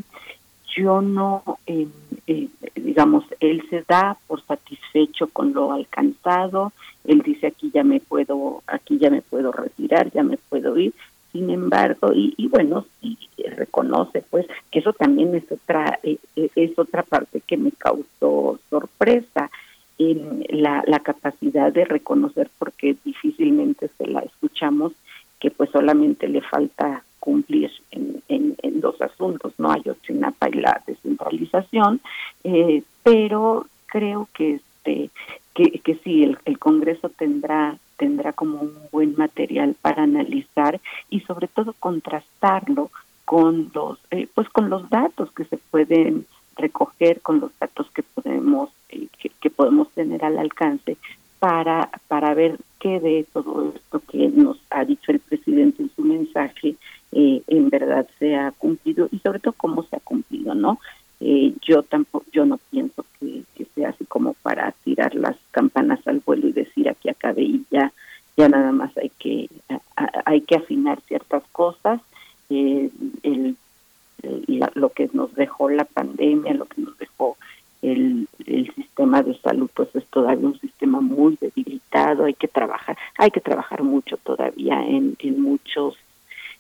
[0.77, 1.89] yo no, eh,
[2.27, 6.73] eh, digamos, él se da por satisfecho con lo alcanzado.
[7.05, 10.93] Él dice aquí ya me puedo, aquí ya me puedo retirar, ya me puedo ir.
[11.33, 13.17] Sin embargo, y, y bueno, sí
[13.57, 19.51] reconoce, pues, que eso también es otra, eh, es otra parte que me causó sorpresa
[19.99, 24.93] en la, la capacidad de reconocer, porque difícilmente se la escuchamos,
[25.39, 30.83] que pues solamente le falta cumplir en, en, en dos asuntos, no Ayotzinapa y la
[30.87, 32.01] descentralización,
[32.45, 35.11] eh, pero creo que este
[35.55, 40.81] que, que sí, el, el Congreso tendrá tendrá como un buen material para analizar
[41.11, 42.91] y sobre todo contrastarlo
[43.27, 46.27] con los eh, pues con los datos que se pueden
[46.57, 50.97] recoger con los datos que podemos eh, que, que, podemos tener al alcance
[51.39, 56.03] para para ver qué de todo esto que nos ha dicho el presidente en su
[56.03, 56.77] mensaje
[57.13, 60.81] eh, en verdad se ha cumplido y sobre todo cómo se ha cumplido no
[61.21, 63.45] eh, yo tampoco yo no pienso que,
[63.75, 67.93] sea así como para tirar las campanas al vuelo y decir aquí acabé y ya
[68.37, 69.49] ya nada más hay que
[70.25, 72.01] hay que afinar ciertas cosas.
[72.49, 72.91] Eh,
[73.23, 73.57] el
[74.75, 77.37] lo que nos dejó la pandemia, lo que nos dejó
[77.83, 82.97] el, el sistema de salud, pues es todavía un sistema muy debilitado, hay que trabajar,
[83.17, 85.97] hay que trabajar mucho todavía en, en muchos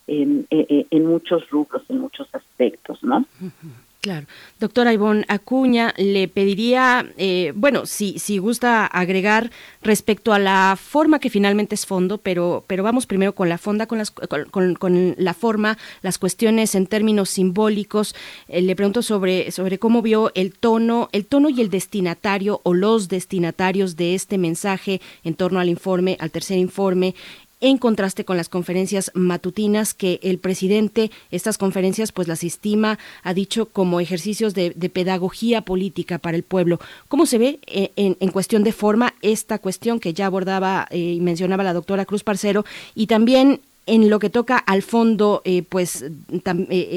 [0.07, 3.19] en, en, muchos rubros, en muchos aspectos, ¿no?
[3.41, 3.90] Uh.
[4.01, 4.27] Claro.
[4.59, 9.51] Doctora Ivonne Acuña, le pediría, eh, bueno, si, si gusta agregar
[9.83, 13.85] respecto a la forma que finalmente es fondo, pero, pero vamos primero con la fonda,
[13.85, 18.15] con, las, con, con la forma, las cuestiones en términos simbólicos.
[18.49, 22.73] Eh, le pregunto sobre, sobre cómo vio el tono, el tono y el destinatario o
[22.73, 27.15] los destinatarios de este mensaje en torno al informe, al tercer informe,
[27.61, 33.35] en contraste con las conferencias matutinas que el presidente, estas conferencias pues las estima, ha
[33.35, 36.81] dicho como ejercicios de, pedagogía política para el pueblo.
[37.09, 41.21] ¿Cómo se ve eh, en, cuestión de forma esta cuestión que ya abordaba eh, y
[41.21, 42.65] mencionaba la doctora Cruz Parcero
[42.95, 46.05] y también en lo que toca al fondo, eh, pues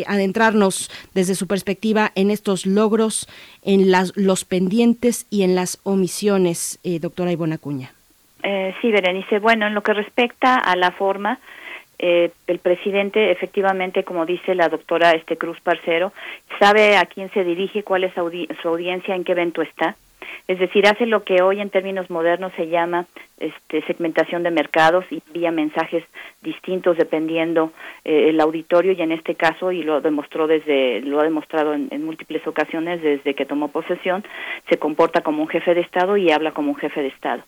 [0.06, 3.28] adentrarnos desde su perspectiva en estos logros,
[3.64, 7.94] en las, los pendientes y en las omisiones, doctora Ivona Cuña.
[8.44, 9.40] Eh, sí, Berenice.
[9.40, 11.40] Bueno, en lo que respecta a la forma,
[11.98, 16.12] eh, el presidente, efectivamente, como dice la doctora este Cruz Parcero,
[16.60, 19.96] sabe a quién se dirige, cuál es su audiencia, en qué evento está.
[20.48, 23.06] Es decir, hace lo que hoy en términos modernos se llama
[23.44, 26.04] este, segmentación de mercados y envía mensajes
[26.42, 27.74] distintos dependiendo
[28.06, 32.06] eh, el auditorio y en este caso y lo demostró desde lo ha demostrado en,
[32.06, 34.24] múltiples ocasiones desde que tomó posesión
[34.70, 37.44] se comporta como un jefe de estado y habla como un jefe de estado.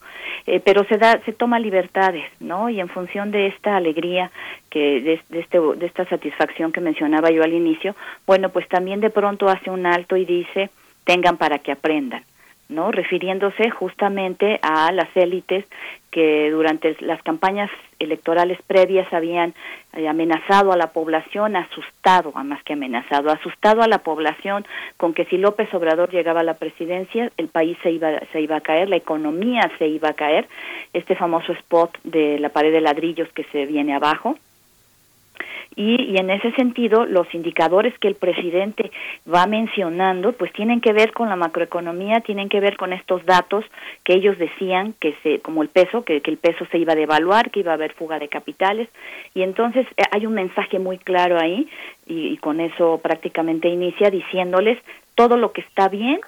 [0.47, 4.31] Eh, pero se da se toma libertades no y en función de esta alegría
[4.69, 7.95] que de, de, este de esta satisfacción que mencionaba yo al inicio
[8.25, 10.69] bueno pues también de pronto hace un alto y dice
[11.05, 12.23] tengan para que aprendan
[12.69, 12.91] ¿no?
[12.91, 15.65] refiriéndose justamente a las élites
[16.11, 17.69] que durante las campañas
[17.99, 19.53] electorales previas habían
[19.93, 24.65] eh, amenazado a la población, asustado, más que amenazado, asustado a la población
[24.97, 28.55] con que si López Obrador llegaba a la presidencia, el país se iba, se iba
[28.55, 30.47] a caer, la economía se iba a caer,
[30.93, 34.37] este famoso spot de la pared de ladrillos que se viene abajo,
[35.75, 38.91] y, en ese sentido los indicadores que el presidente
[39.31, 43.65] va mencionando pues tienen que ver con la macroeconomía, tienen que ver con estos datos
[44.03, 46.95] que ellos decían que se como el peso, que, que el peso se iba a
[46.95, 48.89] devaluar, que iba a haber fuga de capitales.
[49.33, 51.67] Y entonces eh, hay un mensaje muy claro ahí
[52.07, 54.77] y, y con eso prácticamente inicia diciéndoles
[55.15, 56.19] todo lo que está bien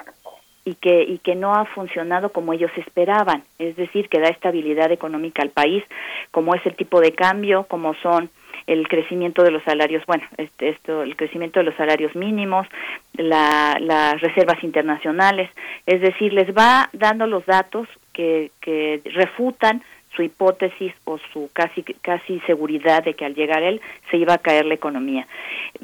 [0.67, 4.91] y que, y que no ha funcionado como ellos esperaban, es decir, que da estabilidad
[4.91, 5.81] económica al país,
[6.31, 8.29] como es el tipo de cambio, como son
[8.67, 12.67] el crecimiento de los salarios, bueno, este, esto, el crecimiento de los salarios mínimos,
[13.13, 15.49] la, las reservas internacionales,
[15.85, 19.81] es decir, les va dando los datos que, que refutan
[20.17, 23.79] su hipótesis o su casi casi seguridad de que al llegar él
[24.09, 25.27] se iba a caer la economía.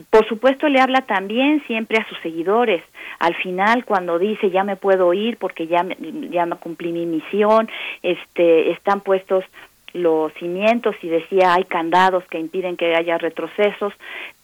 [0.09, 2.83] Por supuesto le habla también siempre a sus seguidores.
[3.19, 5.85] Al final cuando dice ya me puedo ir porque ya
[6.31, 7.69] ya cumplí mi misión,
[8.01, 9.45] este están puestos
[9.93, 13.93] los cimientos y decía hay candados que impiden que haya retrocesos,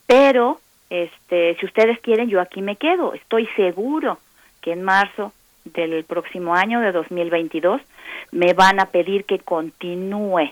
[0.08, 0.60] pero
[0.90, 4.20] este si ustedes quieren yo aquí me quedo, estoy seguro
[4.62, 5.34] que en marzo
[5.66, 7.82] del próximo año de 2022
[8.32, 10.52] me van a pedir que continúe.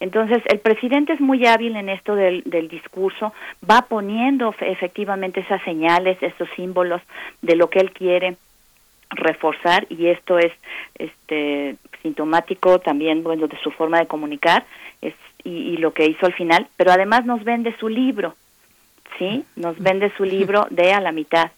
[0.00, 3.34] Entonces, el presidente es muy hábil en esto del, del discurso,
[3.68, 7.02] va poniendo efectivamente esas señales, esos símbolos
[7.42, 8.36] de lo que él quiere
[9.10, 10.52] reforzar y esto es
[10.94, 14.64] este sintomático también bueno de su forma de comunicar
[15.02, 15.14] es,
[15.44, 18.34] y, lo que hizo al final pero además nos vende su libro
[19.18, 21.50] sí nos vende su libro de a la mitad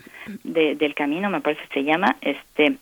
[0.45, 2.79] del camino me parece que se llama este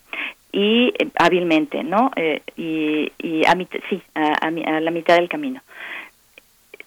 [0.51, 3.53] y eh, hábilmente no eh, y, y a
[3.89, 5.61] sí a, a la mitad del camino.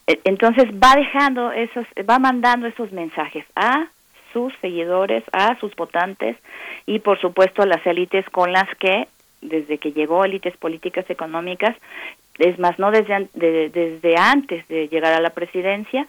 [0.06, 3.86] E, entonces va dejando esos va mandando esos mensajes a
[4.34, 6.36] sus seguidores, a sus votantes
[6.84, 9.08] y por supuesto a las élites con las que
[9.40, 11.76] desde que llegó élites políticas económicas,
[12.38, 16.08] es más, no desde, desde antes de llegar a la presidencia,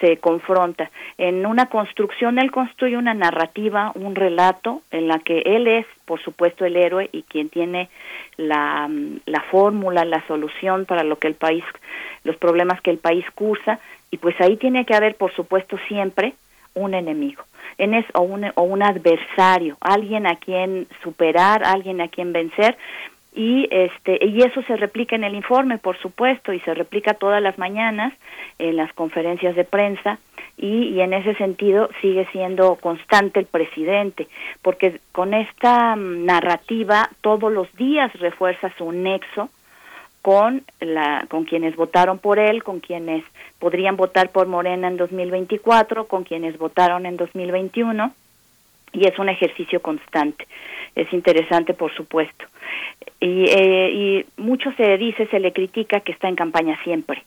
[0.00, 0.90] se confronta.
[1.16, 6.20] En una construcción, él construye una narrativa, un relato, en la que él es, por
[6.22, 7.88] supuesto, el héroe y quien tiene
[8.36, 8.90] la,
[9.24, 11.64] la fórmula, la solución para lo que el país,
[12.24, 13.80] los problemas que el país cursa,
[14.10, 16.34] y pues ahí tiene que haber, por supuesto, siempre
[16.76, 17.42] un enemigo
[17.78, 22.76] en es, o, un, o un adversario, alguien a quien superar, alguien a quien vencer
[23.34, 27.42] y este y eso se replica en el informe por supuesto y se replica todas
[27.42, 28.14] las mañanas
[28.58, 30.18] en las conferencias de prensa
[30.56, 34.26] y, y, en ese sentido sigue siendo constante el presidente
[34.62, 39.50] porque con esta mm, narrativa todos los días refuerza su nexo
[40.26, 43.22] con la con quienes votaron por él, con quienes
[43.60, 48.12] podrían votar por Morena en 2024, con quienes votaron en 2021
[48.92, 50.48] y es un ejercicio constante.
[50.96, 52.44] Es interesante, por supuesto.
[53.20, 57.22] Y, eh, y mucho se dice, se le critica que está en campaña siempre,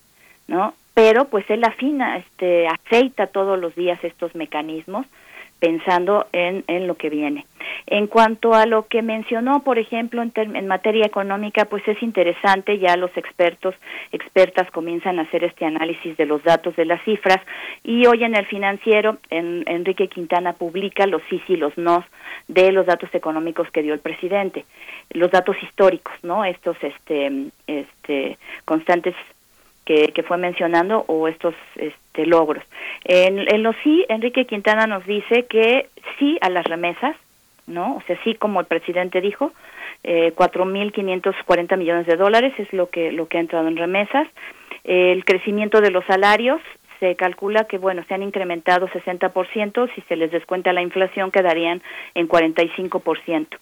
[0.49, 0.73] ¿no?
[0.93, 5.05] Pero pues él afina, este, aceita todos los días estos mecanismos
[5.59, 7.45] pensando en, en lo que viene.
[7.87, 12.79] En cuanto a lo que mencionó, por ejemplo, en, en, materia económica, pues es interesante,
[12.79, 13.75] ya los expertos,
[14.11, 17.39] expertas comienzan a hacer este análisis de los datos, de las cifras,
[17.83, 22.05] y hoy en el financiero, en, Enrique Quintana publica los sí y los no
[22.47, 24.65] de los datos económicos que dio el presidente,
[25.11, 26.45] los datos históricos, ¿no?
[26.45, 29.15] Estos este, este, constantes
[29.85, 32.63] que, que fue mencionando o estos este, logros.
[33.03, 35.87] En, en lo sí, Enrique Quintana nos dice que
[36.17, 37.15] sí a las remesas,
[37.67, 37.95] ¿no?
[37.95, 39.51] O sea, sí como el presidente dijo,
[40.03, 44.27] eh, 4.540 millones de dólares es lo que, lo que ha entrado en remesas.
[44.83, 46.61] el crecimiento de los salarios
[46.99, 51.81] se calcula que, bueno, se han incrementado 60%, si se les descuenta la inflación quedarían
[52.13, 53.57] en 45%.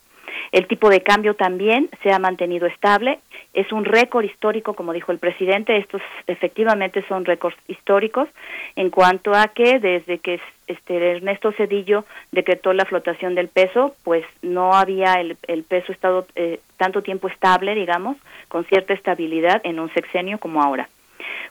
[0.52, 3.20] El tipo de cambio también se ha mantenido estable.
[3.54, 5.78] Es un récord histórico, como dijo el presidente.
[5.78, 8.30] Estos efectivamente son récords históricos
[8.76, 14.26] en cuanto a que desde que este Ernesto Cedillo decretó la flotación del peso, pues
[14.42, 19.80] no había el, el peso estado eh, tanto tiempo estable, digamos, con cierta estabilidad en
[19.80, 20.90] un sexenio como ahora.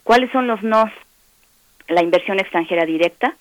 [0.04, 0.90] ¿Cuáles son los nos?
[1.88, 3.36] La inversión extranjera directa,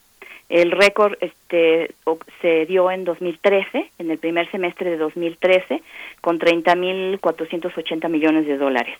[0.50, 1.94] el récord este,
[2.42, 5.82] se dio en 2013, en el primer semestre de 2013,
[6.22, 8.98] con 30.480 millones de dólares.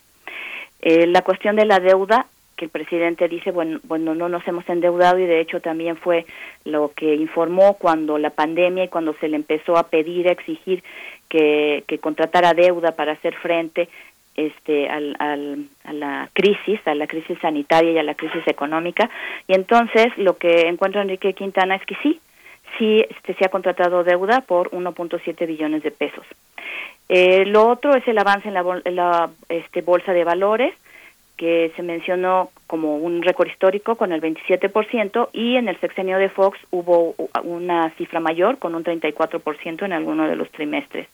[0.82, 4.68] Eh, la cuestión de la deuda, que el presidente dice, bueno, bueno, no nos hemos
[4.70, 6.26] endeudado y de hecho también fue
[6.64, 10.84] lo que informó cuando la pandemia y cuando se le empezó a pedir, a exigir
[11.28, 13.90] que, que contratara deuda para hacer frente
[14.36, 19.10] este al, al, a la crisis, a la crisis sanitaria y a la crisis económica.
[19.48, 22.20] Y entonces lo que encuentra Enrique Quintana es que sí,
[22.78, 26.26] sí este, se ha contratado deuda por 1.7 billones de pesos.
[27.08, 30.74] Eh, lo otro es el avance en la, en la este, bolsa de valores
[31.38, 36.30] que se mencionó como un récord histórico con el 27% y en el sexenio de
[36.30, 37.14] Fox hubo
[37.44, 41.08] una cifra mayor con un 34% en alguno de los trimestres.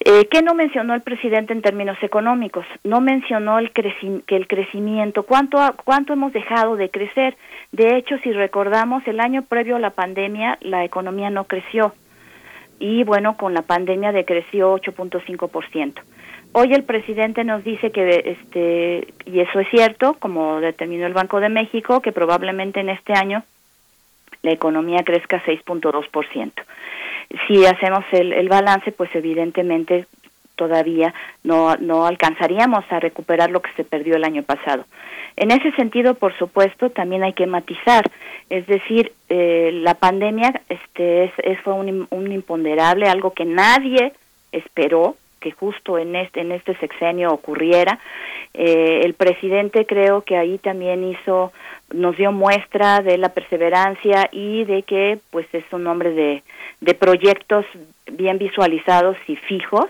[0.00, 2.64] Eh, ¿Qué no mencionó el presidente en términos económicos?
[2.84, 3.92] No mencionó el que
[4.28, 7.36] el crecimiento, cuánto, cuánto hemos dejado de crecer.
[7.72, 11.94] De hecho, si recordamos, el año previo a la pandemia, la economía no creció.
[12.78, 16.00] Y bueno, con la pandemia decreció 8.5%.
[16.52, 21.40] Hoy el presidente nos dice que, este, y eso es cierto, como determinó el Banco
[21.40, 23.42] de México, que probablemente en este año
[24.42, 26.52] la economía crezca 6.2%
[27.46, 30.06] si hacemos el, el balance, pues evidentemente
[30.56, 31.14] todavía
[31.44, 34.84] no, no alcanzaríamos a recuperar lo que se perdió el año pasado.
[35.36, 38.04] En ese sentido, por supuesto, también hay que matizar,
[38.50, 44.12] es decir, eh, la pandemia este, es, es, fue un, un imponderable, algo que nadie
[44.50, 47.98] esperó que justo en este, en este sexenio ocurriera.
[48.54, 51.52] Eh, el presidente creo que ahí también hizo,
[51.92, 56.42] nos dio muestra de la perseverancia y de que pues es un hombre de,
[56.80, 57.64] de proyectos
[58.10, 59.86] bien visualizados y fijos.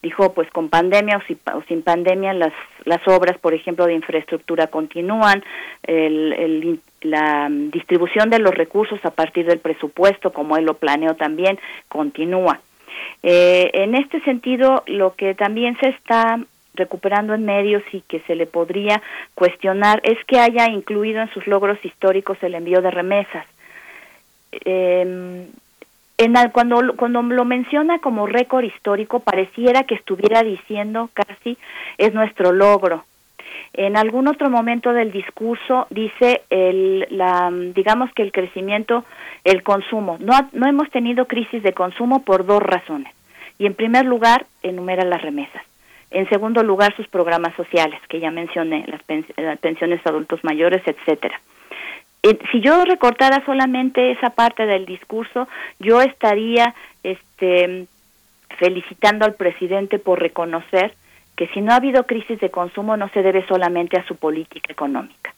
[0.00, 1.20] Dijo, pues con pandemia
[1.54, 2.52] o, sin pandemia las,
[2.84, 5.42] las obras, por ejemplo, de infraestructura continúan,
[5.82, 11.58] el, la distribución de los recursos a partir del presupuesto, como él lo planeó también,
[11.88, 12.60] continúa.
[13.22, 16.40] Eh, en este sentido, lo que también se está
[16.74, 19.02] recuperando en medios y que se le podría
[19.34, 23.46] cuestionar es que haya incluido en sus logros históricos el envío de remesas.
[24.52, 25.46] Eh,
[26.18, 31.56] en cuando, cuando lo menciona como récord histórico, pareciera que estuviera diciendo casi
[31.96, 33.04] es nuestro logro.
[33.72, 39.04] En algún otro momento del discurso dice el, la, digamos que el crecimiento,
[39.44, 40.16] el consumo.
[40.20, 43.12] No, no hemos tenido crisis de consumo por dos razones.
[43.58, 45.62] Y en primer lugar, enumera las remesas.
[46.10, 49.02] En segundo lugar, sus programas sociales, que ya mencioné, las,
[49.58, 51.40] pensiones adultos mayores, etcétera.
[52.22, 57.86] Eh, si yo recortara solamente esa parte del discurso, yo estaría este,
[58.58, 60.94] felicitando al presidente por reconocer
[61.38, 64.72] que si no ha habido crisis de consumo no se debe solamente a su política
[64.72, 65.32] económica.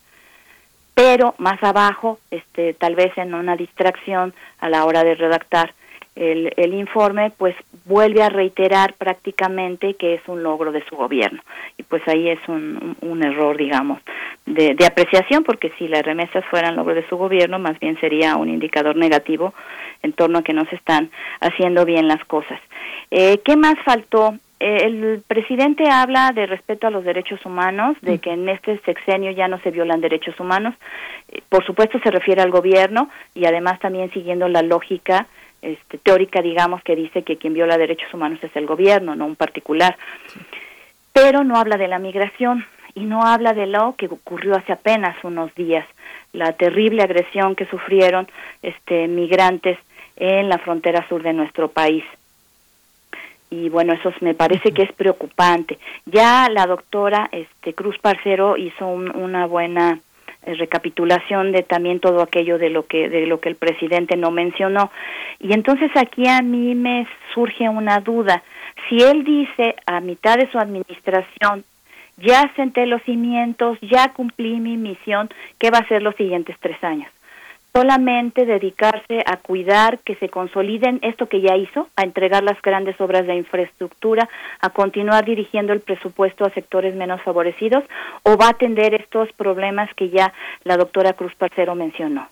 [0.95, 5.75] Pero más abajo, este, tal vez en una distracción a la hora de redactar
[6.17, 7.55] el, el informe, pues
[7.85, 11.43] vuelve a reiterar prácticamente que es un logro de su gobierno.
[11.77, 14.01] Y pues ahí es un, un, error, digamos,
[14.47, 18.37] de, de, apreciación, porque si las remesas fueran logro de su gobierno, más bien sería
[18.37, 19.53] un indicador negativo
[20.03, 21.11] en torno a que no se están
[21.41, 22.59] haciendo bien las cosas.
[23.11, 24.35] Eh, ¿Qué más faltó?
[24.61, 29.49] El presidente habla de respeto a los derechos humanos, de que en este sexenio ya
[29.49, 30.75] no se violan derechos humanos.
[31.29, 35.27] Eh, por supuesto se refiere al gobierno y además también siguiendo la lógica
[35.63, 39.35] este, teórica, digamos, que dice que quien viola derechos humanos es el gobierno, no un
[39.35, 39.97] particular.
[41.15, 45.17] Pero no habla de la migración y no habla de lo que ocurrió hace apenas
[45.25, 45.87] unos días,
[46.35, 48.29] la terrible agresión que sufrieron
[48.63, 49.79] este, migrantes
[50.17, 52.05] en la frontera sur de nuestro país.
[53.51, 55.79] Y bueno, eso me parece que es preocupante.
[56.07, 59.99] Ya la doctora este, Cruz Parcero hizo un, una buena
[60.43, 64.31] eh, recapitulación de también todo aquello de lo que de lo que el presidente no
[64.31, 64.91] mencionó
[65.39, 68.43] y entonces aquí a mí me surge una duda
[68.89, 71.65] si él dice a mitad de su administración
[72.21, 76.83] ya senté los cimientos, ya cumplí mi misión, ¿qué va a ser los siguientes tres
[76.85, 77.11] años?
[77.73, 83.01] Solamente dedicarse a cuidar que se consoliden esto que ya hizo, a entregar las grandes
[83.01, 84.29] obras de infraestructura,
[84.61, 87.85] a continuar dirigiendo el presupuesto a sectores menos favorecidos
[88.25, 90.33] o va a atender estos problemas que ya
[90.65, 92.29] la doctora Cruz Parcero mencionó.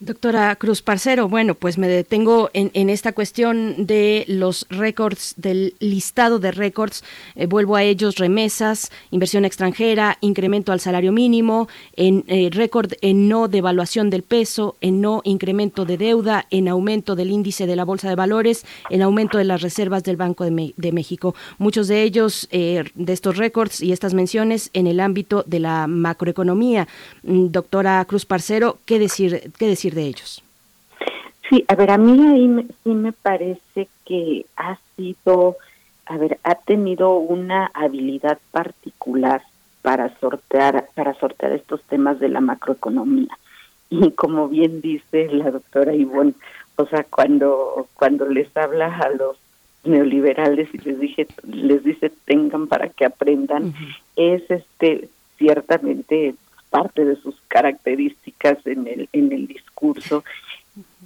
[0.00, 6.38] Doctora Cruz Parcero, bueno, pues me detengo en, esta cuestión de los récords, del listado
[6.38, 7.02] de récords.
[7.34, 11.66] Eh, vuelvo a ellos, remesas, inversión extranjera, incremento al salario mínimo,
[11.96, 17.16] en eh, récord en no devaluación del peso, en no incremento de deuda, en aumento
[17.16, 20.92] del índice de la Bolsa de Valores, en aumento de las reservas del Banco de,
[20.92, 21.34] México.
[21.58, 25.88] Muchos de ellos, eh, de estos récords y estas menciones en el ámbito de la
[25.88, 26.86] macroeconomía.
[27.24, 30.42] Mm, doctora Cruz Parcero, ¿qué decir, qué decir de ellos.
[31.48, 35.56] Sí, a ver, a mí ahí sí me parece que ha sido,
[36.06, 39.42] a ver, ha tenido una habilidad particular
[39.82, 43.36] para sortear, para sortear estos temas de la macroeconomía.
[43.90, 46.34] Y como bien dice la doctora Ivonne,
[46.76, 49.38] o sea, cuando, cuando les habla a los
[49.82, 53.72] neoliberales y les dije, les dice tengan para que aprendan,
[54.14, 55.08] es este
[55.38, 56.34] ciertamente
[56.70, 60.24] parte de sus características en el, en el discurso,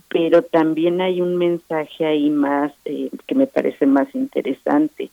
[0.08, 5.10] pero también hay un mensaje ahí más eh, que me parece más interesante.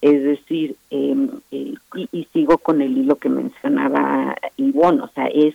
[0.00, 1.74] Es decir, em, eh,
[2.12, 5.54] y, sigo con el hilo que mencionaba Ivonne, o sea, es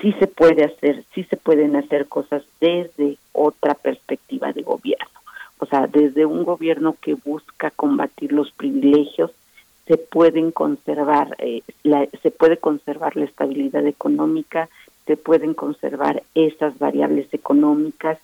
[0.00, 5.06] sí se puede hacer, sí se pueden hacer cosas desde otra perspectiva de gobierno.
[5.58, 9.32] O sea, desde un gobierno que busca combatir los privilegios,
[9.88, 14.68] se pueden conservar, eh, la, se puede conservar la estabilidad económica,
[15.06, 18.18] se pueden conservar esas variables económicas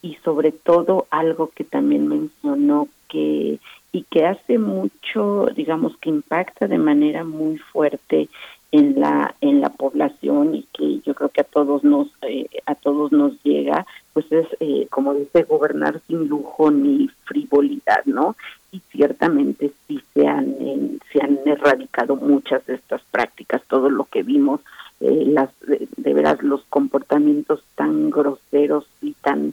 [0.00, 3.58] y sobre todo algo que también mencionó que
[3.90, 8.28] y que hace mucho, digamos que impacta de manera muy fuerte
[8.70, 12.74] en la en la población y que yo creo que a todos nos eh, a
[12.74, 18.36] todos nos llega pues es eh, como dice gobernar sin lujo ni frivolidad no
[18.70, 24.22] y ciertamente sí se han se han erradicado muchas de estas prácticas todo lo que
[24.22, 24.60] vimos
[25.00, 29.52] eh, las de, veras los comportamientos tan groseros y tan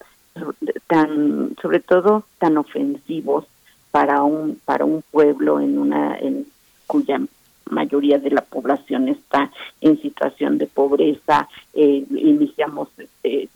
[0.88, 3.46] tan sobre todo tan ofensivos
[3.92, 6.46] para un para un pueblo en una en
[6.88, 7.22] cuya
[7.70, 9.52] mayoría de la población está
[9.82, 11.48] en situación de pobreza.
[11.74, 12.90] Eh, iniciamos,
[13.24, 13.48] eh,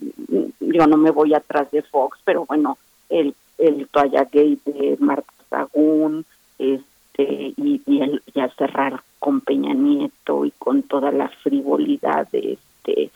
[0.59, 2.79] yo no me voy atrás de Fox, pero bueno,
[3.09, 6.25] el, el toalla gay de Marta Sagún,
[6.57, 8.21] este, y, y,
[8.57, 13.11] cerrar con Peña Nieto y con toda la frivolidad de este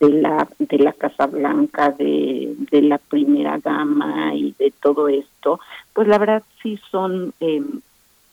[0.00, 5.60] de la de la Casa Blanca de, de la primera gama y de todo esto
[5.94, 7.62] pues la verdad sí son eh,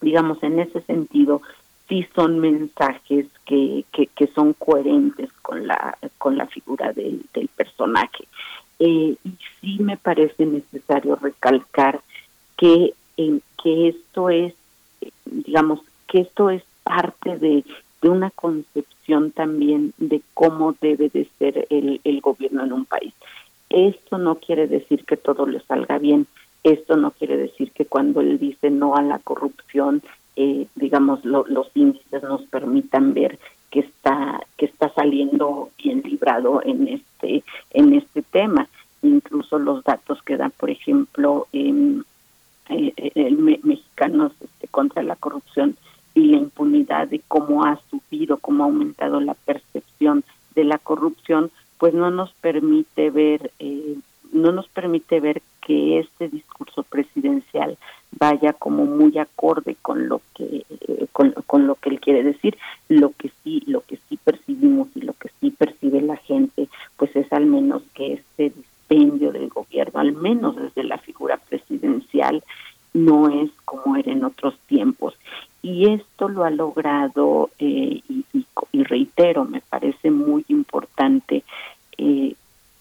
[0.02, 1.41] digamos en ese sentido
[1.88, 8.27] sí son mensajes que, que, son coherentes con la con la figura del, del personaje.
[8.80, 12.02] Eh, y sí me parece necesario recalcar
[12.57, 14.54] que en que esto es
[15.26, 17.64] digamos que esto es parte de,
[18.02, 23.14] de una concepción también de cómo debe de ser el, el gobierno en un país
[23.70, 26.28] esto no quiere decir que todo le salga bien
[26.64, 30.02] esto no quiere decir que cuando él dice no a la corrupción
[30.36, 33.40] eh, digamos, los índices nos permitan ver
[33.72, 38.68] que está que está saliendo bien librado en este en este tema.
[39.02, 42.04] Incluso los datos que dan, por ejemplo, en
[42.70, 45.76] eh, el mexicanos este, contra la corrupción
[46.14, 50.24] y la impunidad de cómo ha subido, cómo ha aumentado la percepción
[50.56, 53.98] de la corrupción, pues no nos permite ver eh,
[54.32, 57.78] no nos permite ver que este discurso presidencial
[58.12, 62.58] vaya como muy acorde con lo que eh, con, con, lo que él quiere decir.
[62.90, 66.68] Lo que sí lo que sí percibimos y lo que sí percibe la gente
[66.98, 68.52] pues es al menos que este
[68.90, 72.44] del gobierno al menos desde la figura presidencial
[72.94, 75.16] no es como era en otros tiempos.
[75.62, 78.26] Y esto lo ha logrado eh, y,
[78.72, 81.44] y, reitero me parece muy importante
[81.98, 82.36] eh,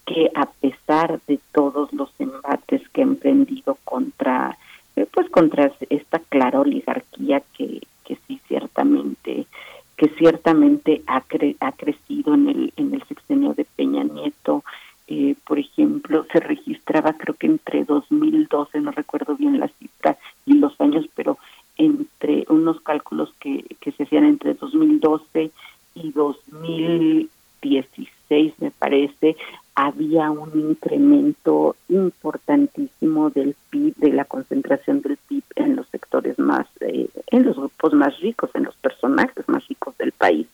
[0.05, 4.57] que a pesar de todos los embates que ha emprendido contra
[4.95, 9.47] eh, pues contra esta clara oligarquía que, que sí ciertamente
[9.97, 11.23] que ciertamente ha,
[11.61, 14.63] ha crecido en el en el sexenio de Peña Nieto
[15.07, 20.53] eh, por ejemplo se registraba creo que entre 2012 no recuerdo bien la cifra y
[20.55, 21.37] los años pero
[21.77, 25.51] entre unos cálculos que, que se hacían entre 2012
[25.95, 29.37] y 2016 me parece
[29.75, 36.65] había un incremento importantísimo del PIB de la concentración del PIB en los sectores más,
[36.79, 40.47] eh, en los grupos más ricos, en los personajes más ricos del país.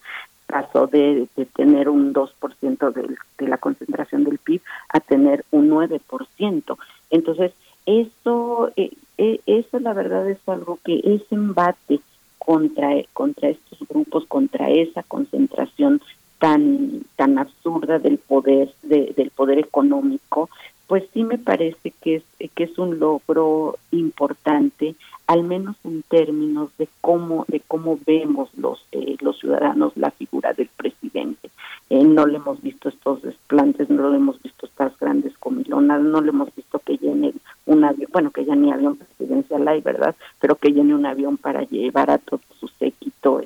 [0.52, 4.60] Pasó de, de tener un 2% de, de la concentración del PIB
[4.90, 6.76] a tener un 9%.
[7.08, 7.52] Entonces,
[7.86, 12.00] eso, eh, eh, eso la verdad es algo que ese embate
[12.36, 16.02] contra, contra estos grupos, contra esa concentración
[16.42, 20.50] tan tan absurda del poder del poder económico
[20.88, 24.96] pues sí me parece que es que es un logro importante
[25.28, 30.52] al menos en términos de cómo de cómo vemos los eh, los ciudadanos la figura
[30.52, 31.50] del presidente.
[31.90, 36.20] Eh, no le hemos visto estos desplantes no le hemos visto estas grandes comilonas no
[36.22, 37.34] le hemos visto que llene
[37.66, 41.36] un avión bueno que ya ni avión presidencial hay verdad pero que llene un avión
[41.36, 43.40] para llevar a todo su séquito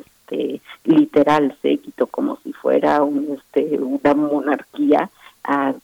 [0.85, 5.11] literal séquito como si fuera un este una monarquía
[5.44, 5.74] a,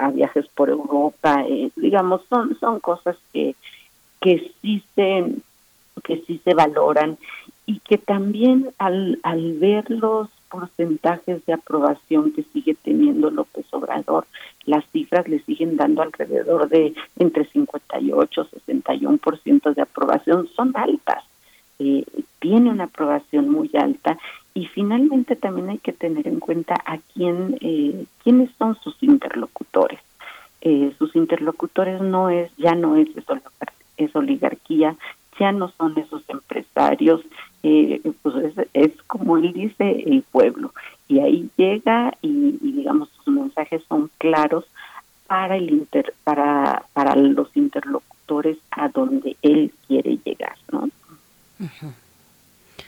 [0.00, 3.54] a viajes por Europa eh, digamos son son cosas que
[4.20, 5.32] que sí se
[6.02, 7.18] que sí se valoran
[7.66, 14.26] y que también al al ver los porcentajes de aprobación que sigue teniendo López Obrador,
[14.66, 21.24] las cifras le siguen dando alrededor de entre 58 y 61% de aprobación, son altas.
[21.84, 22.04] Eh,
[22.38, 24.16] tiene una aprobación muy alta
[24.54, 29.98] y finalmente también hay que tener en cuenta a quién eh, quiénes son sus interlocutores.
[30.60, 33.36] Eh, sus interlocutores no es ya no es eso
[33.96, 34.96] es oligarquía
[35.40, 37.20] ya no son esos empresarios
[37.64, 40.72] eh, pues es, es, como él dice el pueblo.
[41.08, 44.64] Y ahí llega y, y, digamos sus mensajes son claros
[45.26, 50.88] para el inter para para los interlocutores a donde él quiere llegar no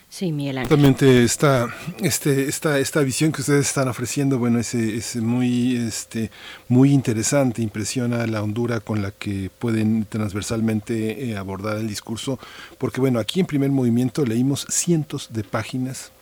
[0.09, 0.69] Sí, Miguel Ángel.
[0.69, 1.67] Totalmente esta,
[2.01, 6.31] este, esta, esta visión que ustedes están ofreciendo, bueno, es, es muy, este,
[6.69, 12.39] muy interesante, impresiona la hondura con la que pueden transversalmente eh, abordar el discurso,
[12.79, 16.13] porque bueno, aquí en primer movimiento leímos cientos de páginas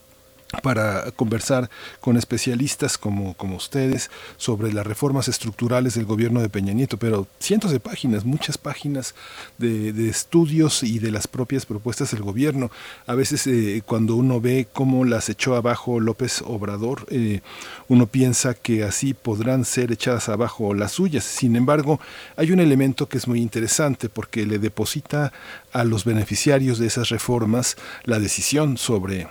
[0.61, 1.70] para conversar
[2.01, 7.27] con especialistas como, como ustedes sobre las reformas estructurales del gobierno de Peña Nieto, pero
[7.39, 9.15] cientos de páginas, muchas páginas
[9.59, 12.70] de, de estudios y de las propias propuestas del gobierno.
[13.07, 17.41] A veces eh, cuando uno ve cómo las echó abajo López Obrador, eh,
[17.89, 21.24] uno piensa que así podrán ser echadas abajo las suyas.
[21.24, 22.01] Sin embargo,
[22.37, 25.33] hay un elemento que es muy interesante porque le deposita
[25.73, 29.29] a los beneficiarios de esas reformas la decisión sobre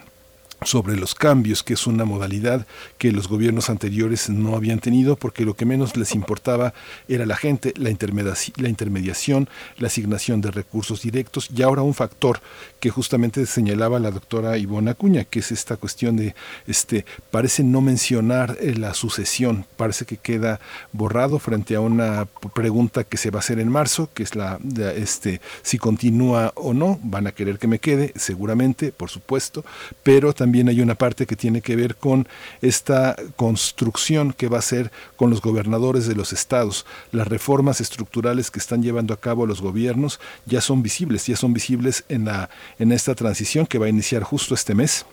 [0.63, 2.67] sobre los cambios, que es una modalidad
[2.99, 6.75] que los gobiernos anteriores no habían tenido porque lo que menos les importaba
[7.07, 11.95] era la gente, la, intermediación, la, intermediación, la asignación de recursos directos y ahora un
[11.95, 12.41] factor
[12.79, 16.35] que justamente señalaba la doctora Ivona Acuña, que es esta cuestión de,
[16.67, 20.59] este, parece no mencionar eh, la sucesión, parece que queda
[20.91, 24.59] borrado frente a una pregunta que se va a hacer en marzo, que es la,
[24.95, 29.65] este, si continúa o no, van a querer que me quede, seguramente, por supuesto,
[30.03, 32.27] pero también también hay una parte que tiene que ver con
[32.61, 36.85] esta construcción que va a ser con los gobernadores de los estados.
[37.13, 41.53] Las reformas estructurales que están llevando a cabo los gobiernos ya son visibles, ya son
[41.53, 42.49] visibles en, la,
[42.79, 45.05] en esta transición que va a iniciar justo este mes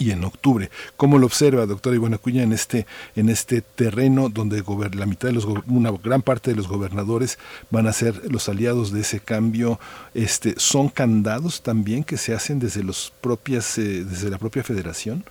[0.00, 0.70] y en octubre.
[0.96, 4.64] ¿Cómo lo observa, doctora Ivana Cuña, en este, en este terreno donde
[4.94, 7.38] la mitad de los, una gran parte de los gobernadores
[7.70, 9.78] van a ser los aliados de ese cambio?
[10.14, 15.24] Este, ¿Son candados también que se hacen desde, los propias, eh, desde la propia federación?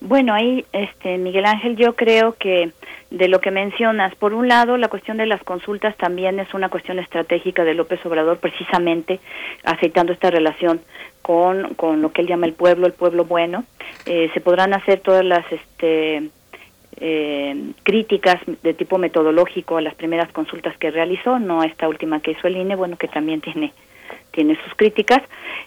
[0.00, 2.70] Bueno, ahí, este, Miguel Ángel, yo creo que
[3.10, 6.68] de lo que mencionas, por un lado, la cuestión de las consultas también es una
[6.68, 9.20] cuestión estratégica de López Obrador, precisamente
[9.64, 10.80] aceitando esta relación
[11.22, 13.64] con, con lo que él llama el pueblo, el pueblo bueno.
[14.04, 16.28] Eh, se podrán hacer todas las este,
[16.98, 22.20] eh, críticas de tipo metodológico a las primeras consultas que realizó, no a esta última
[22.20, 23.72] que hizo el INE, bueno, que también tiene
[24.30, 25.22] tiene sus críticas,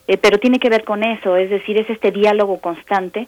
[0.07, 3.27] eh, pero tiene que ver con eso, es decir, es este diálogo constante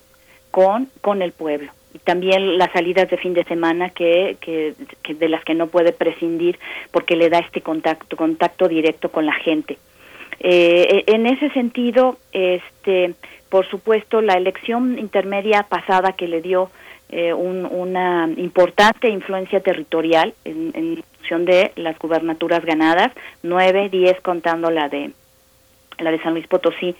[0.51, 1.71] con, con el pueblo.
[1.93, 4.73] Y también las salidas de fin de semana que, que,
[5.13, 6.57] de las que no puede prescindir
[6.91, 9.77] porque le da este contacto, contacto directo con la gente.
[10.39, 13.13] Eh, en ese sentido, este,
[13.49, 16.71] por supuesto, la elección intermedia pasada que le dio
[17.09, 23.11] eh, un, una importante influencia territorial en, en función de las gubernaturas ganadas,
[23.43, 25.11] nueve, diez contando la de
[26.01, 26.95] la de San Luis Potosí,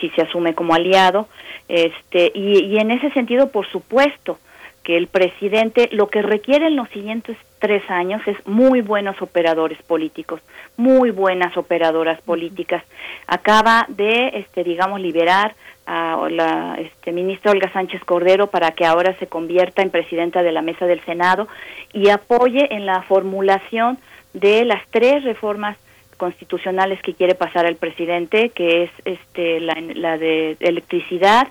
[0.00, 1.28] si se asume como aliado,
[1.68, 4.38] este, y, y en ese sentido, por supuesto,
[4.86, 9.82] que el presidente lo que requiere en los siguientes tres años es muy buenos operadores
[9.82, 10.40] políticos,
[10.76, 12.84] muy buenas operadoras políticas.
[13.26, 15.56] Acaba de, este, digamos, liberar
[15.86, 20.52] a la este, ministra Olga Sánchez Cordero para que ahora se convierta en presidenta de
[20.52, 21.48] la mesa del Senado
[21.92, 23.98] y apoye en la formulación
[24.34, 25.76] de las tres reformas
[26.16, 31.48] constitucionales que quiere pasar el presidente, que es este la, la de electricidad,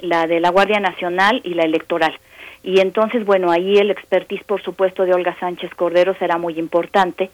[0.00, 2.16] la de la Guardia Nacional y la electoral.
[2.62, 7.30] Y entonces, bueno, ahí el expertise, por supuesto, de Olga Sánchez Cordero será muy importante,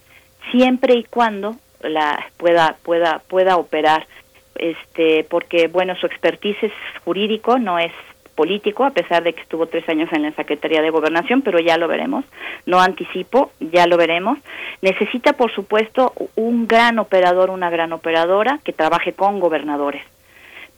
[0.53, 4.07] siempre y cuando la pueda pueda pueda operar,
[4.55, 6.73] este, porque bueno, su expertise es
[7.05, 7.93] jurídico, no es
[8.37, 11.77] político, a pesar de que estuvo tres años en la Secretaría de Gobernación, pero ya
[11.79, 12.25] lo veremos.
[12.67, 14.39] No anticipo, ya lo veremos.
[14.83, 20.03] Necesita, por supuesto, un gran operador, una gran operadora que trabaje con gobernadores,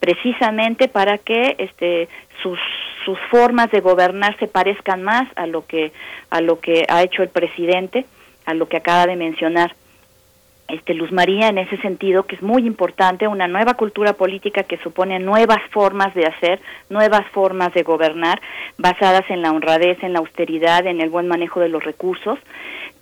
[0.00, 2.08] precisamente para que este,
[2.42, 2.58] sus,
[3.04, 5.92] sus formas de gobernar se parezcan más a lo que
[6.30, 8.06] a lo que ha hecho el presidente,
[8.46, 9.74] a lo que acaba de mencionar
[10.68, 14.76] este Luz María en ese sentido que es muy importante una nueva cultura política que
[14.78, 18.40] supone nuevas formas de hacer nuevas formas de gobernar
[18.76, 22.38] basadas en la honradez en la austeridad en el buen manejo de los recursos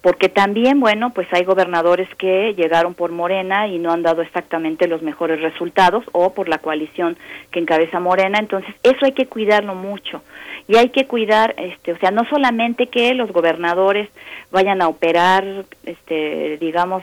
[0.06, 4.86] porque también bueno pues hay gobernadores que llegaron por Morena y no han dado exactamente
[4.86, 7.16] los mejores resultados o por la coalición
[7.50, 8.38] que encabeza Morena.
[8.38, 10.22] Entonces eso hay que cuidarlo mucho.
[10.68, 14.08] Y hay que cuidar este o sea no solamente que los gobernadores
[14.52, 17.02] vayan a operar este digamos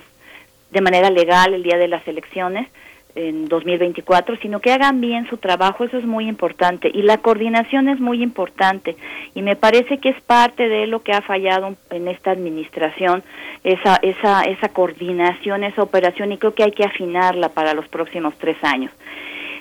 [0.74, 2.68] de manera legal el día de las elecciones
[3.16, 6.90] en 2024, sino que hagan bien su trabajo, eso es muy importante.
[6.92, 8.96] Y la coordinación es muy importante.
[9.36, 13.24] Y me parece que es parte de lo que ha fallado en esta administración,
[13.64, 18.34] esa, esa, esa coordinación, esa operación, y creo que hay que afinarla para los próximos
[18.40, 18.92] tres años.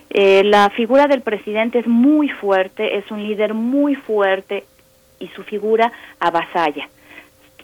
[0.08, 4.64] Eh, la figura del presidente es muy fuerte, es un líder muy fuerte
[5.20, 6.88] y su figura avasalla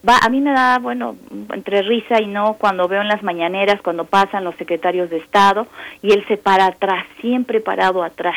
[0.07, 1.17] va a mí me da bueno
[1.53, 5.67] entre risa y no cuando veo en las mañaneras cuando pasan los secretarios de estado
[6.03, 8.37] y él se para atrás siempre parado atrás.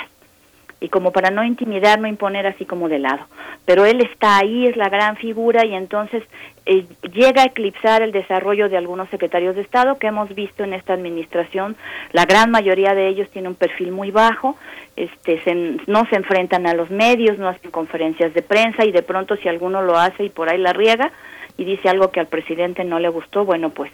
[0.84, 3.24] Y como para no intimidar no imponer así como de lado.
[3.66, 6.24] Pero él está ahí es la gran figura y entonces
[6.66, 10.74] eh, llega a eclipsar el desarrollo de algunos secretarios de estado que hemos visto en
[10.74, 11.76] esta administración.
[12.14, 14.58] La gran mayoría de ellos tiene un perfil muy bajo
[14.96, 15.56] este se,
[15.88, 19.48] no se enfrentan a los medios no hacen conferencias de prensa y de pronto si
[19.48, 21.12] alguno lo hace y por ahí la riega
[21.58, 23.92] y dice algo que al presidente no le gustó, bueno, pues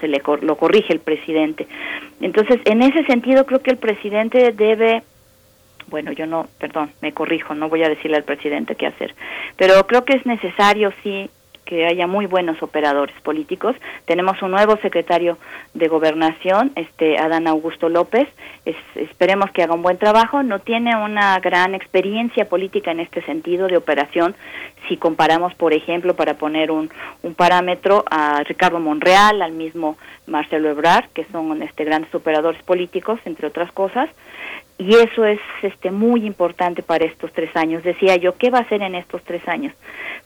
[0.00, 1.66] se le lo corrige el presidente.
[2.20, 5.02] Entonces, en ese sentido creo que el presidente debe
[5.88, 9.14] bueno, yo no, perdón, me corrijo, no voy a decirle al presidente qué hacer,
[9.56, 11.28] pero creo que es necesario sí
[11.70, 13.76] que haya muy buenos operadores políticos.
[14.04, 15.38] Tenemos un nuevo secretario
[15.72, 18.28] de Gobernación, este Adán Augusto López.
[18.96, 20.42] esperemos que haga un buen trabajo.
[20.42, 24.34] No tiene una gran experiencia política en este sentido de operación.
[24.88, 26.90] Si comparamos, por ejemplo, para poner un,
[27.22, 33.20] un parámetro a Ricardo Monreal, al mismo Marcelo Ebrard, que son este grandes operadores políticos,
[33.24, 34.10] entre otras cosas
[34.80, 37.82] y eso es este muy importante para estos tres años.
[37.82, 39.74] Decía yo, ¿qué va a hacer en estos tres años?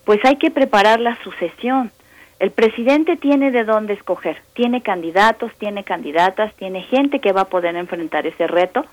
[0.05, 1.91] Pues hay que preparar la sucesión.
[2.39, 7.49] El presidente tiene de dónde escoger, tiene candidatos, tiene candidatas, tiene gente que va a
[7.49, 8.85] poder enfrentar ese reto,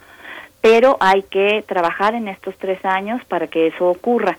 [0.62, 4.38] pero hay que trabajar en estos tres años para que eso ocurra.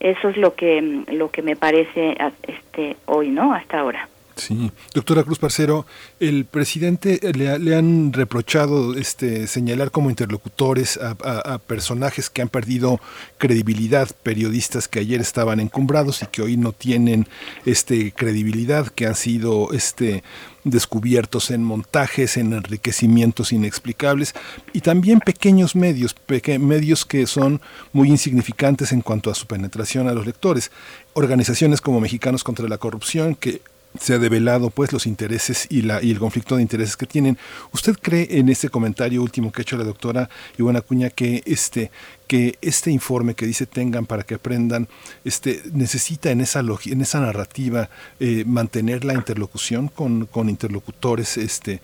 [0.00, 3.54] Eso es lo que lo que me parece este hoy, ¿no?
[3.54, 4.08] Hasta ahora.
[4.36, 5.86] Sí, doctora Cruz Parcero,
[6.20, 13.00] el presidente le, han reprochado este señalar como interlocutores a, personajes que han perdido
[13.38, 17.26] credibilidad, periodistas que ayer estaban encumbrados y que hoy no tienen
[17.64, 20.22] este credibilidad, que han sido este
[20.64, 24.34] descubiertos en montajes, en enriquecimientos inexplicables
[24.74, 26.14] y también pequeños medios,
[26.60, 30.70] medios que son muy insignificantes en cuanto a su penetración a los lectores.
[31.14, 33.62] Organizaciones como Mexicanos contra la Corrupción que
[34.00, 37.38] se ha develado pues los intereses y, la, y el conflicto de intereses que tienen.
[37.72, 40.28] ¿Usted cree en este comentario último que ha hecho la doctora
[40.58, 41.90] Ivana Cuña que este,
[42.26, 44.88] que este informe que dice tengan para que aprendan,
[45.24, 47.88] este, necesita en esa, en esa narrativa
[48.20, 51.80] eh, mantener la interlocución con, con interlocutores este,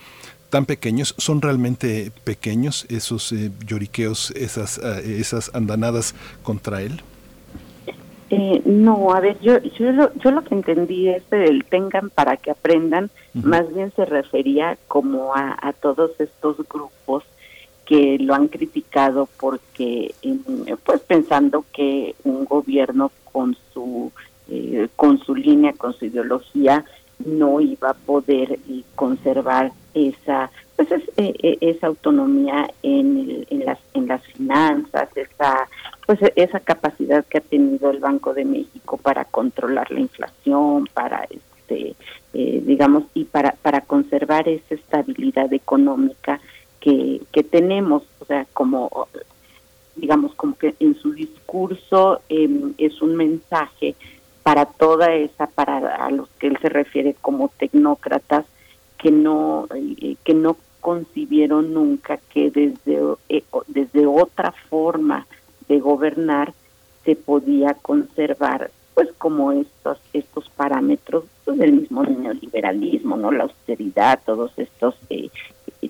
[0.51, 7.03] tan pequeños, son realmente pequeños esos eh, lloriqueos, esas, eh, esas andanadas contra él?
[8.35, 12.39] Eh, no, a ver, yo, yo, lo, yo lo que entendí es el tengan para
[12.39, 17.25] que aprendan, más bien se refería como a, a, todos estos grupos
[17.85, 20.15] que lo han criticado porque,
[20.83, 24.11] pues pensando que un gobierno con su,
[24.49, 26.87] eh, con su línea, con su ideología,
[27.27, 34.23] no iba a poder eh, conservar esa pues esa autonomía en, en las en las
[34.23, 35.69] finanzas esa
[36.19, 41.27] pues esa capacidad que ha tenido el Banco de México para controlar la inflación, para
[41.31, 41.97] este
[42.35, 46.41] eh, digamos y para para conservar esa estabilidad económica
[46.81, 49.09] que que tenemos, o sea, como
[49.97, 53.95] digamos como que en su discurso em, es un mensaje
[54.43, 58.45] para toda esa para a los que él se refiere como tecnócratas
[58.99, 65.27] que no eh, que no concibieron nunca que desde eh, desde otra forma
[65.73, 66.53] de gobernar
[67.03, 74.21] se podía conservar pues como estos estos parámetros pues, del mismo neoliberalismo no la austeridad
[74.27, 75.31] todos estos eh,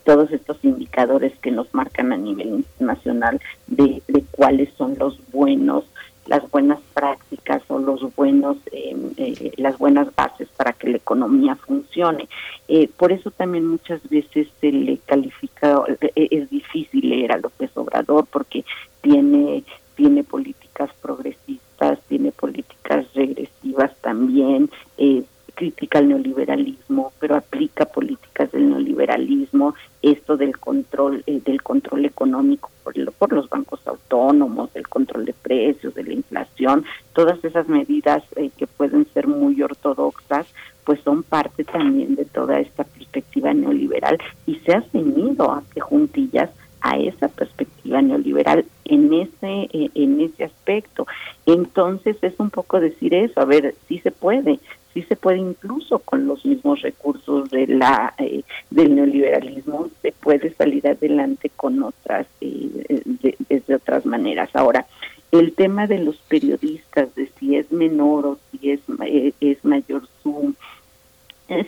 [0.04, 5.84] todos estos indicadores que nos marcan a nivel nacional de, de cuáles son los buenos
[6.26, 11.56] las buenas prácticas o los buenos em, eh, las buenas bases para que la economía
[11.56, 12.28] funcione.
[12.68, 17.70] Eh, por eso también muchas veces se le califica eh, es difícil leer a López
[17.74, 18.64] Obrador porque
[19.02, 19.64] tiene
[19.94, 25.24] tiene políticas progresistas tiene políticas regresivas también eh,
[25.54, 32.70] critica el neoliberalismo, pero aplica políticas del neoliberalismo, esto del control eh, del control económico
[32.82, 38.22] por, por, los bancos autónomos, del control de precios, de la inflación, todas esas medidas
[38.36, 40.46] eh, que pueden ser muy ortodoxas,
[40.84, 45.80] pues son parte también de toda esta perspectiva neoliberal y se ha ceñido a que
[45.80, 46.50] juntillas
[46.82, 51.06] a esa perspectiva neoliberal en ese eh, en ese aspecto.
[51.46, 54.58] Entonces es un poco decir eso, a ver, sí se puede,
[54.92, 60.52] sí se puede incluso con los mismos recursos de la eh, del neoliberalismo se puede
[60.54, 64.86] salir adelante con otras eh, de, desde otras maneras ahora
[65.30, 70.02] el tema de los periodistas de si es menor o si es eh, es mayor
[70.22, 70.54] su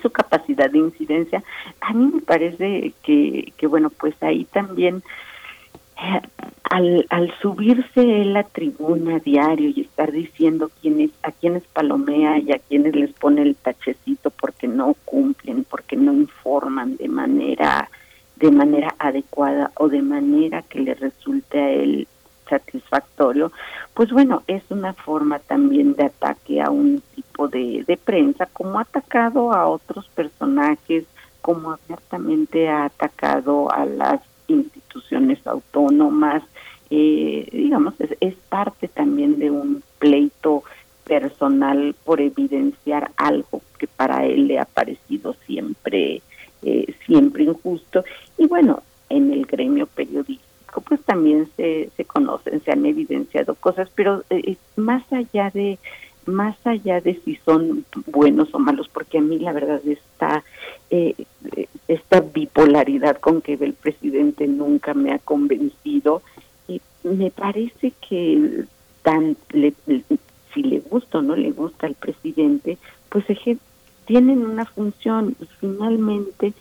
[0.03, 1.43] su capacidad de incidencia
[1.81, 5.03] a mí me parece que que bueno pues ahí también
[6.65, 12.53] al, al subirse en la tribuna diario y estar diciendo quiénes, a quienes palomea y
[12.53, 17.89] a quienes les pone el tachecito porque no cumplen, porque no informan de manera
[18.37, 22.09] de manera adecuada o de manera que le resulte a él
[22.49, 23.53] satisfactorio,
[23.95, 28.79] pues bueno, es una forma también de ataque a un tipo de, de prensa, como
[28.79, 31.05] ha atacado a otros personajes,
[31.41, 36.43] como abiertamente ha atacado a las instituciones autónomas,
[36.91, 40.63] eh, digamos, es, parte también de un pleito
[41.05, 46.23] personal por evidenciar algo que para él le ha parecido siempre
[46.63, 48.05] eh, siempre injusto.
[48.39, 50.44] Y bueno en el gremio periodístico
[50.81, 55.79] pues también se, se conocen se han evidenciado cosas pero eh, más allá de
[56.27, 60.43] más allá de si son buenos o malos porque a mí la verdad está
[60.91, 61.15] eh,
[61.89, 66.23] esta bipolaridad con que el presidente nunca me ha convencido
[66.67, 68.65] y me parece que
[69.03, 69.37] tan
[70.55, 72.79] si le gusta o no le gusta al presidente
[73.11, 73.59] pues es
[74.07, 76.53] tienen una función y finalmente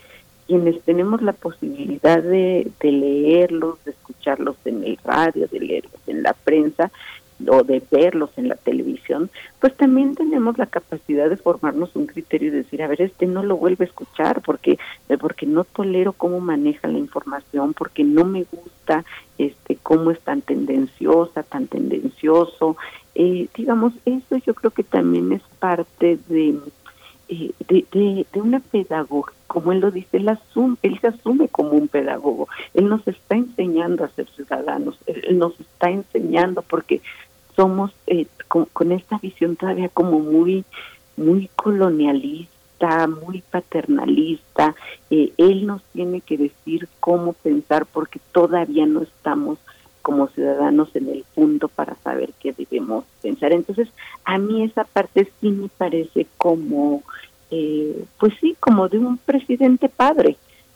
[0.48, 6.24] quienes tenemos la posibilidad de, de leerlos, de escucharlos en el radio, de leerlos en
[6.24, 6.92] la prensa,
[7.48, 9.30] o de verlos en la televisión,
[9.60, 13.44] pues también tenemos la capacidad de formarnos un criterio y decir, a ver, este no
[13.44, 14.78] lo vuelve a escuchar porque
[15.10, 19.04] eh, porque no tolero cómo maneja la información, porque no me gusta
[19.38, 22.78] este cómo es tan tendenciosa, tan tendencioso.
[23.16, 26.56] Eh, digamos, eso yo creo que también es parte de
[27.30, 31.48] eh, de, de, de, una pedagogía, como él lo dice, él, asume, él se asume
[31.48, 37.02] como un pedagogo, él nos está enseñando a ser ciudadanos, él nos está enseñando porque
[37.56, 40.66] somos eh, con, con, esta visión todavía como muy,
[41.18, 44.76] muy colonialista, muy paternalista.
[45.10, 49.60] Eh, él nos tiene que decir cómo pensar porque todavía no estamos
[50.04, 53.54] como ciudadanos en el punto para saber qué debemos pensar.
[53.54, 53.88] Entonces,
[54.26, 57.02] a mí esa parte sí me parece como,
[57.50, 60.36] eh, pues sí, como de un presidente padre,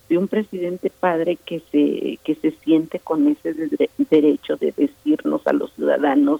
[0.09, 5.45] de un presidente padre que se que se siente con ese de derecho de decirnos
[5.45, 6.39] a los ciudadanos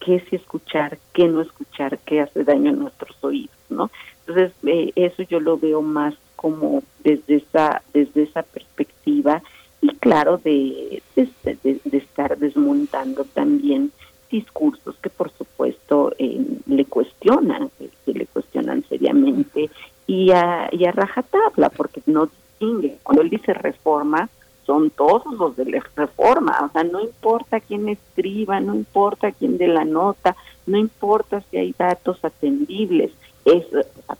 [0.00, 3.90] qué sí escuchar, qué no escuchar, qué hace daño a nuestros oídos, ¿no?
[4.20, 9.42] Entonces, eh, eso yo lo veo más como desde esa, desde esa perspectiva
[9.80, 13.92] y claro, de, de, estar desmontando también
[14.30, 17.70] discursos que por supuesto eh, le cuestionan,
[18.04, 19.70] que le cuestionan seriamente
[20.06, 22.98] y a, y a rajatabla, porque no distingue.
[23.02, 24.28] Cuando él dice reforma,
[24.66, 29.56] son todos los de la reforma, o sea, no importa quién escriba, no importa quién
[29.56, 30.36] de la nota,
[30.66, 33.12] no importa si hay datos atendibles,
[33.46, 33.64] es,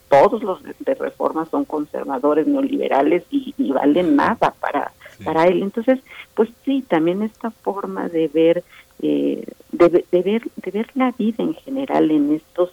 [0.09, 4.93] todos los de, reforma son conservadores, neoliberales y, y valen nada para,
[5.25, 5.63] para él.
[5.63, 6.01] Entonces,
[6.35, 8.65] pues sí, también esta forma de ver,
[9.03, 12.71] eh, de, de, ver, de ver la vida en general en estos,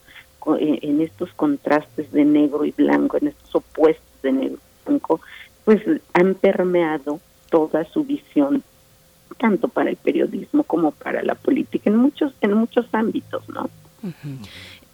[0.60, 5.22] en estos contrastes de negro y blanco, en estos opuestos de negro y blanco,
[5.64, 5.82] pues
[6.14, 7.20] han permeado
[7.50, 8.64] toda su visión
[9.38, 13.70] tanto para el periodismo como para la política en muchos en muchos ámbitos no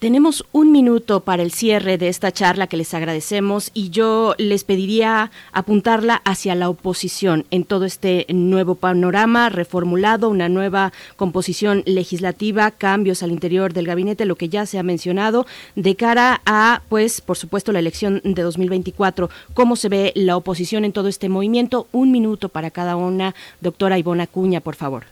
[0.02, 4.64] Tenemos un minuto para el cierre de esta charla que les agradecemos y yo les
[4.64, 12.72] pediría apuntarla hacia la oposición en todo este nuevo panorama reformulado, una nueva composición legislativa,
[12.72, 15.46] cambios al interior del gabinete, lo que ya se ha mencionado,
[15.76, 19.30] de cara a, pues, por supuesto, la elección de 2024.
[19.54, 21.86] ¿Cómo se ve la oposición en todo este movimiento?
[21.92, 23.36] Un minuto para cada una.
[23.60, 25.04] Doctora Ivona Cuña, por favor.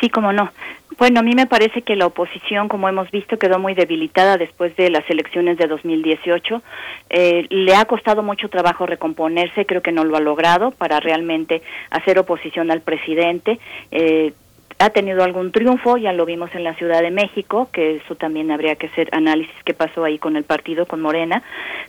[0.00, 0.50] Sí, cómo no.
[0.98, 4.76] Bueno, a mí me parece que la oposición, como hemos visto, quedó muy debilitada después
[4.76, 6.62] de las elecciones de 2018.
[7.08, 11.62] Eh, le ha costado mucho trabajo recomponerse, creo que no lo ha logrado para realmente
[11.90, 13.58] hacer oposición al presidente.
[13.90, 14.32] Eh,
[14.78, 18.50] ha tenido algún triunfo, ya lo vimos en la Ciudad de México, que eso también
[18.50, 21.42] habría que hacer análisis qué pasó ahí con el partido, con Morena,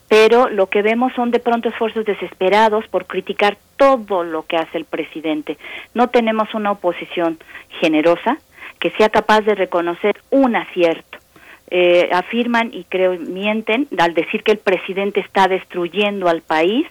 [0.07, 4.77] pero lo que vemos son de pronto esfuerzos desesperados por criticar todo lo que hace
[4.77, 5.57] el presidente.
[5.95, 7.39] No tenemos una oposición
[7.81, 8.37] generosa
[8.83, 11.17] que sea capaz de reconocer un acierto.
[11.71, 16.85] Eh, afirman y creo mienten al decir que el presidente está destruyendo al país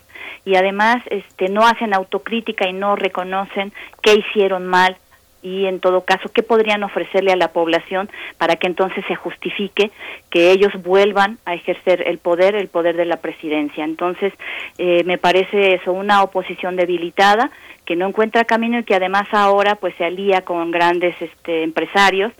[0.47, 4.97] y además este no hacen autocrítica y no reconocen qué hicieron mal
[5.43, 8.09] y en todo caso qué podrían ofrecerle a la población
[8.39, 9.90] para que entonces se justifique
[10.31, 13.85] que ellos vuelvan a ejercer el poder, el poder de la presidencia.
[13.85, 14.32] Entonces,
[14.78, 17.51] eh, me parece eso, una oposición debilitada
[17.85, 22.33] que no encuentra camino y que además ahora pues se alía con grandes este, empresarios,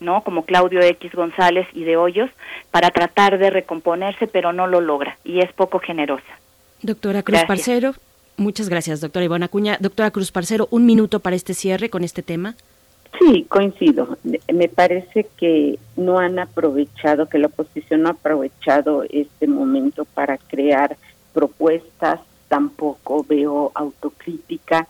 [0.00, 0.22] ¿no?
[0.22, 2.30] Como Claudio X González y de Hoyos,
[2.70, 6.38] para tratar de recomponerse, pero no lo logra y es poco generosa.
[6.82, 7.94] Doctora Cruz Parcero,
[8.38, 9.78] Muchas gracias, doctora Ivona Acuña.
[9.80, 12.54] Doctora Cruz Parcero, un minuto para este cierre con este tema.
[13.18, 14.16] Sí, coincido.
[14.52, 20.38] Me parece que no han aprovechado, que la oposición no ha aprovechado este momento para
[20.38, 20.96] crear
[21.32, 24.88] propuestas, tampoco veo autocrítica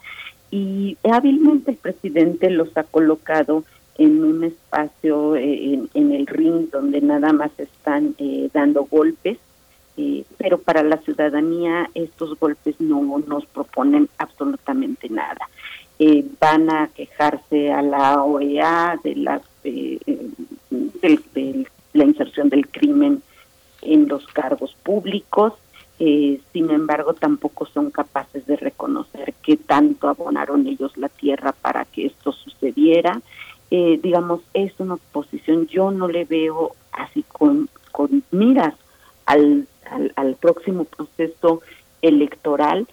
[0.51, 3.65] y hábilmente el presidente los ha colocado
[3.99, 9.39] en un espacio eh, en, el ring donde nada más están eh, dando golpes
[9.99, 15.51] eh, pero para la ciudadanía estos golpes no nos proponen absolutamente nada.
[15.99, 19.99] Eh, van a quejarse a la OEA de, la, eh,
[20.71, 23.25] de, la inserción del crimen
[23.83, 25.55] en los cargos públicos,
[25.99, 32.07] sin embargo tampoco son capaces de reconocer que tanto abonaron ellos la tierra para que
[32.07, 33.21] esto sucediera.
[33.71, 38.75] digamos, es una posición, yo no le veo así con, con miras
[39.27, 39.67] al
[40.17, 41.63] al, próximo proceso
[42.03, 42.87] electoral,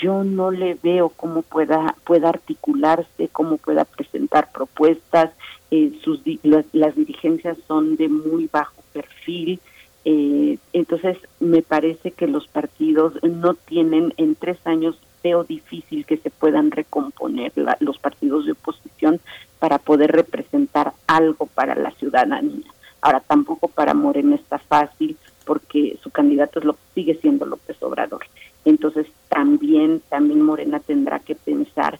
[0.00, 5.30] yo no le veo cómo pueda pueda articularse, cómo pueda presentar propuestas.
[5.70, 9.60] Eh, sus las, dirigencias son de muy bajo perfil.
[10.04, 16.16] Eh, entonces, me parece que los partidos no tienen en tres años veo difícil que
[16.16, 19.20] se puedan recomponer los partidos de oposición
[19.58, 22.66] para poder representar algo para la ciudadanía.
[23.00, 28.24] Ahora tampoco para Morena está fácil porque su candidato es lo, sigue siendo López Obrador.
[28.64, 31.98] Entonces también, también Morena tendrá que pensar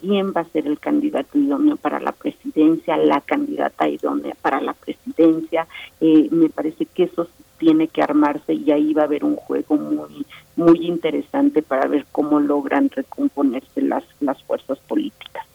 [0.00, 4.72] quién va a ser el candidato idóneo para la presidencia, la candidata idónea para la
[4.72, 5.66] presidencia.
[6.00, 7.28] Eh, me parece que eso
[7.58, 12.06] tiene que armarse y ahí va a haber un juego muy muy interesante para ver
[12.12, 15.46] cómo logran recomponerse las las fuerzas políticas.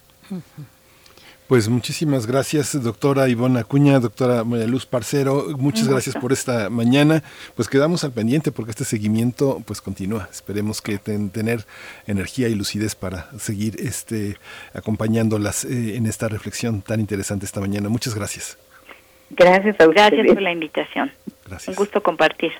[1.51, 7.23] Pues muchísimas gracias, doctora Ivona Acuña, doctora María Luz Parcero, muchas gracias por esta mañana.
[7.57, 10.29] Pues quedamos al pendiente porque este seguimiento pues continúa.
[10.31, 11.65] Esperemos que tener
[12.07, 14.37] energía y lucidez para seguir este
[14.73, 17.89] acompañándolas eh, en esta reflexión tan interesante esta mañana.
[17.89, 18.57] Muchas gracias.
[19.31, 21.11] Gracias a Gracias por la invitación.
[21.45, 21.67] Gracias.
[21.67, 22.53] Un gusto compartir.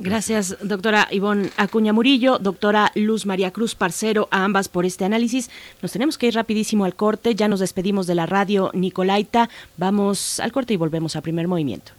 [0.00, 5.50] Gracias, doctora Ivonne Acuña Murillo, doctora Luz María Cruz Parcero, a ambas por este análisis.
[5.82, 9.48] Nos tenemos que ir rapidísimo al corte, ya nos despedimos de la radio Nicolaita.
[9.76, 11.92] Vamos al corte y volvemos a primer movimiento.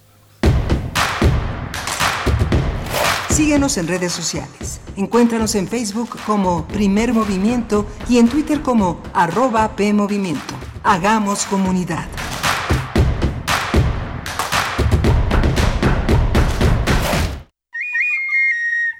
[3.28, 4.80] Síguenos en redes sociales.
[4.96, 10.54] Encuéntranos en Facebook como Primer Movimiento y en Twitter como arroba PMovimiento.
[10.82, 12.06] Hagamos comunidad.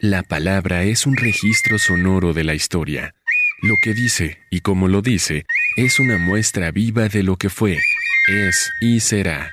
[0.03, 3.15] La palabra es un registro sonoro de la historia.
[3.61, 5.45] Lo que dice y como lo dice
[5.77, 7.77] es una muestra viva de lo que fue,
[8.27, 9.53] es y será.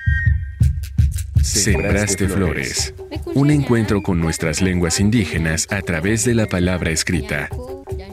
[1.42, 2.94] Sembraste Flores.
[3.34, 7.50] Un encuentro con nuestras lenguas indígenas a través de la palabra escrita.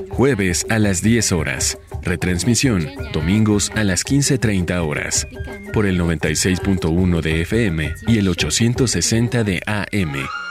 [0.09, 1.77] Jueves a las 10 horas.
[2.01, 5.25] Retransmisión domingos a las 15.30 horas.
[5.71, 10.44] Por el 96.1 de FM y el 860 de AM.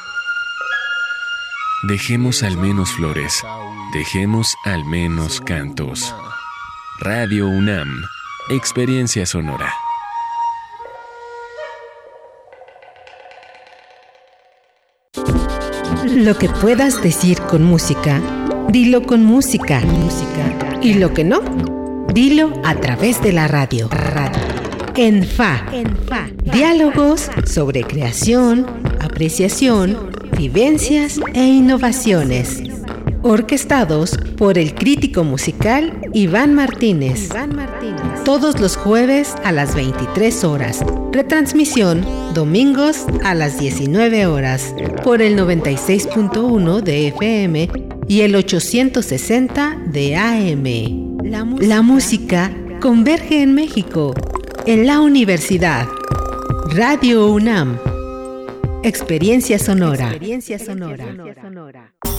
[1.86, 3.42] Dejemos al menos flores,
[3.92, 6.14] dejemos al menos cantos.
[6.98, 8.02] Radio UNAM,
[8.48, 9.70] experiencia sonora.
[16.06, 18.18] Lo que puedas decir con música,
[18.70, 19.80] dilo con música.
[19.80, 20.78] música.
[20.80, 21.42] Y lo que no,
[22.14, 23.88] dilo a través de la radio.
[23.90, 24.40] radio.
[24.96, 25.66] En FA.
[25.70, 26.30] En FA.
[26.44, 28.64] Diálogos sobre creación,
[29.00, 32.62] apreciación, vivencias e innovaciones.
[33.22, 37.26] Orquestados por el crítico musical Iván Martínez.
[37.26, 38.24] Iván Martínez.
[38.24, 40.84] Todos los jueves a las 23 horas.
[41.12, 42.04] Retransmisión
[42.34, 47.70] domingos a las 19 horas por el 96.1 de FM
[48.08, 51.24] y el 860 de AM.
[51.24, 54.14] La música, la música converge en México,
[54.66, 55.86] en la universidad.
[56.74, 57.93] Radio UNAM.
[58.84, 60.08] Experiencia sonora.
[60.08, 61.06] Experiencia sonora.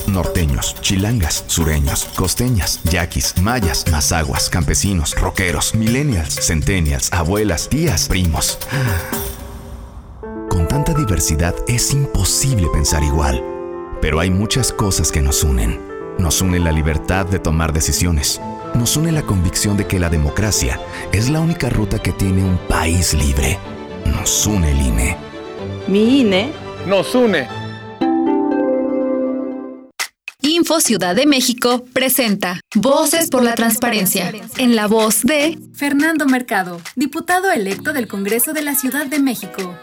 [0.08, 8.58] Norteños, chilangas, sureños, costeñas, yaquis, mayas, mazaguas, campesinos, rockeros, millennials, centennials, abuelas, tías, primos.
[10.50, 13.40] Con tanta diversidad es imposible pensar igual.
[14.00, 15.80] Pero hay muchas cosas que nos unen.
[16.18, 18.40] Nos une la libertad de tomar decisiones.
[18.74, 20.80] Nos une la convicción de que la democracia
[21.12, 23.56] es la única ruta que tiene un país libre.
[24.04, 25.25] Nos une el INE.
[25.88, 26.52] Mi INE
[26.88, 27.46] nos une.
[30.42, 36.80] Info Ciudad de México presenta Voces por la Transparencia, en la voz de Fernando Mercado,
[36.96, 39.76] diputado electo del Congreso de la Ciudad de México.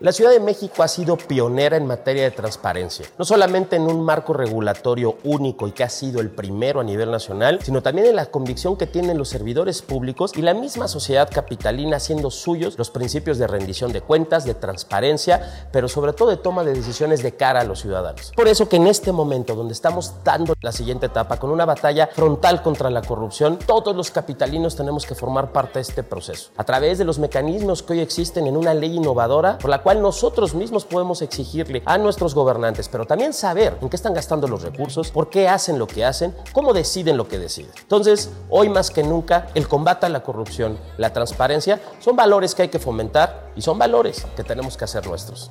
[0.00, 4.04] La Ciudad de México ha sido pionera en materia de transparencia, no solamente en un
[4.04, 8.14] marco regulatorio único y que ha sido el primero a nivel nacional, sino también en
[8.14, 12.90] la convicción que tienen los servidores públicos y la misma sociedad capitalina haciendo suyos los
[12.90, 17.34] principios de rendición de cuentas, de transparencia, pero sobre todo de toma de decisiones de
[17.34, 18.32] cara a los ciudadanos.
[18.36, 22.08] Por eso que en este momento donde estamos dando la siguiente etapa con una batalla
[22.12, 26.62] frontal contra la corrupción, todos los capitalinos tenemos que formar parte de este proceso, a
[26.62, 30.54] través de los mecanismos que hoy existen en una ley innovadora por la cual nosotros
[30.54, 35.10] mismos podemos exigirle a nuestros gobernantes, pero también saber en qué están gastando los recursos,
[35.10, 37.70] por qué hacen lo que hacen, cómo deciden lo que deciden.
[37.80, 42.62] Entonces, hoy más que nunca, el combate a la corrupción, la transparencia, son valores que
[42.62, 45.50] hay que fomentar y son valores que tenemos que hacer nuestros.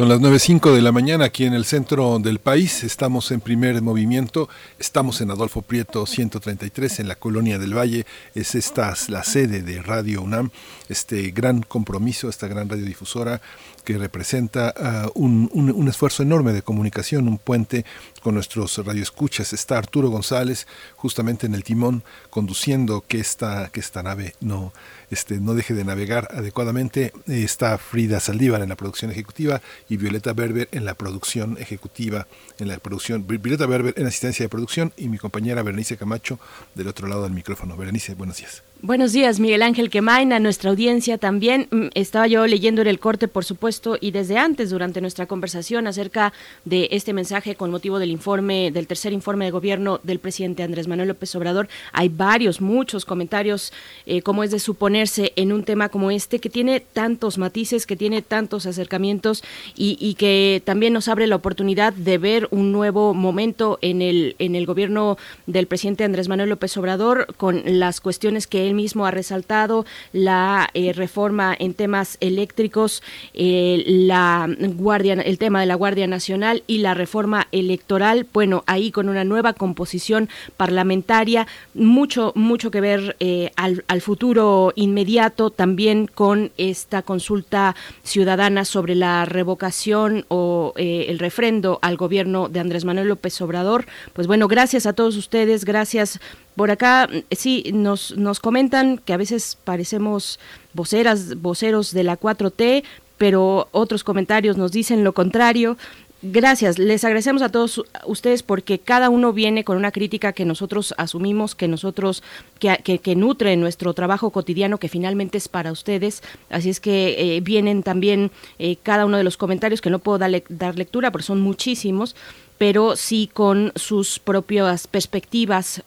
[0.00, 2.84] Son las 9.05 de la mañana aquí en el centro del país.
[2.84, 4.48] Estamos en primer movimiento.
[4.78, 8.06] Estamos en Adolfo Prieto 133 en la Colonia del Valle.
[8.34, 10.52] Es esta la sede de Radio UNAM.
[10.88, 13.42] Este gran compromiso, esta gran radiodifusora
[13.84, 14.74] que representa
[15.14, 17.84] un, un, un, esfuerzo enorme de comunicación, un puente
[18.22, 19.52] con nuestros radioescuchas.
[19.52, 20.66] Está Arturo González
[20.96, 24.72] justamente en el timón conduciendo que esta, que esta nave no,
[25.10, 27.12] este, no deje de navegar adecuadamente.
[27.26, 29.60] Está Frida Saldívar en la producción ejecutiva
[29.90, 32.26] y Violeta Berber en la producción ejecutiva,
[32.58, 36.38] en la producción, Violeta Berber en asistencia de producción y mi compañera Berenice Camacho
[36.74, 37.76] del otro lado del micrófono.
[37.76, 38.69] Berenice, buenos días.
[38.82, 41.68] Buenos días, Miguel Ángel Quemain, a nuestra audiencia también.
[41.70, 45.86] Mm, estaba yo leyendo en el corte, por supuesto, y desde antes, durante nuestra conversación
[45.86, 46.32] acerca
[46.64, 50.88] de este mensaje con motivo del informe, del tercer informe de gobierno del presidente Andrés
[50.88, 53.70] Manuel López Obrador, hay varios, muchos comentarios,
[54.06, 57.96] eh, como es de suponerse en un tema como este, que tiene tantos matices, que
[57.96, 59.44] tiene tantos acercamientos
[59.76, 64.36] y, y que también nos abre la oportunidad de ver un nuevo momento en el,
[64.38, 69.04] en el gobierno del presidente Andrés Manuel López Obrador con las cuestiones que él mismo
[69.04, 73.02] ha resaltado, la eh, reforma en temas eléctricos,
[73.34, 78.26] eh, la guardia, el tema de la Guardia Nacional y la reforma electoral.
[78.32, 84.72] Bueno, ahí con una nueva composición parlamentaria, mucho, mucho que ver eh, al, al, futuro
[84.76, 92.60] inmediato, también con esta consulta ciudadana sobre la revocación o el refrendo al gobierno de
[92.60, 93.86] Andrés Manuel López Obrador.
[94.12, 96.20] Pues bueno, gracias a todos ustedes, gracias
[96.60, 100.38] por acá sí nos, nos comentan que a veces parecemos
[100.74, 102.84] voceras, voceros de la 4T,
[103.16, 105.78] pero otros comentarios nos dicen lo contrario.
[106.20, 110.92] Gracias, les agradecemos a todos ustedes porque cada uno viene con una crítica que nosotros
[110.98, 112.22] asumimos, que nosotros,
[112.58, 116.22] que, que, que nutre nuestro trabajo cotidiano, que finalmente es para ustedes.
[116.50, 120.18] Así es que eh, vienen también eh, cada uno de los comentarios que no puedo
[120.18, 122.14] darle, dar lectura, porque son muchísimos,
[122.58, 125.82] pero sí con sus propias perspectivas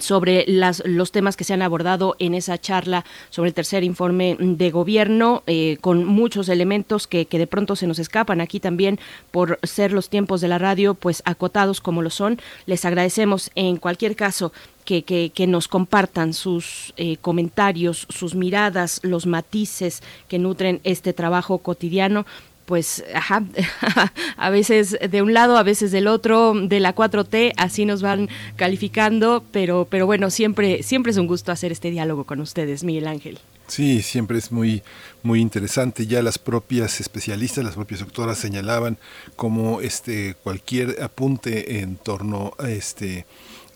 [0.00, 4.36] sobre las, los temas que se han abordado en esa charla sobre el tercer informe
[4.38, 9.00] de gobierno, eh, con muchos elementos que, que, de pronto se nos escapan aquí también
[9.30, 12.40] por ser los tiempos de la radio, pues acotados como lo son.
[12.66, 14.52] Les agradecemos en cualquier caso
[14.84, 21.58] que, que, nos compartan sus eh, comentarios, sus miradas, los matices que nutren este trabajo
[21.58, 22.26] cotidiano
[22.72, 23.44] pues, ajá,
[24.38, 28.30] a veces de un lado, a veces del otro, de la 4T, así nos van
[28.56, 33.08] calificando, pero, pero bueno, siempre, siempre es un gusto hacer este diálogo con ustedes, Miguel
[33.08, 33.38] Ángel.
[33.66, 34.82] Sí, siempre es muy,
[35.22, 36.06] muy interesante.
[36.06, 38.96] Ya las propias especialistas, las propias doctoras señalaban
[39.36, 43.26] como este cualquier apunte en torno a este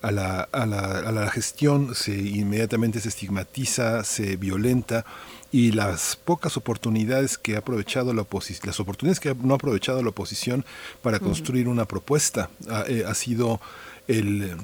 [0.01, 5.05] a la, a la, a la gestión se inmediatamente se estigmatiza, se violenta
[5.52, 10.02] y las pocas oportunidades que ha aprovechado la oposición, las oportunidades que no ha aprovechado
[10.02, 10.64] la oposición
[11.02, 12.51] para construir una propuesta.
[12.68, 13.60] Ha, eh, ha sido
[14.09, 14.56] el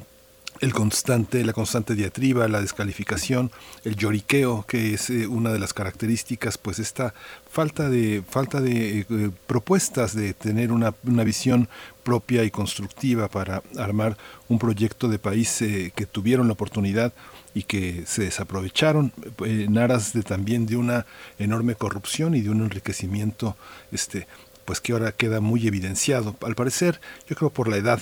[0.63, 3.51] el constante, la constante diatriba, la descalificación,
[3.85, 7.15] el lloriqueo, que es eh, una de las características, pues esta
[7.51, 11.69] falta de, falta de eh, propuestas, de tener una, una, visión
[12.05, 14.17] propia y constructiva para armar
[14.49, 17.13] un proyecto de país que tuvieron la oportunidad
[17.55, 19.13] y que se desaprovecharon
[19.45, 21.07] eh, en aras de también de una
[21.39, 23.57] enorme corrupción y de un enriquecimiento
[23.91, 24.27] este
[24.65, 26.37] pues que ahora queda muy evidenciado.
[26.43, 28.01] Al parecer yo creo por la edad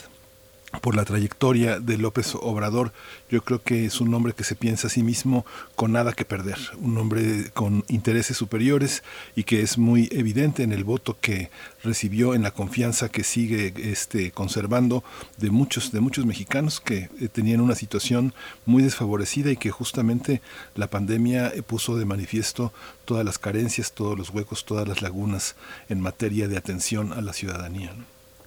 [0.81, 2.93] por la trayectoria de López Obrador.
[3.29, 5.45] Yo creo que es un hombre que se piensa a sí mismo
[5.77, 9.03] con nada que perder, un hombre con intereses superiores
[9.35, 11.51] y que es muy evidente en el voto que
[11.83, 15.03] recibió, en la confianza que sigue este, conservando
[15.39, 18.33] de muchos, de muchos mexicanos que eh, tenían una situación
[18.65, 20.41] muy desfavorecida y que justamente
[20.75, 22.73] la pandemia eh, puso de manifiesto
[23.05, 25.57] todas las carencias, todos los huecos, todas las lagunas
[25.89, 27.93] en materia de atención a la ciudadanía.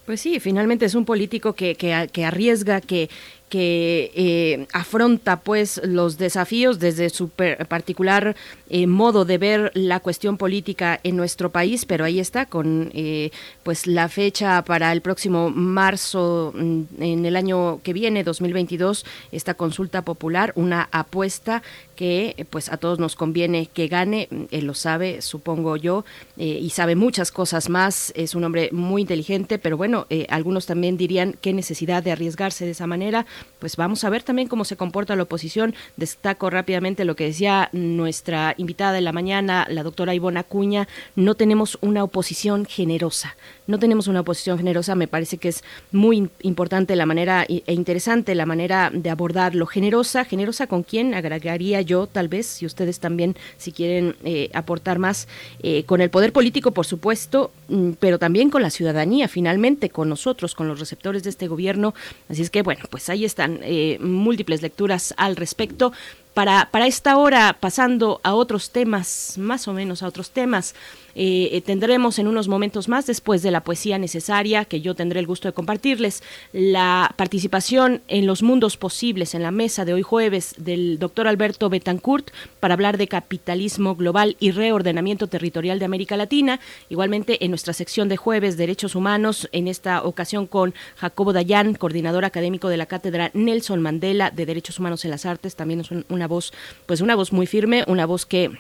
[0.06, 3.10] Pues sí, finalmente es un político que, que, que arriesga, que,
[3.54, 8.36] que eh, afronta pues los desafíos desde su particular
[8.72, 13.30] eh, modo de ver la cuestión política en nuestro país, pero ahí está con eh,
[13.62, 19.54] pues la fecha para el próximo marzo mm, en el año que viene 2022 esta
[19.54, 21.62] consulta popular, una apuesta
[21.96, 26.06] que pues a todos nos conviene que gane, él lo sabe, supongo yo,
[26.38, 31.36] y sabe muchas cosas más, es un hombre muy inteligente, pero bueno, algunos también dirían
[31.40, 33.28] qué necesidad de arriesgarse de esa manera,
[33.60, 35.74] pues vamos a ver también cómo se comporta la oposición.
[35.98, 41.36] Destaco rápidamente lo que decía nuestra invitada de la mañana, la doctora Ivona Acuña, no
[41.36, 43.36] tenemos una oposición generosa.
[43.66, 48.36] No tenemos una oposición generosa, me parece que es muy importante la manera e interesante
[48.36, 49.66] la manera de abordarlo.
[49.66, 55.00] Generosa, generosa con quién, agregaría yo tal vez, si ustedes también, si quieren eh, aportar
[55.00, 55.28] más,
[55.62, 60.10] eh, con el poder político, por supuesto, mm, pero también con la ciudadanía, finalmente, con
[60.10, 61.94] nosotros, con los receptores de este gobierno.
[62.30, 65.94] Así es que, bueno, pues ahí están eh, múltiples lecturas al respecto.
[66.34, 70.74] Para, para esta hora, pasando a otros temas, más o menos a otros temas,
[71.16, 75.28] eh, tendremos en unos momentos más, después de la poesía necesaria, que yo tendré el
[75.28, 80.56] gusto de compartirles, la participación en los mundos posibles en la mesa de hoy jueves
[80.58, 86.60] del doctor Alberto Betancourt para hablar de capitalismo global y reordenamiento territorial de América Latina.
[86.90, 92.26] Igualmente en nuestra sección de jueves, Derechos Humanos, en esta ocasión con Jacobo Dayan, coordinador
[92.26, 96.28] académico de la Cátedra Nelson Mandela de Derechos Humanos en las Artes, también es una
[96.28, 96.54] voz,
[96.86, 98.52] pues una voz muy firme, una voz que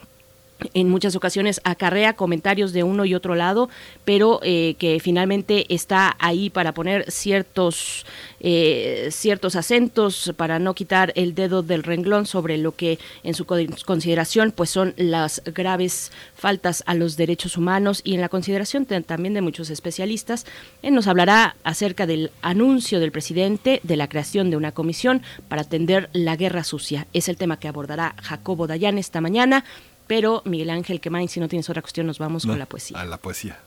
[0.74, 3.70] en muchas ocasiones acarrea comentarios de uno y otro lado,
[4.06, 8.06] pero eh, que finalmente está ahí para poner ciertos,
[8.40, 13.46] eh, ciertos acentos, para no quitar el dedo del renglón sobre lo que en su
[13.46, 19.34] consideración pues son las graves faltas a los derechos humanos y en la consideración también
[19.34, 20.46] de muchos especialistas.
[20.82, 25.64] Él nos hablará acerca del anuncio del presidente de la creación de una comisión para
[25.64, 27.08] atender la guerra sucia.
[27.14, 29.64] Es el tema que abordará Jacobo Dayan esta mañana.
[30.08, 33.00] Pero Miguel Ángel Quemain, si no tienes otra cuestión, nos vamos con la poesía.
[33.00, 33.60] A la poesía.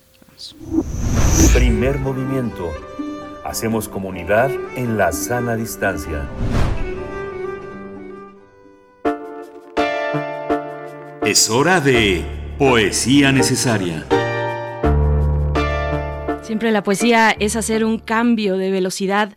[1.54, 2.70] Primer movimiento.
[3.44, 6.28] Hacemos comunidad en la sana distancia.
[11.24, 12.24] Es hora de
[12.58, 14.06] poesía necesaria.
[16.42, 19.32] Siempre la poesía es hacer un cambio de velocidad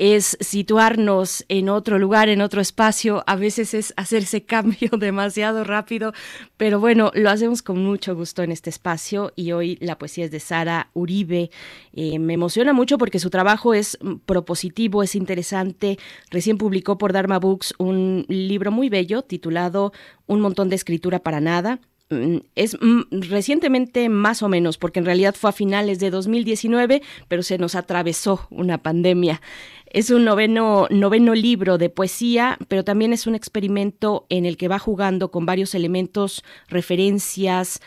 [0.00, 6.14] es situarnos en otro lugar, en otro espacio, a veces es hacerse cambio demasiado rápido,
[6.56, 10.30] pero bueno, lo hacemos con mucho gusto en este espacio y hoy la poesía es
[10.30, 11.50] de Sara Uribe.
[11.92, 15.98] Eh, me emociona mucho porque su trabajo es propositivo, es interesante.
[16.30, 19.92] Recién publicó por Dharma Books un libro muy bello titulado
[20.26, 21.78] Un montón de escritura para nada
[22.08, 27.02] mm, es mm, recientemente más o menos, porque en realidad fue a finales de 2019,
[27.28, 29.42] pero se nos atravesó una pandemia.
[29.90, 34.68] Es un noveno, noveno libro de poesía, pero también es un experimento en el que
[34.68, 37.80] va jugando con varios elementos, referencias,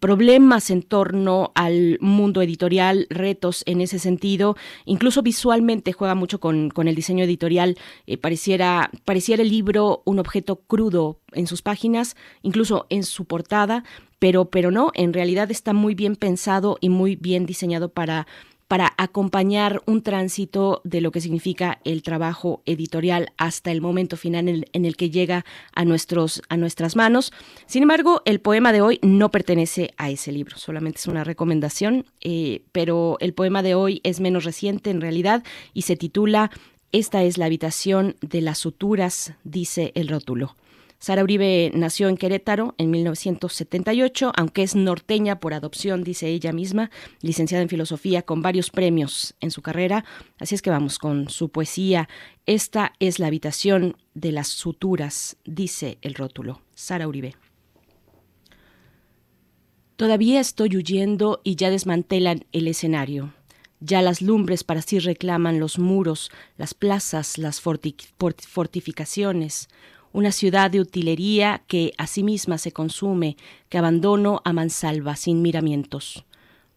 [0.00, 6.72] problemas en torno al mundo editorial, retos en ese sentido, incluso visualmente juega mucho con,
[6.76, 7.78] el diseño editorial,
[8.08, 13.84] eh, pareciera, pareciera el libro un objeto crudo en sus páginas, incluso en su portada,
[14.18, 18.26] pero, pero no, en realidad está muy bien pensado y muy bien diseñado para
[18.74, 24.48] para acompañar un tránsito de lo que significa el trabajo editorial hasta el momento final
[24.48, 25.44] en el, que llega
[25.76, 27.32] a, nuestros, a nuestras manos.
[27.66, 32.06] Sin embargo, el poema de hoy no pertenece a ese libro, solamente es una recomendación,
[32.20, 36.50] eh, pero el poema de hoy es menos reciente en realidad y se titula
[36.90, 40.56] Esta es la habitación de las suturas, dice el rótulo.
[41.04, 46.90] Sara Uribe nació en Querétaro en 1978, aunque es norteña por adopción, dice ella misma,
[47.20, 50.06] licenciada en filosofía con varios premios en su carrera.
[50.38, 52.08] Así es que vamos con su poesía.
[52.46, 56.62] Esta es la habitación de las suturas, dice el rótulo.
[56.74, 57.36] Sara Uribe.
[59.96, 63.34] Todavía estoy huyendo y ya desmantelan el escenario.
[63.78, 69.68] Ya las lumbres para sí reclaman los muros, las plazas, las fortificaciones
[70.14, 73.36] una ciudad de utilería que a sí misma se consume,
[73.68, 76.24] que abandono a mansalva sin miramientos.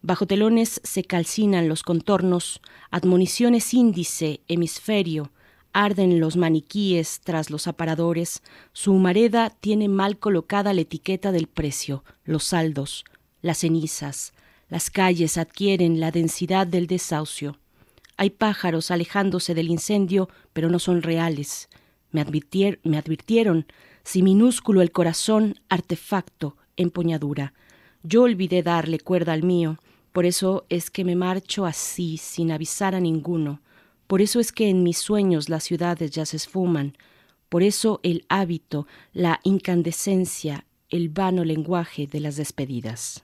[0.02, 5.32] Bajo telones se calcinan los contornos, admoniciones índice, hemisferio,
[5.72, 8.42] arden los maniquíes tras los aparadores,
[8.74, 13.06] su humareda tiene mal colocada la etiqueta del precio, los saldos,
[13.44, 14.34] las cenizas,
[14.68, 17.60] las calles adquieren la densidad del desahucio.
[18.18, 21.70] Hay pájaros alejándose del incendio, pero no son reales.
[22.26, 23.66] Me, me advirtieron,
[24.04, 27.54] si minúsculo el corazón, artefacto, empuñadura.
[28.04, 29.78] Yo olvidé darle cuerda al mío,
[30.12, 33.62] por eso es que me marcho así, sin avisar a ninguno.
[34.08, 36.98] Por eso es que en mis sueños las ciudades ya se esfuman.
[37.50, 43.24] Por eso el hábito, la incandescencia, el vano lenguaje de las despedidas.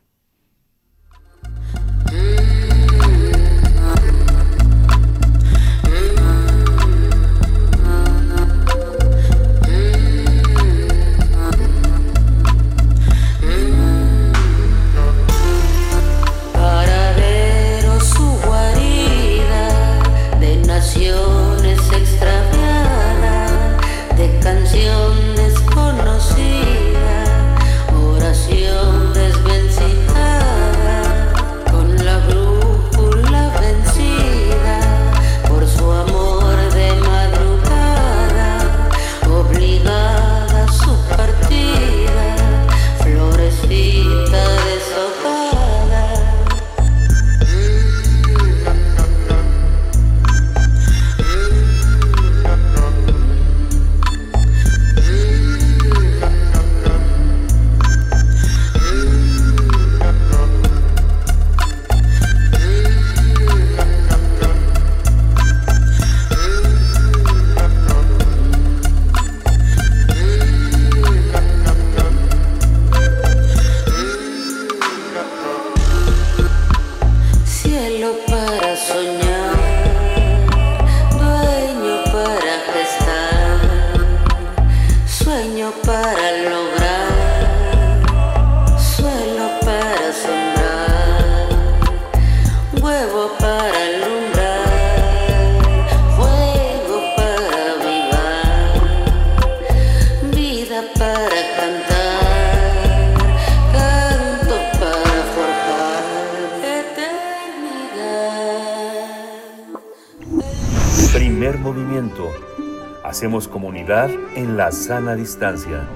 [114.36, 115.88] En la sana distancia.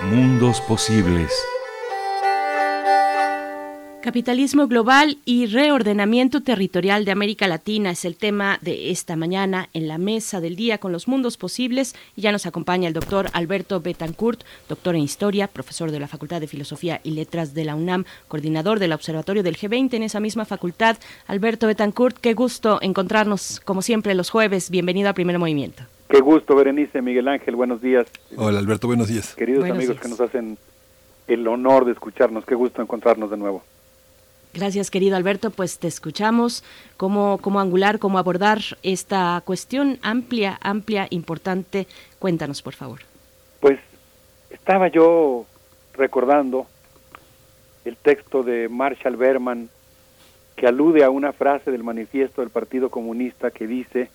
[0.00, 1.30] Mundos posibles.
[4.06, 9.88] Capitalismo global y reordenamiento territorial de América Latina es el tema de esta mañana en
[9.88, 11.96] la mesa del día con los mundos posibles.
[12.14, 16.40] Y ya nos acompaña el doctor Alberto Betancourt, doctor en historia, profesor de la Facultad
[16.40, 20.44] de Filosofía y Letras de la UNAM, coordinador del Observatorio del G20 en esa misma
[20.44, 20.98] facultad.
[21.26, 24.70] Alberto Betancourt, qué gusto encontrarnos como siempre los jueves.
[24.70, 25.82] Bienvenido a Primer Movimiento.
[26.08, 28.06] Qué gusto, Berenice, Miguel Ángel, buenos días.
[28.36, 29.34] Hola, Alberto, buenos días.
[29.34, 30.58] Queridos amigos que nos hacen
[31.26, 33.64] el honor de escucharnos, qué gusto encontrarnos de nuevo.
[34.56, 35.50] Gracias, querido Alberto.
[35.50, 36.64] Pues te escuchamos
[36.96, 41.86] cómo, cómo angular, cómo abordar esta cuestión amplia, amplia, importante.
[42.18, 43.00] Cuéntanos, por favor.
[43.60, 43.78] Pues
[44.48, 45.44] estaba yo
[45.92, 46.66] recordando
[47.84, 49.68] el texto de Marshall Berman
[50.56, 54.08] que alude a una frase del manifiesto del Partido Comunista que dice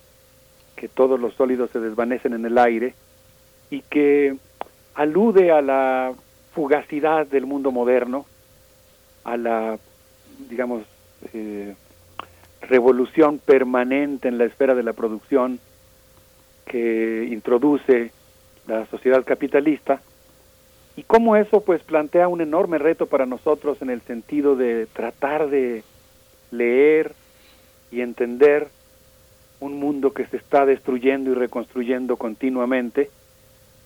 [0.74, 2.96] que todos los sólidos se desvanecen en el aire
[3.70, 4.36] y que
[4.96, 6.14] alude a la
[6.52, 8.26] fugacidad del mundo moderno,
[9.22, 9.78] a la,
[10.48, 10.82] digamos,
[11.32, 11.74] eh,
[12.62, 15.58] revolución permanente en la esfera de la producción
[16.66, 18.12] que introduce
[18.66, 20.00] la sociedad capitalista.
[20.96, 25.48] Y cómo eso pues plantea un enorme reto para nosotros en el sentido de tratar
[25.48, 25.82] de
[26.50, 27.14] leer
[27.90, 28.68] y entender
[29.60, 33.10] un mundo que se está destruyendo y reconstruyendo continuamente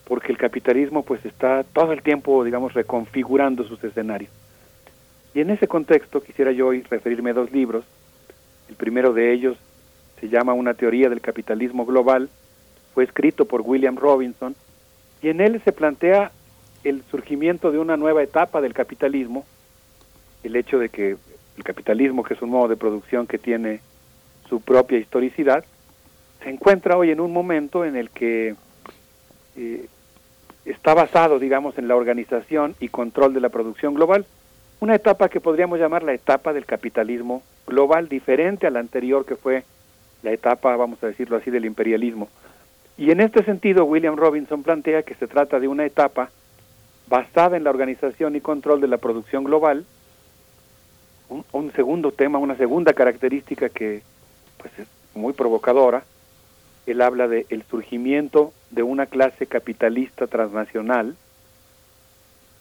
[0.04, 4.30] porque el capitalismo pues está todo el tiempo digamos reconfigurando sus escenarios
[5.36, 7.84] y en ese contexto quisiera yo hoy referirme a dos libros.
[8.70, 9.58] El primero de ellos
[10.18, 12.30] se llama Una teoría del capitalismo global.
[12.94, 14.56] Fue escrito por William Robinson.
[15.20, 16.32] Y en él se plantea
[16.84, 19.44] el surgimiento de una nueva etapa del capitalismo,
[20.42, 21.18] el hecho de que
[21.58, 23.80] el capitalismo, que es un modo de producción que tiene
[24.48, 25.66] su propia historicidad,
[26.42, 28.54] se encuentra hoy en un momento en el que
[29.54, 29.86] eh,
[30.64, 34.24] está basado, digamos, en la organización y control de la producción global,
[34.80, 39.36] una etapa que podríamos llamar la etapa del capitalismo global, diferente a la anterior que
[39.36, 39.64] fue
[40.22, 42.28] la etapa, vamos a decirlo así, del imperialismo.
[42.98, 46.30] Y en este sentido, William Robinson plantea que se trata de una etapa
[47.08, 49.84] basada en la organización y control de la producción global.
[51.52, 54.02] Un, segundo tema, una segunda característica que
[54.58, 56.04] pues, es muy provocadora,
[56.86, 61.16] él habla de el surgimiento de una clase capitalista transnacional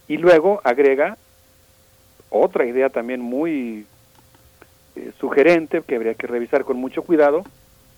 [0.07, 1.17] y luego agrega
[2.39, 3.85] otra idea también muy
[4.95, 7.43] eh, sugerente que habría que revisar con mucho cuidado,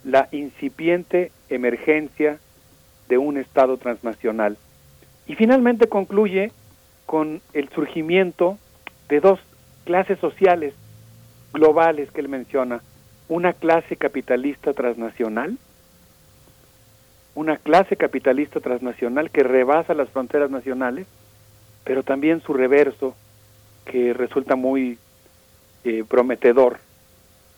[0.03, 2.39] la incipiente emergencia
[3.09, 4.57] de un Estado transnacional.
[5.27, 6.51] Y finalmente concluye
[7.05, 8.57] con el surgimiento
[9.09, 9.39] de dos
[9.85, 10.73] clases sociales
[11.53, 12.81] globales que él menciona,
[13.29, 15.57] una clase capitalista transnacional,
[17.35, 21.07] una clase capitalista transnacional que rebasa las fronteras nacionales,
[21.83, 23.15] pero también su reverso,
[23.89, 24.97] que resulta muy
[25.83, 26.77] eh, prometedor,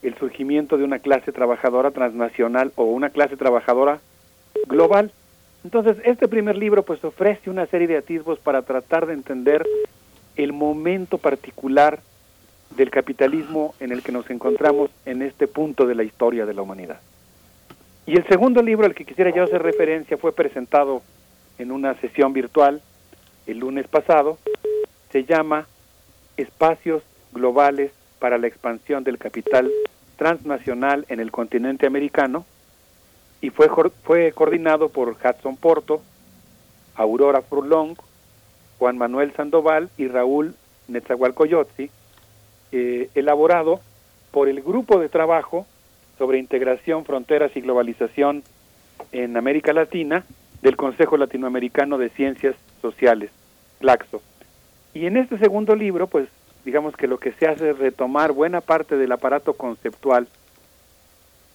[0.02, 4.00] el surgimiento de una clase trabajadora transnacional o una clase trabajadora
[4.68, 5.12] global.
[5.64, 9.66] Entonces, este primer libro pues ofrece una serie de atisbos para tratar de entender
[10.38, 12.00] el momento particular
[12.78, 16.62] del capitalismo en el que nos encontramos en este punto de la historia de la
[16.62, 17.02] humanidad.
[18.06, 21.02] Y el segundo libro al que quisiera yo hacer referencia fue presentado
[21.58, 22.82] en una sesión virtual
[23.48, 24.38] el lunes pasado,
[25.12, 25.68] se llama
[26.42, 27.04] Espacios
[27.34, 29.72] Globales para la Expansión del Capital
[30.18, 32.46] Transnacional en el Continente Americano,
[33.42, 33.70] y fue,
[34.04, 36.02] fue coordinado por Hudson Porto,
[36.96, 37.96] Aurora Furlong,
[38.78, 40.56] Juan Manuel Sandoval y Raúl
[40.88, 41.90] Netzahualcoyotzi,
[42.72, 43.80] eh, elaborado
[44.32, 45.66] por el Grupo de Trabajo
[46.18, 48.44] sobre Integración, Fronteras y Globalización
[49.12, 50.26] en América Latina
[50.62, 53.32] del Consejo Latinoamericano de Ciencias Sociales,
[53.80, 54.22] LAXO.
[55.00, 56.28] Y en este segundo libro, pues
[56.66, 60.28] digamos que lo que se hace es retomar buena parte del aparato conceptual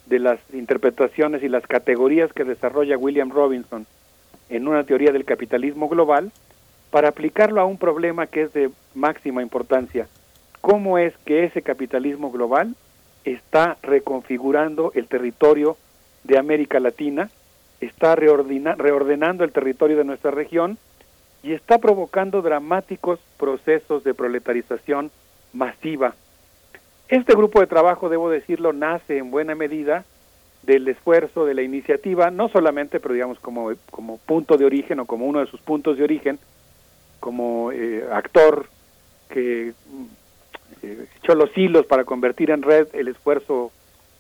[0.06, 3.84] de las interpretaciones y las categorías que desarrolla William Robinson
[4.48, 6.32] en una teoría del capitalismo global
[6.90, 10.08] para aplicarlo a un problema que es de máxima importancia.
[10.62, 12.74] ¿Cómo es que ese capitalismo global
[13.26, 15.76] está reconfigurando el territorio
[16.22, 17.28] de América Latina,
[17.82, 20.78] está reordenando el territorio de nuestra región
[21.44, 25.10] y está provocando dramáticos procesos de proletarización
[25.52, 26.14] masiva.
[27.08, 30.06] Este grupo de trabajo, debo decirlo, nace en buena medida
[30.62, 35.04] del esfuerzo, de la iniciativa, no solamente, pero digamos como, como punto de origen o
[35.04, 36.38] como uno de sus puntos de origen,
[37.20, 38.66] como eh, actor
[39.28, 39.74] que
[40.82, 43.70] eh, echó los hilos para convertir en red el esfuerzo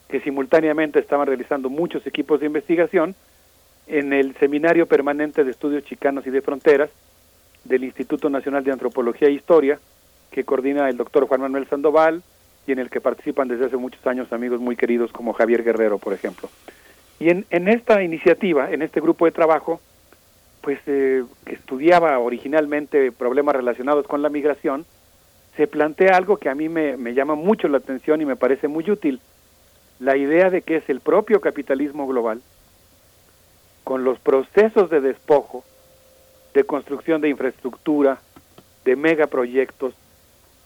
[0.08, 3.14] que simultáneamente estaban realizando muchos equipos de investigación
[3.86, 6.90] en el Seminario Permanente de Estudios Chicanos y de Fronteras
[7.64, 9.78] del Instituto Nacional de Antropología e Historia,
[10.30, 12.22] que coordina el doctor Juan Manuel Sandoval,
[12.66, 15.98] y en el que participan desde hace muchos años amigos muy queridos como Javier Guerrero,
[15.98, 16.48] por ejemplo.
[17.20, 19.80] Y en, esta iniciativa, en este grupo de trabajo,
[20.62, 24.84] pues eh, estudiaba originalmente problemas relacionados con la migración,
[25.56, 28.66] se plantea algo que a mí me, me llama mucho la atención y me parece
[28.66, 29.20] muy útil,
[30.00, 32.40] la idea de que es el propio capitalismo global,
[33.84, 35.64] con los procesos de despojo,
[36.54, 38.18] de construcción de infraestructura,
[38.84, 39.94] de megaproyectos,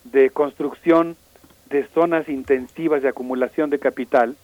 [0.05, 1.17] de construcción
[1.71, 4.37] de zonas intensivas de acumulación de capital,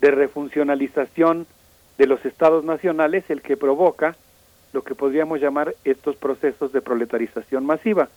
[0.00, 1.46] de refuncionalización
[1.98, 4.16] de los estados nacionales, el que provoca
[4.72, 8.08] lo que podríamos llamar estos procesos de proletarización masiva,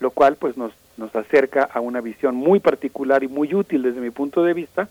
[0.00, 4.00] lo cual pues nos, nos acerca a una visión muy particular y muy útil desde
[4.00, 4.88] mi punto de vista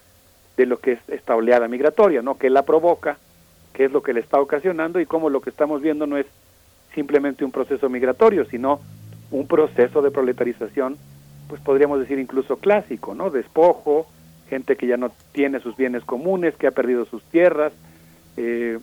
[0.58, 2.38] de lo que es esta oleada migratoria, ¿no?
[2.38, 3.18] que la provoca,
[3.74, 6.28] qué es lo que le está ocasionando y cómo lo que estamos viendo no es
[6.96, 8.80] simplemente un proceso migratorio, sino
[9.32, 10.98] un proceso de proletarización,
[11.48, 13.30] pues podríamos decir incluso clásico, ¿no?
[13.30, 14.08] Despojo,
[14.50, 17.74] gente que ya no tiene sus bienes comunes, que ha perdido sus tierras,
[18.38, 18.80] eh,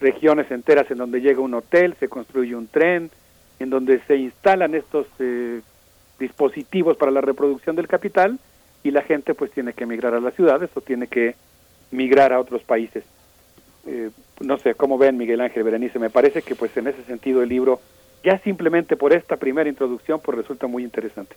[0.00, 3.10] regiones enteras en donde llega un hotel, se construye un tren,
[3.58, 5.60] en donde se instalan estos eh,
[6.18, 8.38] dispositivos para la reproducción del capital
[8.82, 11.36] y la gente pues tiene que emigrar a las ciudades o tiene que
[11.90, 13.04] migrar a otros países.
[13.86, 14.10] Eh,
[14.42, 17.48] no sé cómo ven Miguel Ángel Berenice, me parece que pues en ese sentido el
[17.48, 17.80] libro
[18.24, 21.36] ya simplemente por esta primera introducción pues resulta muy interesante.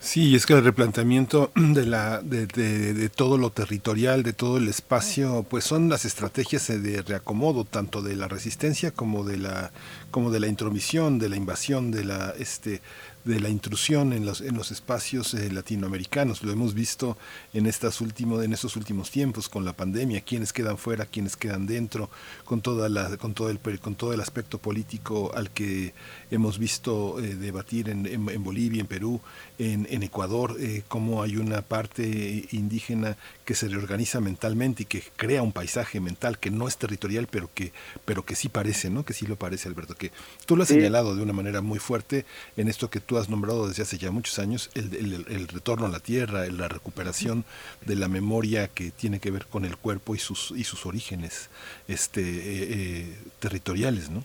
[0.00, 4.68] Sí, es que el replanteamiento de, la, de, de, todo lo territorial, de todo el
[4.68, 9.72] espacio, pues son las estrategias de reacomodo, tanto de la resistencia como de la,
[10.12, 12.80] como de la intromisión, de la invasión, de la, este,
[13.24, 16.42] de la intrusión en los, en los espacios eh, latinoamericanos.
[16.42, 17.16] Lo hemos visto
[17.52, 21.66] en, estas último, en estos últimos tiempos con la pandemia, quienes quedan fuera, quienes quedan
[21.66, 22.10] dentro,
[22.44, 25.94] con, toda la, con, todo, el, con todo el aspecto político al que
[26.30, 29.20] hemos visto eh, debatir en, en, Bolivia, en Perú,
[29.58, 35.02] en, en Ecuador, eh, cómo hay una parte indígena que se reorganiza mentalmente y que
[35.16, 37.72] crea un paisaje mental que no es territorial, pero que,
[38.04, 39.04] pero que sí parece, ¿no?
[39.04, 40.12] Que sí lo parece, Alberto, que
[40.46, 43.66] tú lo has señalado de una manera muy fuerte en esto que tú has nombrado
[43.66, 47.44] desde hace ya muchos años, el, retorno a la tierra, la recuperación
[47.86, 51.48] de la memoria que tiene que ver con el cuerpo y sus, y sus orígenes
[51.88, 54.22] este, eh, eh, territoriales, ¿no?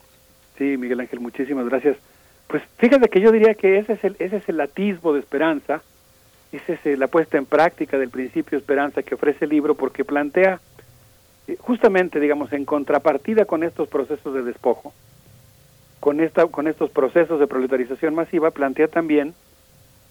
[0.57, 1.95] Sí, Miguel Ángel, muchísimas gracias.
[2.47, 5.81] Pues fíjate que yo diría que ese es el, ese es el atisbo de esperanza,
[6.51, 10.03] esa es la puesta en práctica del principio de esperanza que ofrece el libro porque
[10.03, 10.59] plantea
[11.47, 14.93] eh, justamente, digamos, en contrapartida con estos procesos de despojo,
[16.03, 19.33] con, esta, con estos procesos de proletarización masiva, plantea también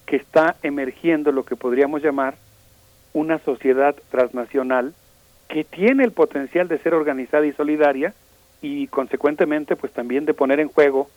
[0.07, 2.33] que está emergiendo lo que podríamos llamar
[3.13, 4.95] una sociedad transnacional
[5.47, 8.15] que tiene el potencial de ser organizada y solidaria
[8.59, 11.11] y consecuentemente pues también de poner en juego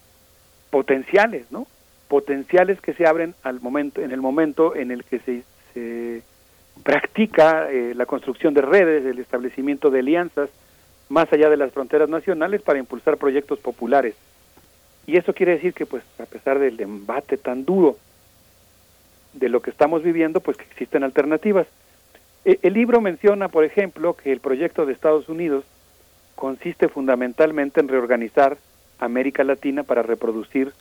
[0.68, 1.66] potenciales, ¿no?
[2.08, 6.22] Potenciales que se abren al momento en el momento en el que se, se
[6.82, 10.50] practica eh, la construcción de redes, el establecimiento de alianzas
[11.08, 14.14] más allá de las fronteras nacionales para impulsar proyectos populares
[15.06, 17.96] y eso quiere decir que, pues, a pesar del embate tan duro
[19.34, 21.66] de lo que estamos viviendo, pues que existen alternativas.
[22.44, 25.64] E, el libro menciona, por ejemplo, que el proyecto de Estados Unidos
[26.34, 28.58] consiste fundamentalmente en reorganizar
[28.98, 30.72] América Latina para reproducir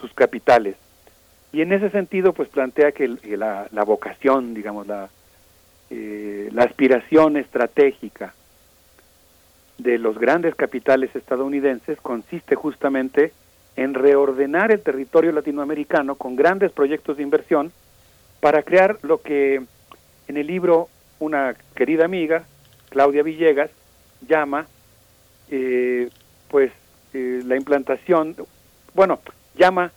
[0.00, 0.76] sus capitales.
[1.52, 5.10] Y en ese sentido, pues plantea que, la, vocación, digamos, la,
[5.90, 8.34] eh, la aspiración estratégica
[9.78, 13.32] de los grandes capitales estadounidenses consiste justamente
[13.76, 17.72] en reordenar el territorio latinoamericano con grandes proyectos de inversión
[18.40, 19.62] para crear lo que
[20.28, 20.88] en el libro
[21.18, 22.44] una querida amiga,
[22.90, 23.70] Claudia Villegas,
[24.28, 24.66] llama
[25.50, 26.08] eh,
[26.48, 26.72] pues
[27.12, 28.36] eh, la implantación,
[28.94, 29.20] bueno,
[29.56, 29.92] llama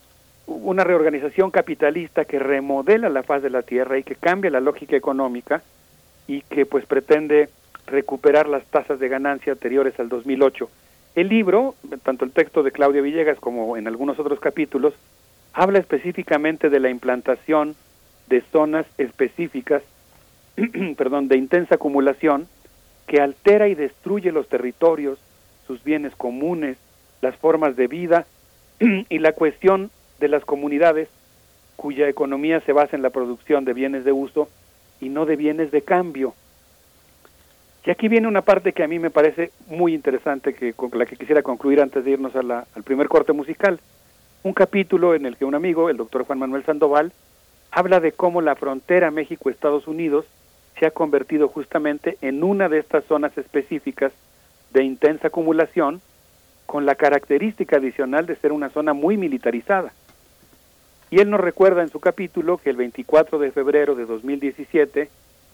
[0.48, 4.96] una reorganización capitalista que remodela la faz de la tierra y que cambia la lógica
[4.96, 5.62] económica
[6.26, 7.50] y que pues pretende
[7.86, 10.70] recuperar las tasas de ganancia anteriores al 2008.
[11.18, 11.74] El libro,
[12.04, 14.94] tanto el texto de Claudia Villegas como en algunos otros capítulos,
[15.52, 17.76] habla específicamente de la implantación
[18.30, 19.82] de zonas específicas,
[20.96, 22.48] perdón, de intensa acumulación
[23.08, 25.18] que altera y destruye los territorios,
[25.66, 26.78] sus bienes comunes,
[27.22, 28.28] las formas de vida
[29.10, 29.90] y la cuestión
[30.20, 31.10] de las comunidades
[31.78, 34.50] cuya economía se basa en la producción de bienes de uso
[35.02, 36.36] y no de bienes de cambio.
[37.88, 41.06] Y aquí viene una parte que a mí me parece muy interesante, que con la
[41.06, 43.80] que quisiera concluir antes de irnos al primer corte musical.
[44.44, 47.14] Un capítulo en el que un amigo, el doctor Juan Manuel Sandoval,
[47.72, 50.26] habla de cómo la frontera México-Estados Unidos
[50.78, 54.12] se ha convertido justamente en una de estas zonas específicas
[54.74, 56.02] de intensa acumulación,
[56.66, 59.94] con la característica adicional de ser una zona muy militarizada.
[61.10, 65.10] Y él nos recuerda en su capítulo que el 24 de febrero de 2017,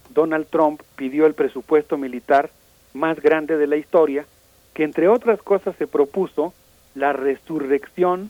[0.10, 2.50] Donald Trump pidió el presupuesto militar
[2.94, 4.26] más grande de la historia,
[4.74, 6.54] que entre otras cosas se propuso
[6.96, 8.30] la resurrección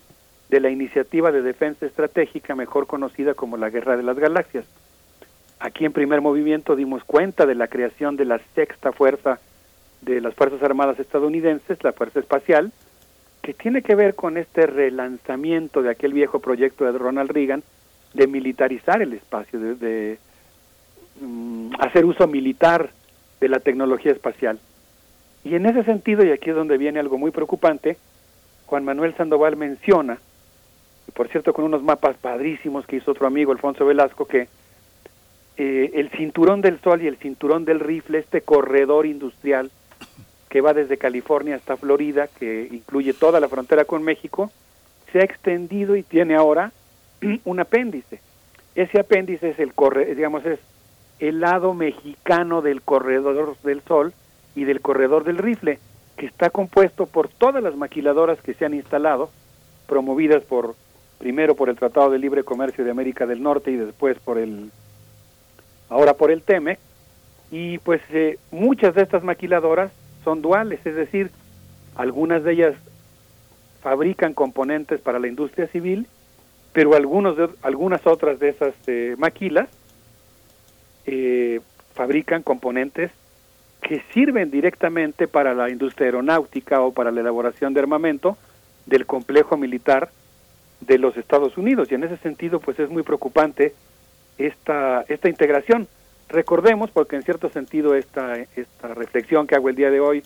[0.50, 4.66] de la iniciativa de defensa estratégica mejor conocida como la Guerra de las Galaxias.
[5.60, 9.40] Aquí en primer movimiento dimos cuenta de la creación de la sexta fuerza
[10.02, 12.72] de las Fuerzas Armadas estadounidenses, la Fuerza Espacial,
[13.42, 17.64] que tiene que ver con este relanzamiento de aquel viejo proyecto de Ronald Reagan
[18.14, 20.18] de militarizar el espacio, de,
[21.20, 22.90] Mm, hacer uso militar
[23.40, 24.60] de la tecnología espacial.
[25.44, 27.98] Y en ese sentido, y aquí es donde viene algo muy preocupante,
[28.66, 30.18] Juan Manuel Sandoval menciona,
[31.08, 34.48] y por cierto con unos mapas padrísimos que hizo otro amigo, Alfonso Velasco, que
[35.58, 39.70] eh, el cinturón del sol y el cinturón del rifle, este corredor industrial
[40.50, 44.52] que va desde California hasta Florida, que incluye toda la frontera con México,
[45.12, 46.72] se ha extendido y tiene ahora
[47.44, 48.20] un apéndice.
[48.76, 50.60] Ese apéndice es el corre, digamos es
[51.30, 54.14] el lado mexicano del corredor del Sol
[54.56, 55.80] y del corredor del Rifle,
[56.18, 59.30] que está compuesto por todas las maquiladoras que se han instalado,
[59.88, 60.76] promovidas por
[61.20, 64.70] primero por el Tratado de Libre Comercio de América del Norte y después por el
[65.90, 66.80] ahora por el TEMEC,
[67.52, 69.92] y pues eh, muchas de estas maquiladoras
[70.26, 71.32] son duales, es decir,
[71.96, 72.76] algunas de ellas
[73.82, 76.08] fabrican componentes para la industria civil,
[76.74, 79.70] pero algunos de, algunas otras de esas eh, maquilas
[81.06, 81.62] eh,
[81.94, 83.12] fabrican componentes
[83.82, 88.38] que sirven directamente para la industria aeronáutica o para la elaboración de armamento
[88.86, 90.10] del complejo militar
[90.82, 91.92] de los Estados Unidos.
[91.92, 93.74] Y en ese sentido pues es muy preocupante
[94.38, 95.88] esta esta integración.
[96.30, 100.24] Recordemos porque en cierto sentido esta esta reflexión que hago el día de hoy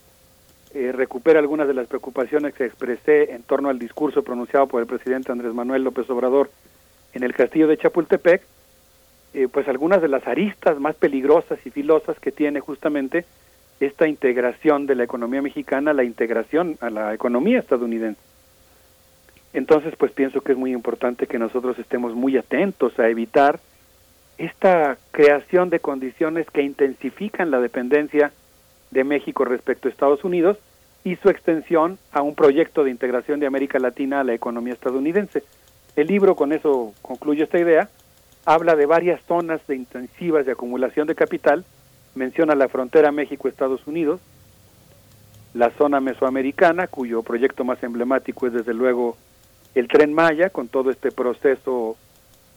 [0.73, 4.88] eh, recupera algunas de las preocupaciones que expresé en torno al discurso pronunciado por el
[4.88, 6.51] presidente Andrés Manuel López Obrador
[7.14, 8.43] en el castillo de Chapultepec
[9.38, 13.24] eh, pues algunas de las aristas más peligrosas y filosas que tiene justamente
[13.80, 18.19] esta integración de la economía mexicana, la integración a la economía estadounidense.
[19.53, 23.59] Entonces, pues pienso que es muy importante que nosotros estemos muy atentos a evitar
[24.40, 28.32] esta creación de condiciones que intensifican la dependencia
[28.90, 30.57] de México respecto a Estados Unidos
[31.03, 35.43] y su extensión a un proyecto de integración de América Latina a la economía estadounidense.
[35.95, 37.88] El libro, con eso concluye esta idea,
[38.48, 41.66] habla de varias zonas de intensivas de acumulación de capital,
[42.16, 44.22] menciona la frontera México-Estados Unidos,
[45.53, 49.17] la zona mesoamericana, cuyo proyecto más emblemático es desde luego
[49.76, 51.98] el tren Maya, con todo este proceso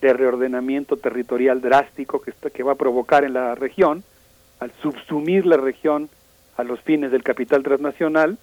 [0.01, 4.05] de reordenamiento territorial drástico que, que va a provocar en la región,
[4.61, 6.09] al subsumir la región
[6.57, 8.39] a los fines del capital transnacional,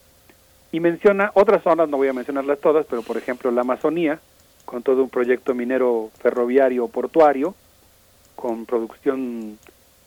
[0.74, 4.19] y menciona otras zonas, no voy a mencionarlas todas, pero por ejemplo la Amazonía,
[4.67, 7.55] con todo un proyecto minero ferroviario portuario,
[8.35, 9.57] con producción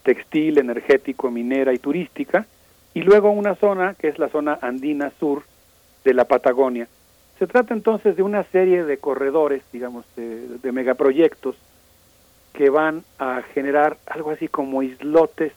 [0.03, 2.47] textil, energético, minera y turística,
[2.93, 5.45] y luego una zona que es la zona andina sur
[6.05, 6.89] de la Patagonia.
[7.39, 11.57] Se trata entonces de una serie de corredores, digamos, de, megaproyectos
[12.53, 15.55] que van a generar algo así como islotes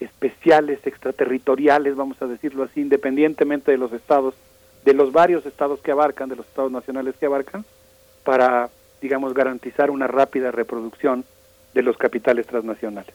[0.00, 4.34] especiales, extraterritoriales, vamos a decirlo así, independientemente de los estados,
[4.84, 7.64] de los varios estados que abarcan, de los estados nacionales que abarcan,
[8.24, 8.70] para,
[9.00, 11.24] digamos, garantizar una rápida reproducción
[11.74, 13.14] de los capitales transnacionales.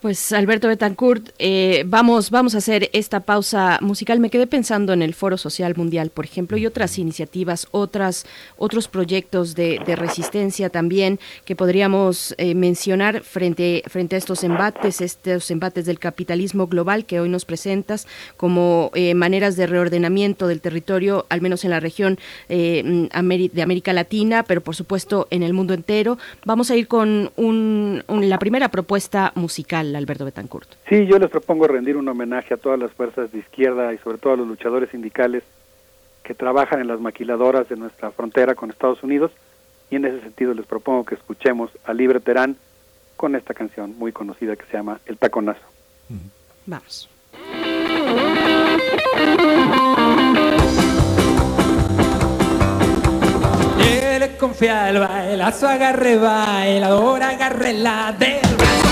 [0.00, 4.20] Pues Alberto Betancourt, eh, vamos, vamos a hacer esta pausa musical.
[4.20, 8.26] Me quedé pensando en el Foro Social Mundial, por ejemplo, y otras iniciativas, otras,
[8.58, 15.50] otros proyectos de, resistencia también que podríamos eh, mencionar frente, frente a estos embates, estos
[15.50, 21.24] embates del capitalismo global que hoy nos presentas como eh, maneras de reordenamiento del territorio,
[21.30, 22.18] al menos en la región
[22.48, 23.08] de
[23.62, 26.18] América Latina, pero por supuesto en el mundo entero.
[26.44, 29.85] Vamos a ir con un, la primera propuesta musical.
[29.94, 30.68] Alberto Betancourt.
[30.88, 34.18] Sí, yo les propongo rendir un homenaje a todas las fuerzas de izquierda y sobre
[34.18, 35.42] todo a los luchadores sindicales
[36.22, 39.30] que trabajan en las maquiladoras de nuestra frontera con Estados Unidos
[39.90, 42.56] y en ese sentido les propongo que escuchemos a Libre Terán
[43.16, 45.62] con esta canción muy conocida que se llama El Taconazo.
[46.66, 47.08] Vamos.
[54.38, 58.85] confía el bailazo, agarre bailadora, agarre la del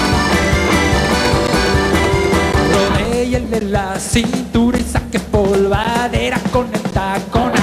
[3.37, 7.63] el de la cintura y saque polvadera con el taconazo.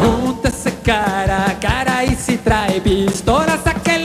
[0.00, 3.98] Júntese cara a cara y si trae pistola, saque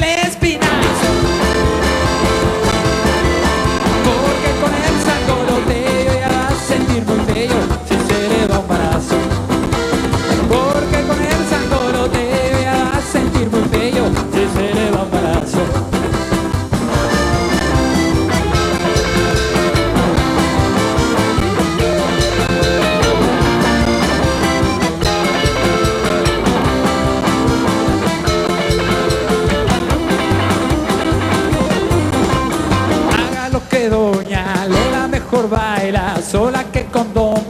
[35.34, 37.44] mejor baila sola que con Don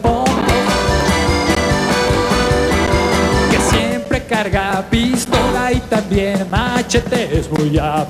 [3.52, 8.06] Que siempre carga pistola y también machetes muy a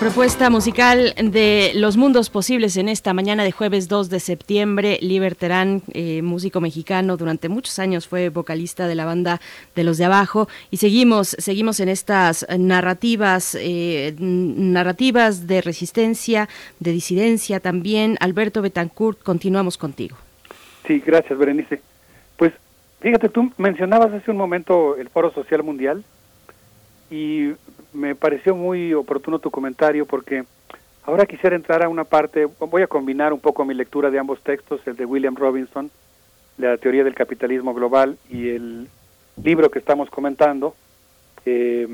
[0.00, 5.34] Propuesta musical de Los Mundos Posibles en esta mañana de jueves 2 de septiembre, Liber
[5.34, 9.40] Terán, eh, músico mexicano, durante muchos años fue vocalista de la banda
[9.74, 16.92] de Los de Abajo y seguimos, seguimos en estas narrativas, eh, narrativas de resistencia, de
[16.92, 18.16] disidencia también.
[18.20, 20.16] Alberto Betancourt, continuamos contigo.
[20.86, 21.80] Sí, gracias, Berenice.
[22.36, 22.52] Pues
[23.00, 26.04] fíjate, tú mencionabas hace un momento el Foro Social Mundial
[27.10, 27.52] y
[27.92, 30.44] me pareció muy oportuno tu comentario porque
[31.04, 34.42] ahora quisiera entrar a una parte, voy a combinar un poco mi lectura de ambos
[34.42, 35.90] textos, el de William Robinson,
[36.58, 38.88] la teoría del capitalismo global y el
[39.42, 40.74] libro que estamos comentando,
[41.46, 41.88] eh,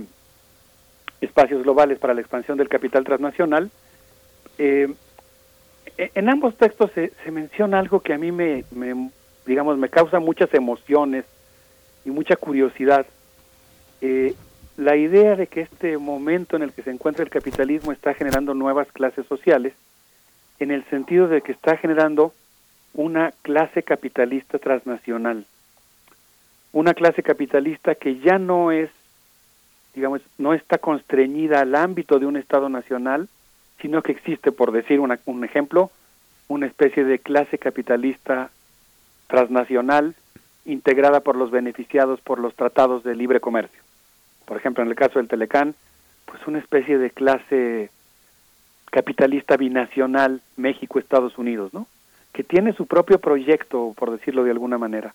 [1.20, 3.70] Espacios Globales para la Expansión del Capital Transnacional.
[4.59, 4.93] Eh,
[5.97, 9.10] e-, en ambos textos se, menciona algo que a mí me, me,
[9.47, 11.25] digamos, me causa muchas emociones
[12.05, 13.07] y mucha curiosidad.
[14.01, 14.34] Eh,
[14.77, 18.55] la idea de que este momento en el que se encuentra el capitalismo está generando
[18.55, 19.73] nuevas clases sociales,
[20.59, 22.33] en el sentido de que está generando
[22.93, 25.47] una clase capitalista transnacional,
[26.73, 28.91] una clase capitalista que ya no es,
[29.94, 33.28] digamos, no está constreñida al ámbito de un Estado nacional,
[33.81, 35.91] sino que existe, por decir un ejemplo,
[36.49, 38.51] una especie de clase capitalista
[39.28, 40.15] transnacional
[40.65, 43.83] integrada por los beneficiados por los tratados de libre comercio
[44.44, 45.74] por ejemplo, en el caso del Telecán,
[46.24, 47.90] pues una especie de clase
[48.90, 51.86] capitalista binacional México-Estados Unidos, ¿no?
[52.32, 55.14] Que tiene su propio proyecto, por decirlo de alguna manera.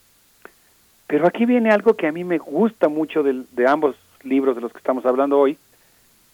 [1.07, 4.61] Pero aquí viene algo que a mí me gusta mucho de, de ambos libros de
[4.61, 5.57] los que estamos hablando hoy,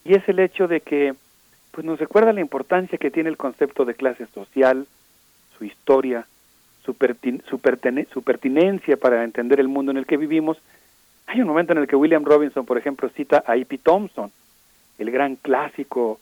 [0.04, 1.16] y es el hecho de que
[1.72, 4.88] pues nos recuerda la importancia que tiene el concepto de clase social,
[5.58, 6.26] su historia,
[6.86, 6.96] su,
[7.50, 7.60] su,
[8.14, 10.58] su pertinencia para entender el mundo en el que vivimos
[11.28, 13.80] hay un momento en el que William Robinson, por ejemplo, cita a E.P.
[13.80, 14.32] Thompson,
[14.98, 16.20] el gran clásico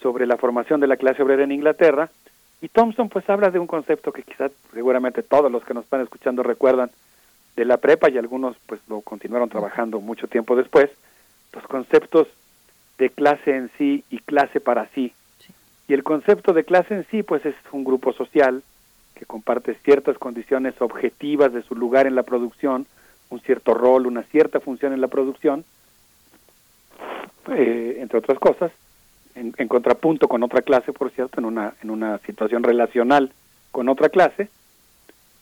[0.00, 2.10] sobre la formación de la clase obrera en Inglaterra,
[2.60, 6.00] y Thompson pues habla de un concepto que quizás seguramente todos los que nos están
[6.00, 6.90] escuchando recuerdan
[7.54, 10.90] de la prepa y algunos pues lo continuaron trabajando mucho tiempo después,
[11.52, 12.28] los conceptos
[12.98, 15.12] de clase en sí y clase para sí.
[15.88, 18.62] Y el concepto de clase en sí pues es un grupo social
[19.14, 22.86] que comparte ciertas condiciones objetivas de su lugar en la producción,
[23.30, 25.64] un cierto rol, una cierta función en la producción,
[27.52, 28.72] eh, entre otras cosas,
[29.34, 33.32] en, contrapunto con otra clase, por cierto, en una, en una situación relacional
[33.70, 34.48] con otra clase,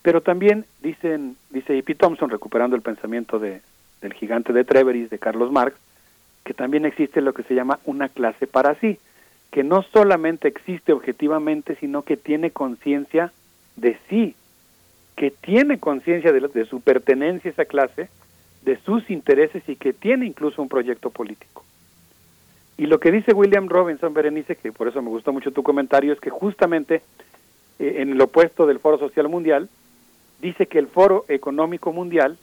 [0.02, 1.94] pero también dicen, dice E.P.
[1.94, 3.62] Thompson, recuperando el pensamiento de,
[4.00, 5.76] del gigante de Treveris, de Carlos Marx,
[6.44, 8.98] que también existe lo que se llama una clase para sí,
[9.50, 13.32] que no solamente existe objetivamente, sino que tiene conciencia
[13.76, 14.34] de sí,
[15.16, 18.08] que tiene conciencia de, su pertenencia a esa clase,
[18.62, 21.64] de sus intereses y que tiene incluso un proyecto político.
[22.76, 26.12] Y lo que dice William Robinson, Berenice, que por eso me gustó mucho tu comentario,
[26.12, 27.02] es que justamente
[27.78, 29.68] eh, en el opuesto del Foro Social Mundial,
[30.40, 32.36] dice que el Foro Económico Mundial,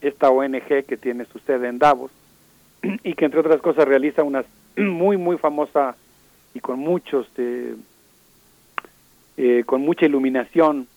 [0.00, 2.10] esta ONG que tiene su sede en Davos,
[3.02, 4.44] y que entre otras cosas realiza una
[4.76, 5.96] muy, muy famosa
[6.54, 7.74] y con muchos, eh,
[9.36, 10.88] eh, con mucha iluminación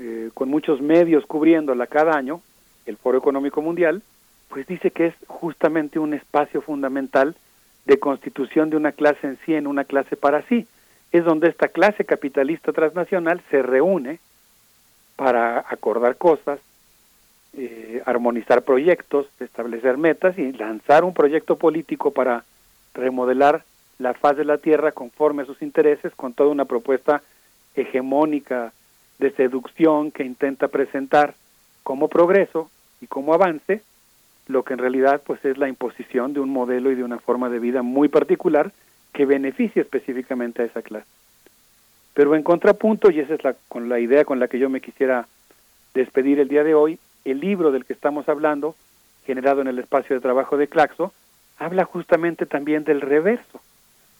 [0.00, 2.40] eh, con muchos medios cubriéndola cada año,
[2.86, 4.02] el Foro Económico Mundial,
[4.48, 7.36] pues dice que es justamente un espacio fundamental
[7.84, 10.66] de constitución de una clase en sí en una clase para sí.
[11.12, 14.20] Es donde esta clase capitalista transnacional se reúne
[15.16, 16.60] para acordar cosas,
[17.52, 22.44] eh, armonizar proyectos, establecer metas y lanzar un proyecto político para
[22.94, 23.64] remodelar
[23.98, 27.22] la faz de la Tierra conforme a sus intereses, con toda una propuesta
[27.74, 28.72] hegemónica
[29.20, 31.34] de seducción que intenta presentar
[31.82, 33.82] como progreso y como avance,
[34.48, 37.48] lo que en realidad pues es la imposición de un modelo y de una forma
[37.50, 38.72] de vida muy particular
[39.12, 41.06] que beneficia específicamente a esa clase.
[42.14, 44.80] Pero en contrapunto, y esa es la, con la idea con la que yo me
[44.80, 45.28] quisiera
[45.94, 48.74] despedir el día de hoy, el libro del que estamos hablando,
[49.26, 51.12] generado en el espacio de trabajo de Claxo,
[51.58, 53.60] habla justamente también del reverso.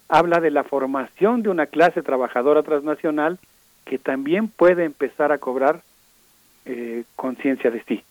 [0.09, 3.39] Habla de la formación de una clase trabajadora transnacional
[3.84, 5.83] que también puede empezar a cobrar
[6.65, 8.02] eh, conciencia de sí,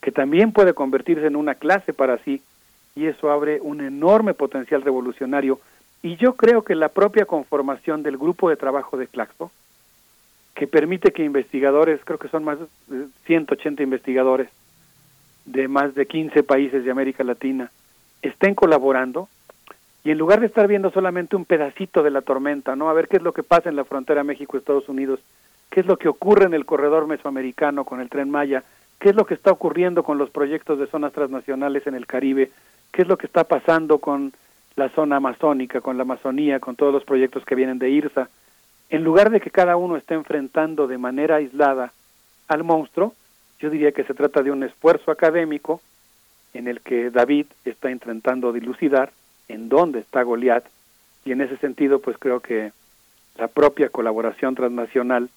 [0.00, 2.42] que también puede convertirse en una clase para sí,
[2.94, 5.60] y eso abre un enorme potencial revolucionario.
[6.02, 9.50] Y yo creo que la propia conformación del grupo de trabajo de Claxo,
[10.54, 14.48] que permite que investigadores, creo que son más de 180 investigadores
[15.44, 17.70] de más de 15 países de América Latina,
[18.22, 19.28] estén colaborando,
[20.06, 22.88] y en lugar de estar viendo solamente un pedacito de la tormenta, ¿no?
[22.88, 25.18] A ver qué es lo que pasa en la frontera México-Estados Unidos,
[25.68, 28.62] qué es lo que ocurre en el corredor mesoamericano con el tren Maya,
[29.00, 32.52] qué es lo que está ocurriendo con los proyectos de zonas transnacionales en el Caribe,
[32.92, 34.32] qué es lo que está pasando con
[34.76, 38.28] la zona amazónica, con la Amazonía, con todos los proyectos que vienen de IRSA,
[38.90, 41.92] en lugar de que cada uno esté enfrentando de manera aislada
[42.46, 43.12] al monstruo,
[43.58, 45.80] yo diría que se trata de un esfuerzo académico
[46.54, 49.10] en el que David está intentando dilucidar
[49.48, 50.64] en dónde está Goliat
[51.24, 52.72] y en ese sentido pues creo que
[53.36, 55.28] la propia colaboración transnacional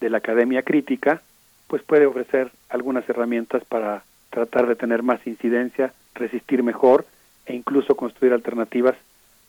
[0.00, 1.22] de la Academia Crítica
[1.66, 7.06] pues puede ofrecer algunas herramientas para tratar de tener más incidencia, resistir mejor
[7.46, 8.96] e incluso construir alternativas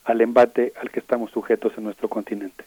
[0.06, 2.66] al embate al que estamos sujetos en nuestro continente.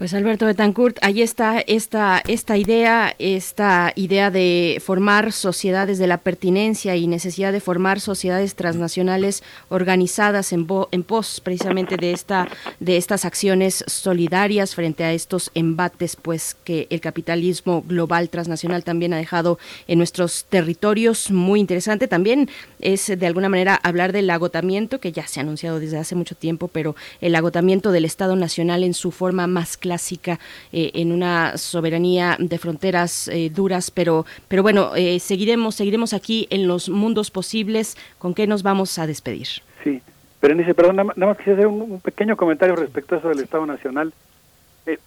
[0.00, 6.16] Pues Alberto Betancourt, ahí está esta, esta idea, esta idea de formar sociedades de la
[6.16, 12.48] pertinencia y necesidad de formar sociedades transnacionales organizadas en, en pos precisamente de esta,
[12.78, 19.12] de estas acciones solidarias frente a estos embates, pues que el capitalismo global transnacional también
[19.12, 21.30] ha dejado en nuestros territorios.
[21.30, 22.08] Muy interesante.
[22.08, 22.48] También
[22.80, 26.36] es de alguna manera hablar del agotamiento que ya se ha anunciado desde hace mucho
[26.36, 30.38] tiempo, pero el agotamiento del Estado Nacional en su forma más clara clásica
[30.72, 36.46] eh, en una soberanía de fronteras eh, duras, pero, pero bueno, eh, seguiremos, seguiremos aquí
[36.50, 37.96] en los mundos posibles.
[38.18, 39.48] ¿Con qué nos vamos a despedir?
[39.82, 40.00] Sí,
[40.40, 43.66] Berenice, perdón, nada, más quisiera hacer un, un, pequeño comentario respecto a eso del Estado
[43.66, 44.12] Nacional.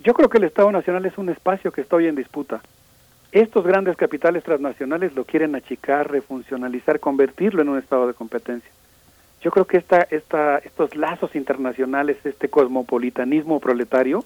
[0.03, 2.61] yo creo que el Estado Nacional es un espacio que está hoy en disputa.
[3.31, 8.69] Estos grandes capitales transnacionales lo quieren achicar, refuncionalizar, convertirlo en un estado de competencia.
[9.43, 14.23] Yo creo que esta, esta, estos lazos internacionales, este cosmopolitanismo proletario,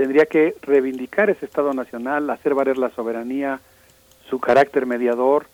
[0.00, 3.60] tendría que reivindicar ese Estado Nacional, hacer valer la soberanía,
[4.30, 5.44] su carácter mediador.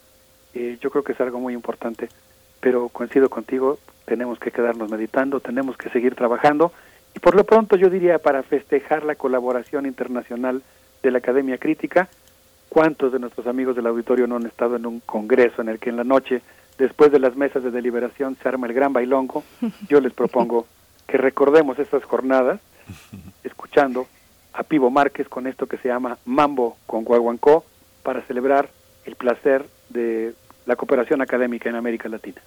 [0.54, 2.08] Eh, yo creo que es algo muy importante,
[2.60, 6.70] pero coincido contigo, tenemos que quedarnos meditando, tenemos que seguir trabajando
[7.12, 10.62] y por lo pronto yo diría para festejar la colaboración internacional
[11.02, 12.08] de la Academia Crítica,
[12.68, 15.90] ¿cuántos de nuestros amigos del auditorio no han estado en un congreso en el que
[15.90, 16.40] en la noche,
[16.78, 19.42] después de las mesas de deliberación, se arma el gran bailongo?
[19.88, 20.68] Yo les propongo
[21.08, 22.60] que recordemos estas jornadas
[23.42, 24.06] escuchando
[24.56, 27.64] a Pivo Márquez con esto que se llama Mambo con Guaguancó
[28.02, 28.70] para celebrar
[29.04, 32.40] el placer de la cooperación académica en América Latina.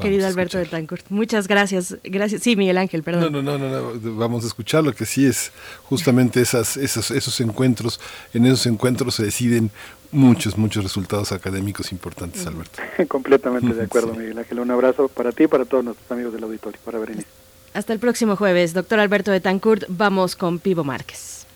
[0.00, 1.96] Querido Alberto de Tancourt, muchas gracias.
[2.04, 2.42] Gracias.
[2.42, 3.32] Sí, Miguel Ángel, perdón.
[3.32, 5.52] No, no, no, no, vamos a escuchar lo que sí es
[5.84, 8.00] justamente esas, esos, esos encuentros.
[8.32, 9.70] En esos encuentros se deciden
[10.12, 12.80] muchos, muchos resultados académicos importantes, Alberto.
[13.08, 14.60] Completamente de acuerdo, Miguel Ángel.
[14.60, 17.26] Un abrazo para ti y para todos nuestros amigos del auditorio, para Berenice.
[17.72, 19.84] Hasta el próximo jueves, doctor Alberto de Tancourt.
[19.88, 21.46] Vamos con Pivo Márquez.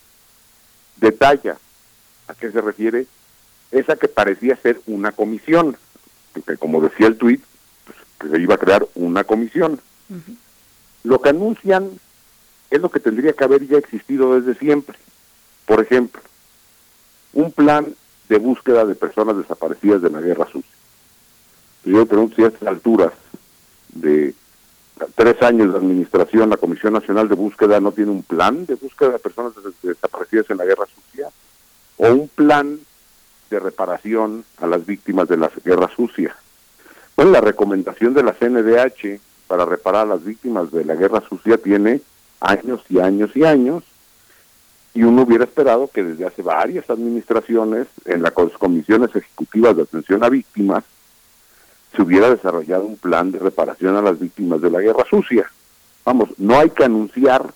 [0.96, 1.58] detalla
[2.26, 3.06] a qué se refiere
[3.70, 5.76] esa que parecía ser una comisión,
[6.32, 7.42] porque como decía el tuit,
[7.84, 9.80] pues, que se iba a crear una comisión.
[10.08, 10.36] Uh -huh.
[11.04, 11.90] Lo que anuncian
[12.70, 14.98] es lo que tendría que haber ya existido desde siempre.
[15.66, 16.20] Por ejemplo,
[17.32, 17.94] un plan
[18.28, 20.70] de búsqueda de personas desaparecidas de la guerra sucia.
[21.84, 23.12] Yo pregunto si a estas alturas
[23.88, 24.34] de
[25.14, 29.10] tres años de administración, la Comisión Nacional de Búsqueda no tiene un plan de búsqueda
[29.10, 29.52] de personas
[29.82, 31.28] desaparecidas en la guerra sucia,
[31.96, 32.78] o un plan
[33.50, 36.34] de reparación a las víctimas de la guerra sucia.
[37.16, 41.58] Bueno, la recomendación de la CNDH para reparar a las víctimas de la guerra sucia
[41.58, 42.00] tiene
[42.40, 43.82] años y años y años,
[44.94, 50.24] y uno hubiera esperado que desde hace varias administraciones, en las comisiones ejecutivas de atención
[50.24, 50.84] a víctimas,
[51.94, 55.50] se hubiera desarrollado un plan de reparación a las víctimas de la guerra sucia.
[56.04, 57.52] Vamos, no hay que anunciar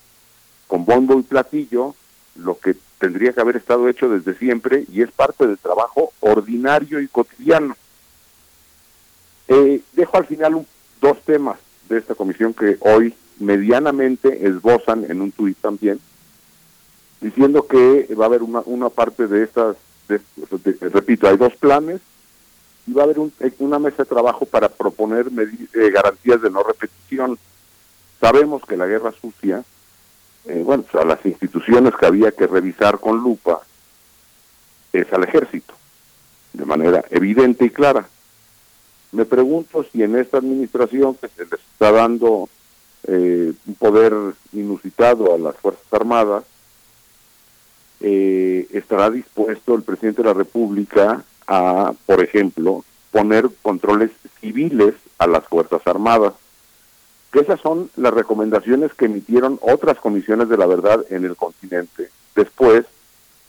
[0.66, 1.94] con bombo y platillo
[2.36, 7.00] lo que tendría que haber estado hecho desde siempre y es parte del trabajo ordinario
[7.00, 7.76] y cotidiano.
[9.48, 10.66] Eh, dejo al final un,
[11.00, 11.58] dos temas
[11.88, 16.00] de esta comisión que hoy medianamente esbozan en un tuit también,
[17.20, 19.76] diciendo que va a haber una, una parte de estas,
[20.08, 20.20] de,
[20.88, 22.00] repito, hay dos planes
[22.86, 26.62] y va a haber un, una mesa de trabajo para proponer eh, garantías de no
[26.62, 27.38] repetición.
[28.20, 29.64] Sabemos que la guerra sucia
[30.46, 33.62] eh, bueno, a las instituciones que había que revisar con lupa
[34.92, 35.74] es al ejército,
[36.52, 38.06] de manera evidente y clara.
[39.12, 42.48] Me pregunto si en esta administración que se les está dando
[43.06, 44.12] eh, un poder
[44.52, 46.44] inusitado a las Fuerzas Armadas,
[48.00, 55.26] eh, estará dispuesto el presidente de la República a, por ejemplo, poner controles civiles a
[55.26, 56.34] las Fuerzas Armadas
[57.40, 62.84] esas son las recomendaciones que emitieron otras comisiones de la verdad en el continente después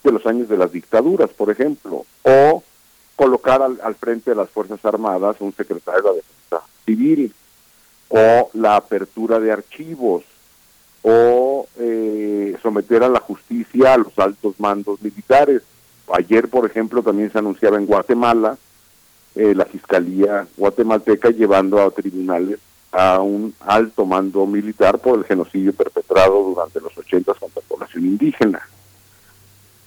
[0.02, 2.62] de los años de las dictaduras, por ejemplo, o
[3.16, 7.34] colocar al, al frente de las Fuerzas Armadas un secretario de la Defensa Civil,
[8.08, 10.22] o la apertura de archivos,
[11.02, 15.62] o eh, someter a la justicia a los altos mandos militares.
[16.12, 18.58] Ayer, por ejemplo, también se anunciaba en Guatemala
[19.34, 22.58] eh, la Fiscalía guatemalteca llevando a tribunales
[22.96, 28.06] a un alto mando militar por el genocidio perpetrado durante los 80 contra la población
[28.06, 28.66] indígena.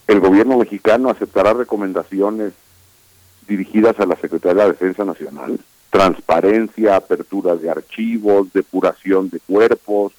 [0.06, 2.52] El gobierno mexicano aceptará recomendaciones
[3.48, 5.58] dirigidas a la Secretaría de Defensa Nacional,
[5.90, 10.12] transparencia, apertura de archivos, depuración de cuerpos,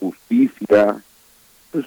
[0.00, 0.96] justicia.
[1.72, 1.84] Pues,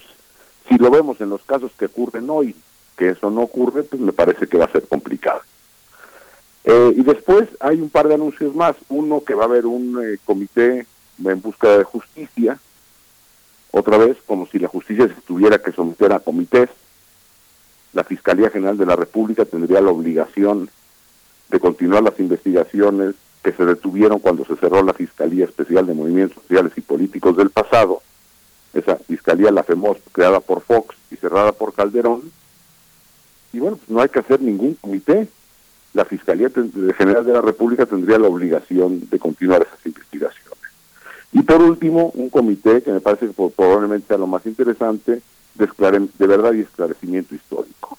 [0.70, 2.56] si lo vemos en los casos que ocurren hoy,
[2.96, 5.42] que eso no ocurre, pues me parece que va a ser complicado.
[6.70, 8.76] Eh, y después hay un par de anuncios más.
[8.90, 10.86] Uno que va a haber un eh, comité
[11.24, 12.60] en búsqueda de justicia,
[13.72, 16.70] otra vez como si la justicia se tuviera que someter a comités.
[17.94, 20.70] La Fiscalía General de la República tendría la obligación
[21.50, 26.44] de continuar las investigaciones que se detuvieron cuando se cerró la Fiscalía Especial de Movimientos
[26.44, 28.02] Sociales y Políticos del pasado,
[28.74, 32.30] esa Fiscalía, la FEMOS, creada por Fox y cerrada por Calderón,
[33.54, 35.30] y bueno, pues no hay que hacer ningún comité.
[35.94, 36.50] La Fiscalía
[36.98, 40.48] General de la República tendría la obligación de continuar esas investigaciones.
[41.34, 45.22] Y por último, un comité que me parece que probablemente sea lo más interesante,
[45.56, 47.98] de, de verdad y esclarecimiento histórico.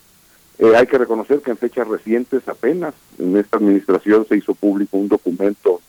[0.58, 4.96] Eh, hay que reconocer que en fechas recientes apenas en esta administración se hizo público
[4.96, 5.80] un documento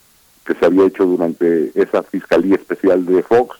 [0.45, 3.58] que se había hecho durante esa Fiscalía Especial de Fox.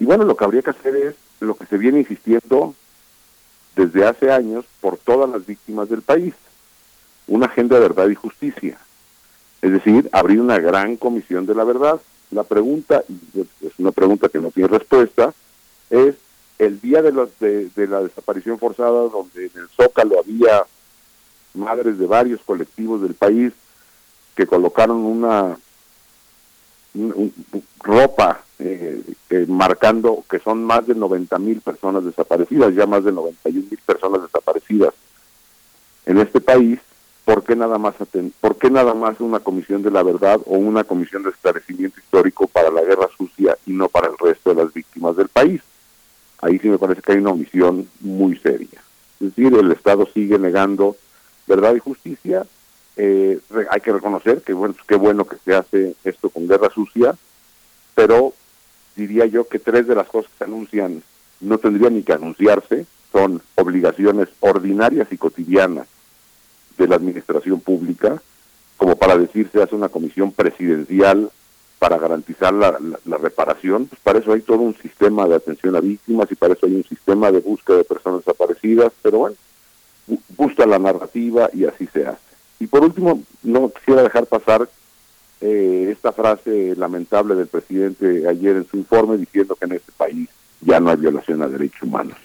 [0.00, 2.74] Y bueno, lo que habría que hacer es lo que se viene insistiendo
[3.76, 6.34] desde hace años por todas las víctimas del país,
[7.28, 8.78] una agenda de verdad y justicia.
[9.62, 12.00] Es decir, abrir una gran comisión de la verdad.
[12.30, 15.32] La pregunta, es una pregunta que no tiene respuesta,
[15.90, 16.16] es
[16.58, 20.64] el día de, los, de, la desaparición forzada, donde en el Zócalo había
[21.54, 23.52] madres de varios colectivos del país
[24.34, 25.56] que colocaron una
[27.80, 29.02] ropa eh,
[29.46, 34.22] marcando que son más de 90 mil personas desaparecidas, ya más de 91 mil personas
[34.22, 34.94] desaparecidas
[36.06, 36.80] en este país,
[37.28, 37.94] ¿por qué nada más
[38.70, 42.80] nada más una comisión de la verdad o una comisión de esclarecimiento histórico para la
[42.82, 45.60] guerra sucia y no para el resto de las víctimas del país?
[46.40, 48.80] Ahí sí me parece que hay una omisión muy seria.
[49.20, 50.96] Es decir, el Estado sigue negando
[51.46, 52.46] verdad y justicia.
[52.96, 53.38] Eh,
[53.70, 57.14] hay que reconocer que bueno, qué bueno que se hace esto con guerra sucia,
[57.94, 58.32] pero
[58.96, 61.02] diría yo que tres de las cosas que se anuncian
[61.40, 65.88] no tendrían ni que anunciarse, son obligaciones ordinarias y cotidianas
[66.78, 68.22] de la administración pública,
[68.76, 71.30] como para decir se hace una comisión presidencial
[71.78, 72.78] para garantizar la,
[73.18, 76.66] reparación, pues para eso hay todo un sistema de atención a víctimas y para eso
[76.66, 79.36] hay un sistema de búsqueda de personas desaparecidas, pero bueno,
[80.36, 82.18] busca la narrativa y así se hace.
[82.60, 84.68] Y por último, no quisiera dejar pasar
[85.40, 90.28] eh, esta frase lamentable del presidente ayer en su informe diciendo que en este país
[90.60, 92.16] ya no hay violación a derechos humanos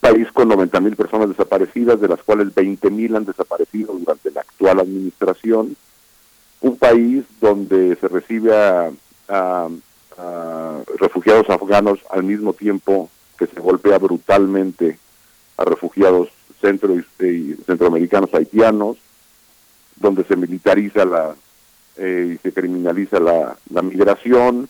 [0.00, 4.40] país con 90 mil personas desaparecidas, de las cuales 20 mil han desaparecido durante la
[4.40, 5.76] actual administración.
[6.62, 8.90] Un país donde se recibe a,
[10.98, 14.98] refugiados afganos al mismo tiempo que se golpea brutalmente
[15.56, 16.28] a refugiados
[16.60, 18.98] centro y, centroamericanos haitianos,
[19.96, 21.34] donde se militariza la
[21.96, 24.68] eh, y se criminaliza la, la migración,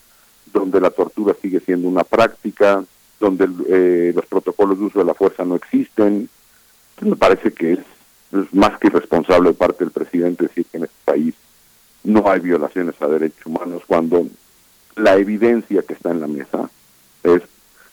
[0.52, 2.84] donde la tortura sigue siendo una práctica,
[3.20, 6.28] donde eh, los protocolos de uso de la fuerza no existen.
[7.00, 7.78] me parece que es,
[8.52, 11.34] más que irresponsable de parte del presidente decir que en este país
[12.02, 14.26] no hay violaciones a derechos humanos cuando
[14.96, 16.70] la evidencia que está en la mesa
[17.22, 17.42] es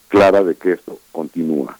[0.07, 1.77] clara de que esto continúa.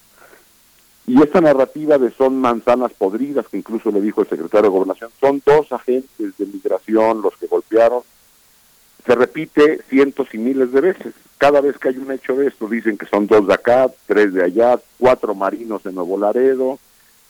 [1.06, 5.09] Y esta narrativa de son manzanas podridas, que incluso le dijo el secretario de Gobernación,
[5.22, 8.01] son dos agentes de migración los que golpearon,
[9.08, 11.14] se repite cientos y miles de veces.
[11.38, 14.34] Cada vez que hay un hecho de esto, dicen que son dos de acá, tres
[14.34, 16.77] de allá, cuatro marinos en Nuevo Laredo,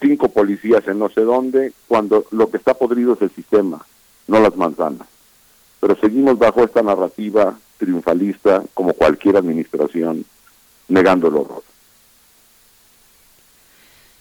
[0.02, 3.86] cinco policías en no sé dónde, cuando lo que está podrido es el sistema,
[4.28, 5.08] no las manzanas.
[5.80, 10.26] Pero seguimos bajo esta narrativa triunfalista, como cualquier administración,
[10.88, 11.64] negando el horror.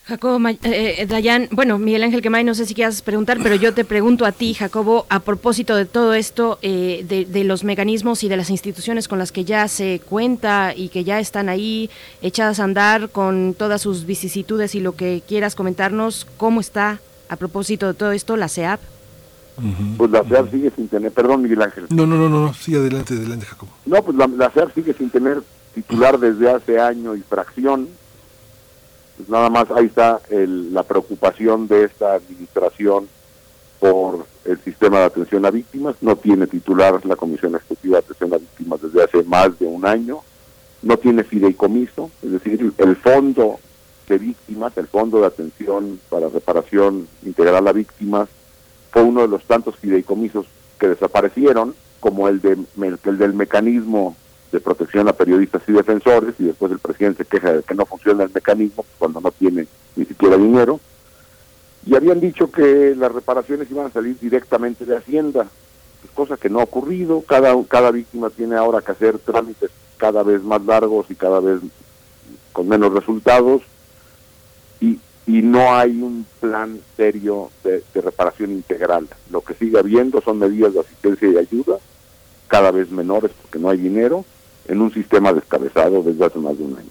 [0.06, 3.74] Jacobo, eh, eh, Dayan, bueno, Miguel Ángel Quemay, no sé si quieras preguntar, pero yo
[3.74, 8.28] te pregunto a ti, Jacobo, a propósito de todo esto, eh, de, los mecanismos y
[8.28, 11.90] de las instituciones con las que ya se cuenta y que ya están ahí
[12.22, 17.34] echadas a andar con todas sus vicisitudes y lo que quieras comentarnos, ¿cómo está a
[17.34, 18.78] propósito de todo esto la CEAP?
[19.96, 21.86] Pues la CEAP sigue sin tener, perdón Miguel Ángel.
[21.90, 23.72] No, no, no, no, sigue adelante, adelante Jacobo.
[23.84, 25.42] No, pues la, la CEAP sigue sin tener
[25.74, 27.88] titular desde hace año y fracción
[29.16, 33.08] pues nada más ahí está la preocupación de esta administración
[33.80, 35.96] por el sistema de atención a víctimas.
[36.00, 39.86] No tiene titular la Comisión Ejecutiva de Atención a Víctimas desde hace más de un
[39.86, 40.20] año.
[40.82, 43.58] No tiene fideicomiso, es decir, el fondo
[44.08, 48.28] de víctimas, el fondo de atención para reparación integral a víctimas,
[48.92, 50.46] fue uno de los tantos fideicomisos
[50.78, 52.58] que desaparecieron, como el, de,
[53.04, 54.14] el del mecanismo
[54.52, 57.84] de protección a periodistas y defensores y después el presidente se queja de que no
[57.84, 59.66] funciona el mecanismo cuando no tiene
[59.96, 60.80] ni siquiera dinero.
[61.84, 65.46] Y habían dicho que las reparaciones iban a salir directamente de Hacienda,
[66.00, 67.22] pues, cosa que no ha ocurrido.
[67.22, 71.60] Cada, cada víctima tiene ahora que hacer trámites cada vez más largos y cada vez
[72.52, 73.62] con menos resultados.
[74.80, 79.08] Y, y no hay un plan serio de, de reparación integral.
[79.30, 81.78] Lo que sigue habiendo son medidas de asistencia y ayuda,
[82.48, 84.24] cada vez menores porque no hay dinero,
[84.68, 86.90] en un sistema descabezado desde hace más de un año.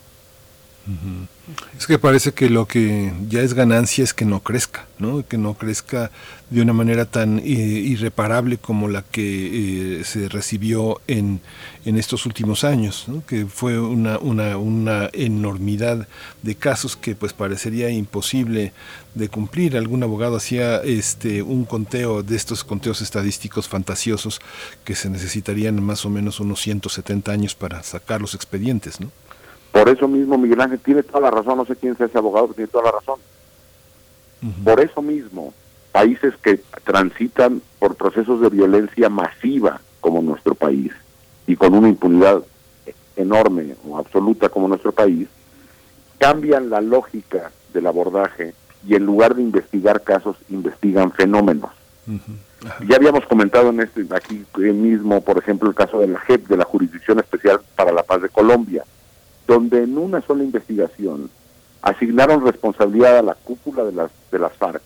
[1.77, 5.25] Es que parece que lo que ya es ganancia es que no crezca, ¿no?
[5.27, 6.11] Que no crezca
[6.49, 11.41] de una manera tan eh, irreparable como la que eh, se recibió en,
[11.85, 13.25] en estos últimos años, ¿no?
[13.25, 16.07] que fue una, una, una enormidad
[16.43, 18.73] de casos que pues parecería imposible
[19.15, 19.75] de cumplir.
[19.75, 24.39] Algún abogado hacía este un conteo de estos conteos estadísticos fantasiosos
[24.83, 29.11] que se necesitarían más o menos unos 170 años para sacar los expedientes, ¿no?
[29.75, 32.47] Por eso mismo Miguel Ángel tiene toda la razón, no sé quién sea ese abogado,
[32.47, 33.19] pero tiene toda la razón.
[34.63, 35.53] Por eso mismo,
[35.91, 40.93] países que transitan por procesos de violencia masiva como nuestro país
[41.45, 42.41] y con una impunidad
[43.17, 45.27] enorme o absoluta como nuestro país,
[46.19, 48.53] cambian la lógica del abordaje
[48.87, 51.71] y en lugar de investigar casos, investigan fenómenos.
[52.87, 56.55] Ya habíamos comentado en este aquí mismo, por ejemplo, el caso de la JEP, de
[56.55, 58.85] la Jurisdicción Especial para la Paz de Colombia,
[59.48, 61.30] donde en una sola investigación
[61.82, 64.82] asignaron responsabilidad a la cúpula de las, de las FARC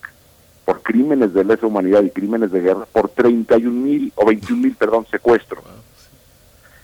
[0.66, 4.76] por crímenes de lesa humanidad y crímenes de guerra por 31 mil o 21 mil,
[4.76, 5.64] perdón, secuestros.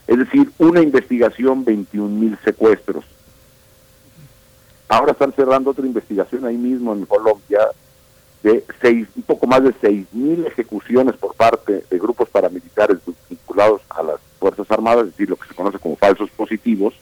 [0.06, 3.04] Es decir, una investigación, 21 mil secuestros.
[4.88, 7.60] Ahora están cerrando otra investigación ahí mismo en Colombia
[8.42, 12.98] de seis, un poco más de 6 mil ejecuciones por parte de grupos paramilitares
[13.28, 16.94] vinculados a las Fuerzas Armadas, es decir, lo que se conoce como falsos positivos,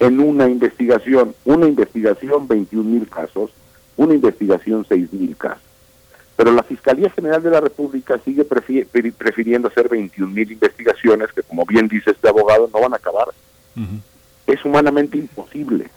[0.00, 3.50] en una investigación, una investigación 21 mil casos,
[3.96, 5.62] una investigación 6 mil casos.
[6.36, 11.66] Pero la Fiscalía General de la República sigue prefiriendo hacer 21 mil investigaciones que, como
[11.66, 13.28] bien dice este abogado, no van a acabar.
[14.46, 15.90] Es humanamente imposible.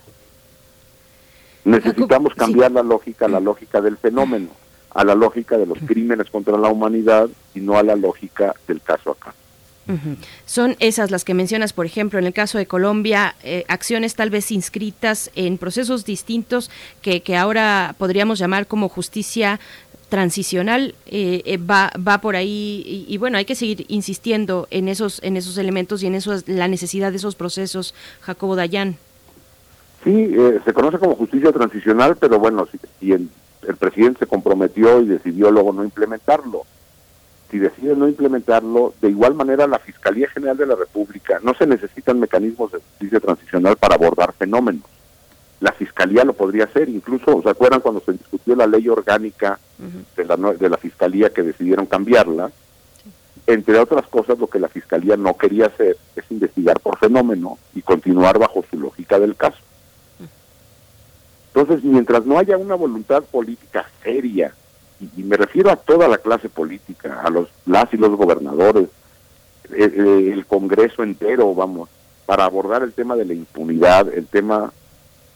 [1.64, 4.49] Necesitamos cambiar la lógica, la lógica del fenómeno,
[4.93, 8.82] a la lógica de los crímenes contra la humanidad y no a la lógica del
[8.82, 9.33] caso acá.
[10.45, 14.30] Son esas las que mencionas, por ejemplo, en el caso de Colombia, eh, acciones tal
[14.30, 16.72] vez inscritas en procesos distintos
[17.02, 19.60] que, que ahora podríamos llamar como justicia
[20.08, 25.20] transicional eh, eh, va, va por ahí y, bueno hay que seguir insistiendo en esos
[25.24, 27.95] en esos elementos y en eso la necesidad de esos procesos.
[28.22, 28.98] Jacobo Dayan
[30.03, 32.68] sí se conoce como justicia transicional pero bueno
[33.00, 33.28] si, el,
[33.68, 36.64] el, presidente se comprometió y decidió luego no implementarlo
[37.53, 41.67] si decide no implementarlo, de igual manera la Fiscalía General de la República, no se
[41.67, 44.90] necesitan mecanismos de justicia transicional para abordar fenómenos.
[45.59, 49.59] La Fiscalía lo podría hacer, incluso, ¿se acuerdan cuando se discutió la ley orgánica
[50.17, 52.51] de, la, de la Fiscalía que decidieron cambiarla?
[53.45, 57.83] Entre otras cosas, lo que la Fiscalía no quería hacer es investigar por fenómeno y
[57.83, 59.59] continuar bajo su lógica del caso.
[61.53, 64.56] Entonces, mientras no haya una voluntad política seria
[65.00, 68.88] y me refiero a toda la clase política, a los las y los gobernadores,
[69.72, 71.90] el, eh, el, Congreso entero, vamos,
[72.26, 74.72] para abordar el tema de la impunidad, el tema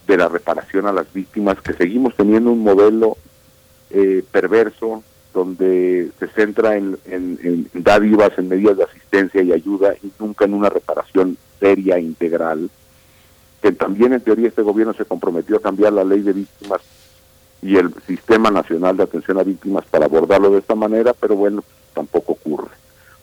[0.05, 3.17] de la reparación a las víctimas, que seguimos teniendo un modelo
[3.89, 5.03] eh, perverso
[5.33, 7.39] donde se centra en, en,
[7.73, 12.69] en dádivas, en medidas de asistencia y ayuda y nunca en una reparación seria, integral,
[13.61, 16.81] que también en teoría este gobierno se comprometió a cambiar la ley de víctimas
[17.61, 21.63] y el Sistema Nacional de Atención a Víctimas para abordarlo de esta manera, pero bueno,
[21.93, 22.71] tampoco ocurre.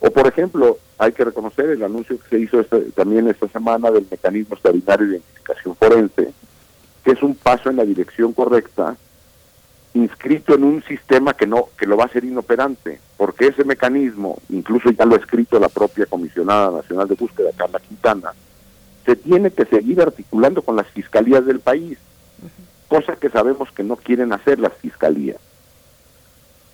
[0.00, 2.64] O por ejemplo, hay que reconocer el anuncio que se hizo
[2.94, 6.32] también esta semana del mecanismo extraordinario de identificación forense,
[7.04, 8.96] que es un paso en la dirección correcta,
[9.94, 14.38] inscrito en un sistema que no que lo va a hacer inoperante, porque ese mecanismo,
[14.50, 18.32] incluso ya lo ha escrito la propia comisionada nacional de búsqueda Carla Quintana,
[19.06, 21.98] se tiene que seguir articulando con las fiscalías del país
[22.94, 25.38] cosa que sabemos que no quieren hacer las fiscalías.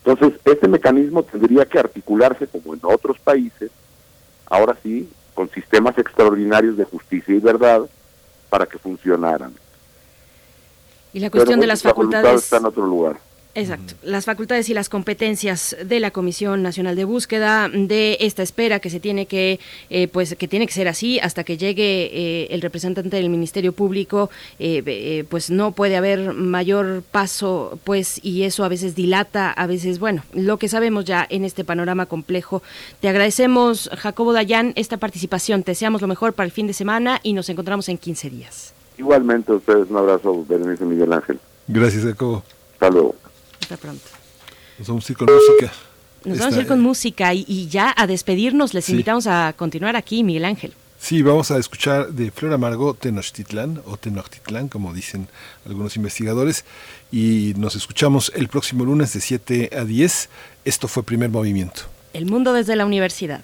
[0.04, 3.70] Entonces, este mecanismo tendría que articularse como en otros países,
[4.44, 7.88] ahora sí, con sistemas extraordinarios de justicia y verdad
[8.50, 9.54] para que funcionaran.
[11.14, 13.18] Y la cuestión de las facultades está en otro lugar.
[13.54, 13.94] Exacto.
[14.04, 18.90] Las facultades y las competencias de la Comisión Nacional de Búsqueda, de esta espera que
[18.90, 19.58] se tiene que,
[19.90, 23.72] eh, pues, que tiene que ser así hasta que llegue eh, el representante del Ministerio
[23.72, 24.30] Público,
[24.60, 29.98] eh, pues no puede haber mayor paso, pues, y eso a veces dilata, a veces,
[29.98, 32.62] bueno, lo que sabemos ya en este panorama complejo.
[33.00, 35.64] Te agradecemos, Jacobo Dayan, esta participación.
[35.64, 38.74] Te deseamos lo mejor para el fin de semana y nos encontramos en 15 días.
[38.96, 41.40] Igualmente, a ustedes un abrazo, Berenice Miguel Ángel.
[41.66, 42.44] Gracias, Jacobo.
[42.74, 43.14] Hasta luego.
[43.70, 44.02] Hasta pronto.
[44.80, 45.72] Nos vamos a ir con música.
[46.24, 50.24] Nos vamos a ir con música y, ya a despedirnos les invitamos a continuar aquí,
[50.24, 50.74] Miguel Ángel.
[50.98, 55.28] Sí, vamos a escuchar de Flor Amargo Tenochtitlán o Tenochtitlán, como dicen
[55.64, 56.64] algunos investigadores,
[57.12, 60.28] y nos escuchamos el próximo lunes de 7 a 10.
[60.64, 61.82] Esto fue Primer Movimiento.
[62.12, 63.42] El mundo desde la universidad.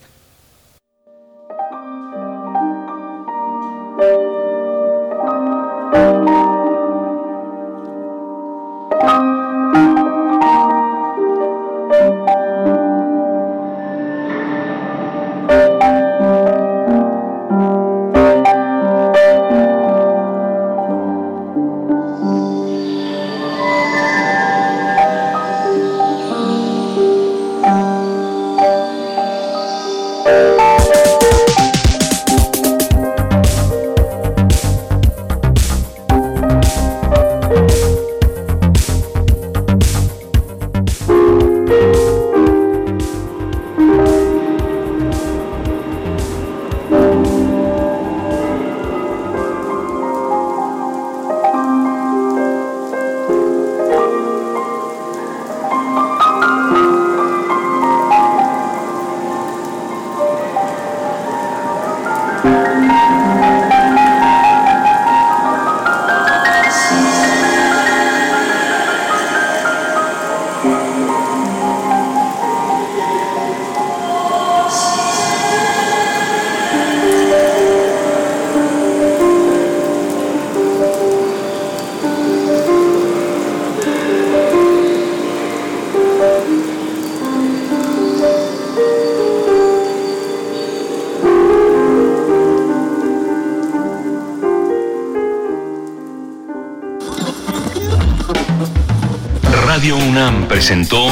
[100.66, 101.06] Presentó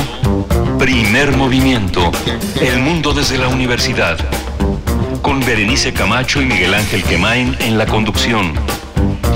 [0.81, 2.10] Primer Movimiento,
[2.60, 4.18] El Mundo desde la Universidad,
[5.23, 8.55] con Berenice Camacho y Miguel Ángel Quemain en la conducción,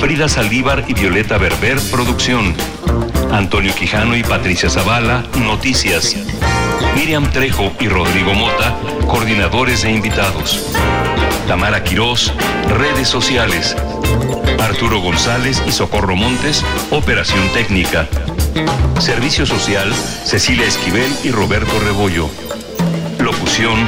[0.00, 2.52] Frida Saldívar y Violeta Berber, producción,
[3.30, 6.16] Antonio Quijano y Patricia Zavala, noticias,
[6.96, 10.66] Miriam Trejo y Rodrigo Mota, coordinadores e invitados,
[11.46, 12.32] Tamara Quirós,
[12.76, 13.76] redes sociales,
[14.58, 18.08] Arturo González y Socorro Montes, operación técnica.
[19.00, 19.92] Servicio Social,
[20.24, 22.28] Cecilia Esquivel y Roberto Rebollo.
[23.18, 23.78] Locución,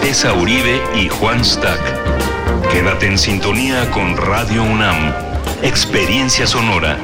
[0.00, 1.80] Tessa Uribe y Juan Stack.
[2.70, 5.12] Quédate en sintonía con Radio UNAM.
[5.62, 6.98] Experiencia sonora.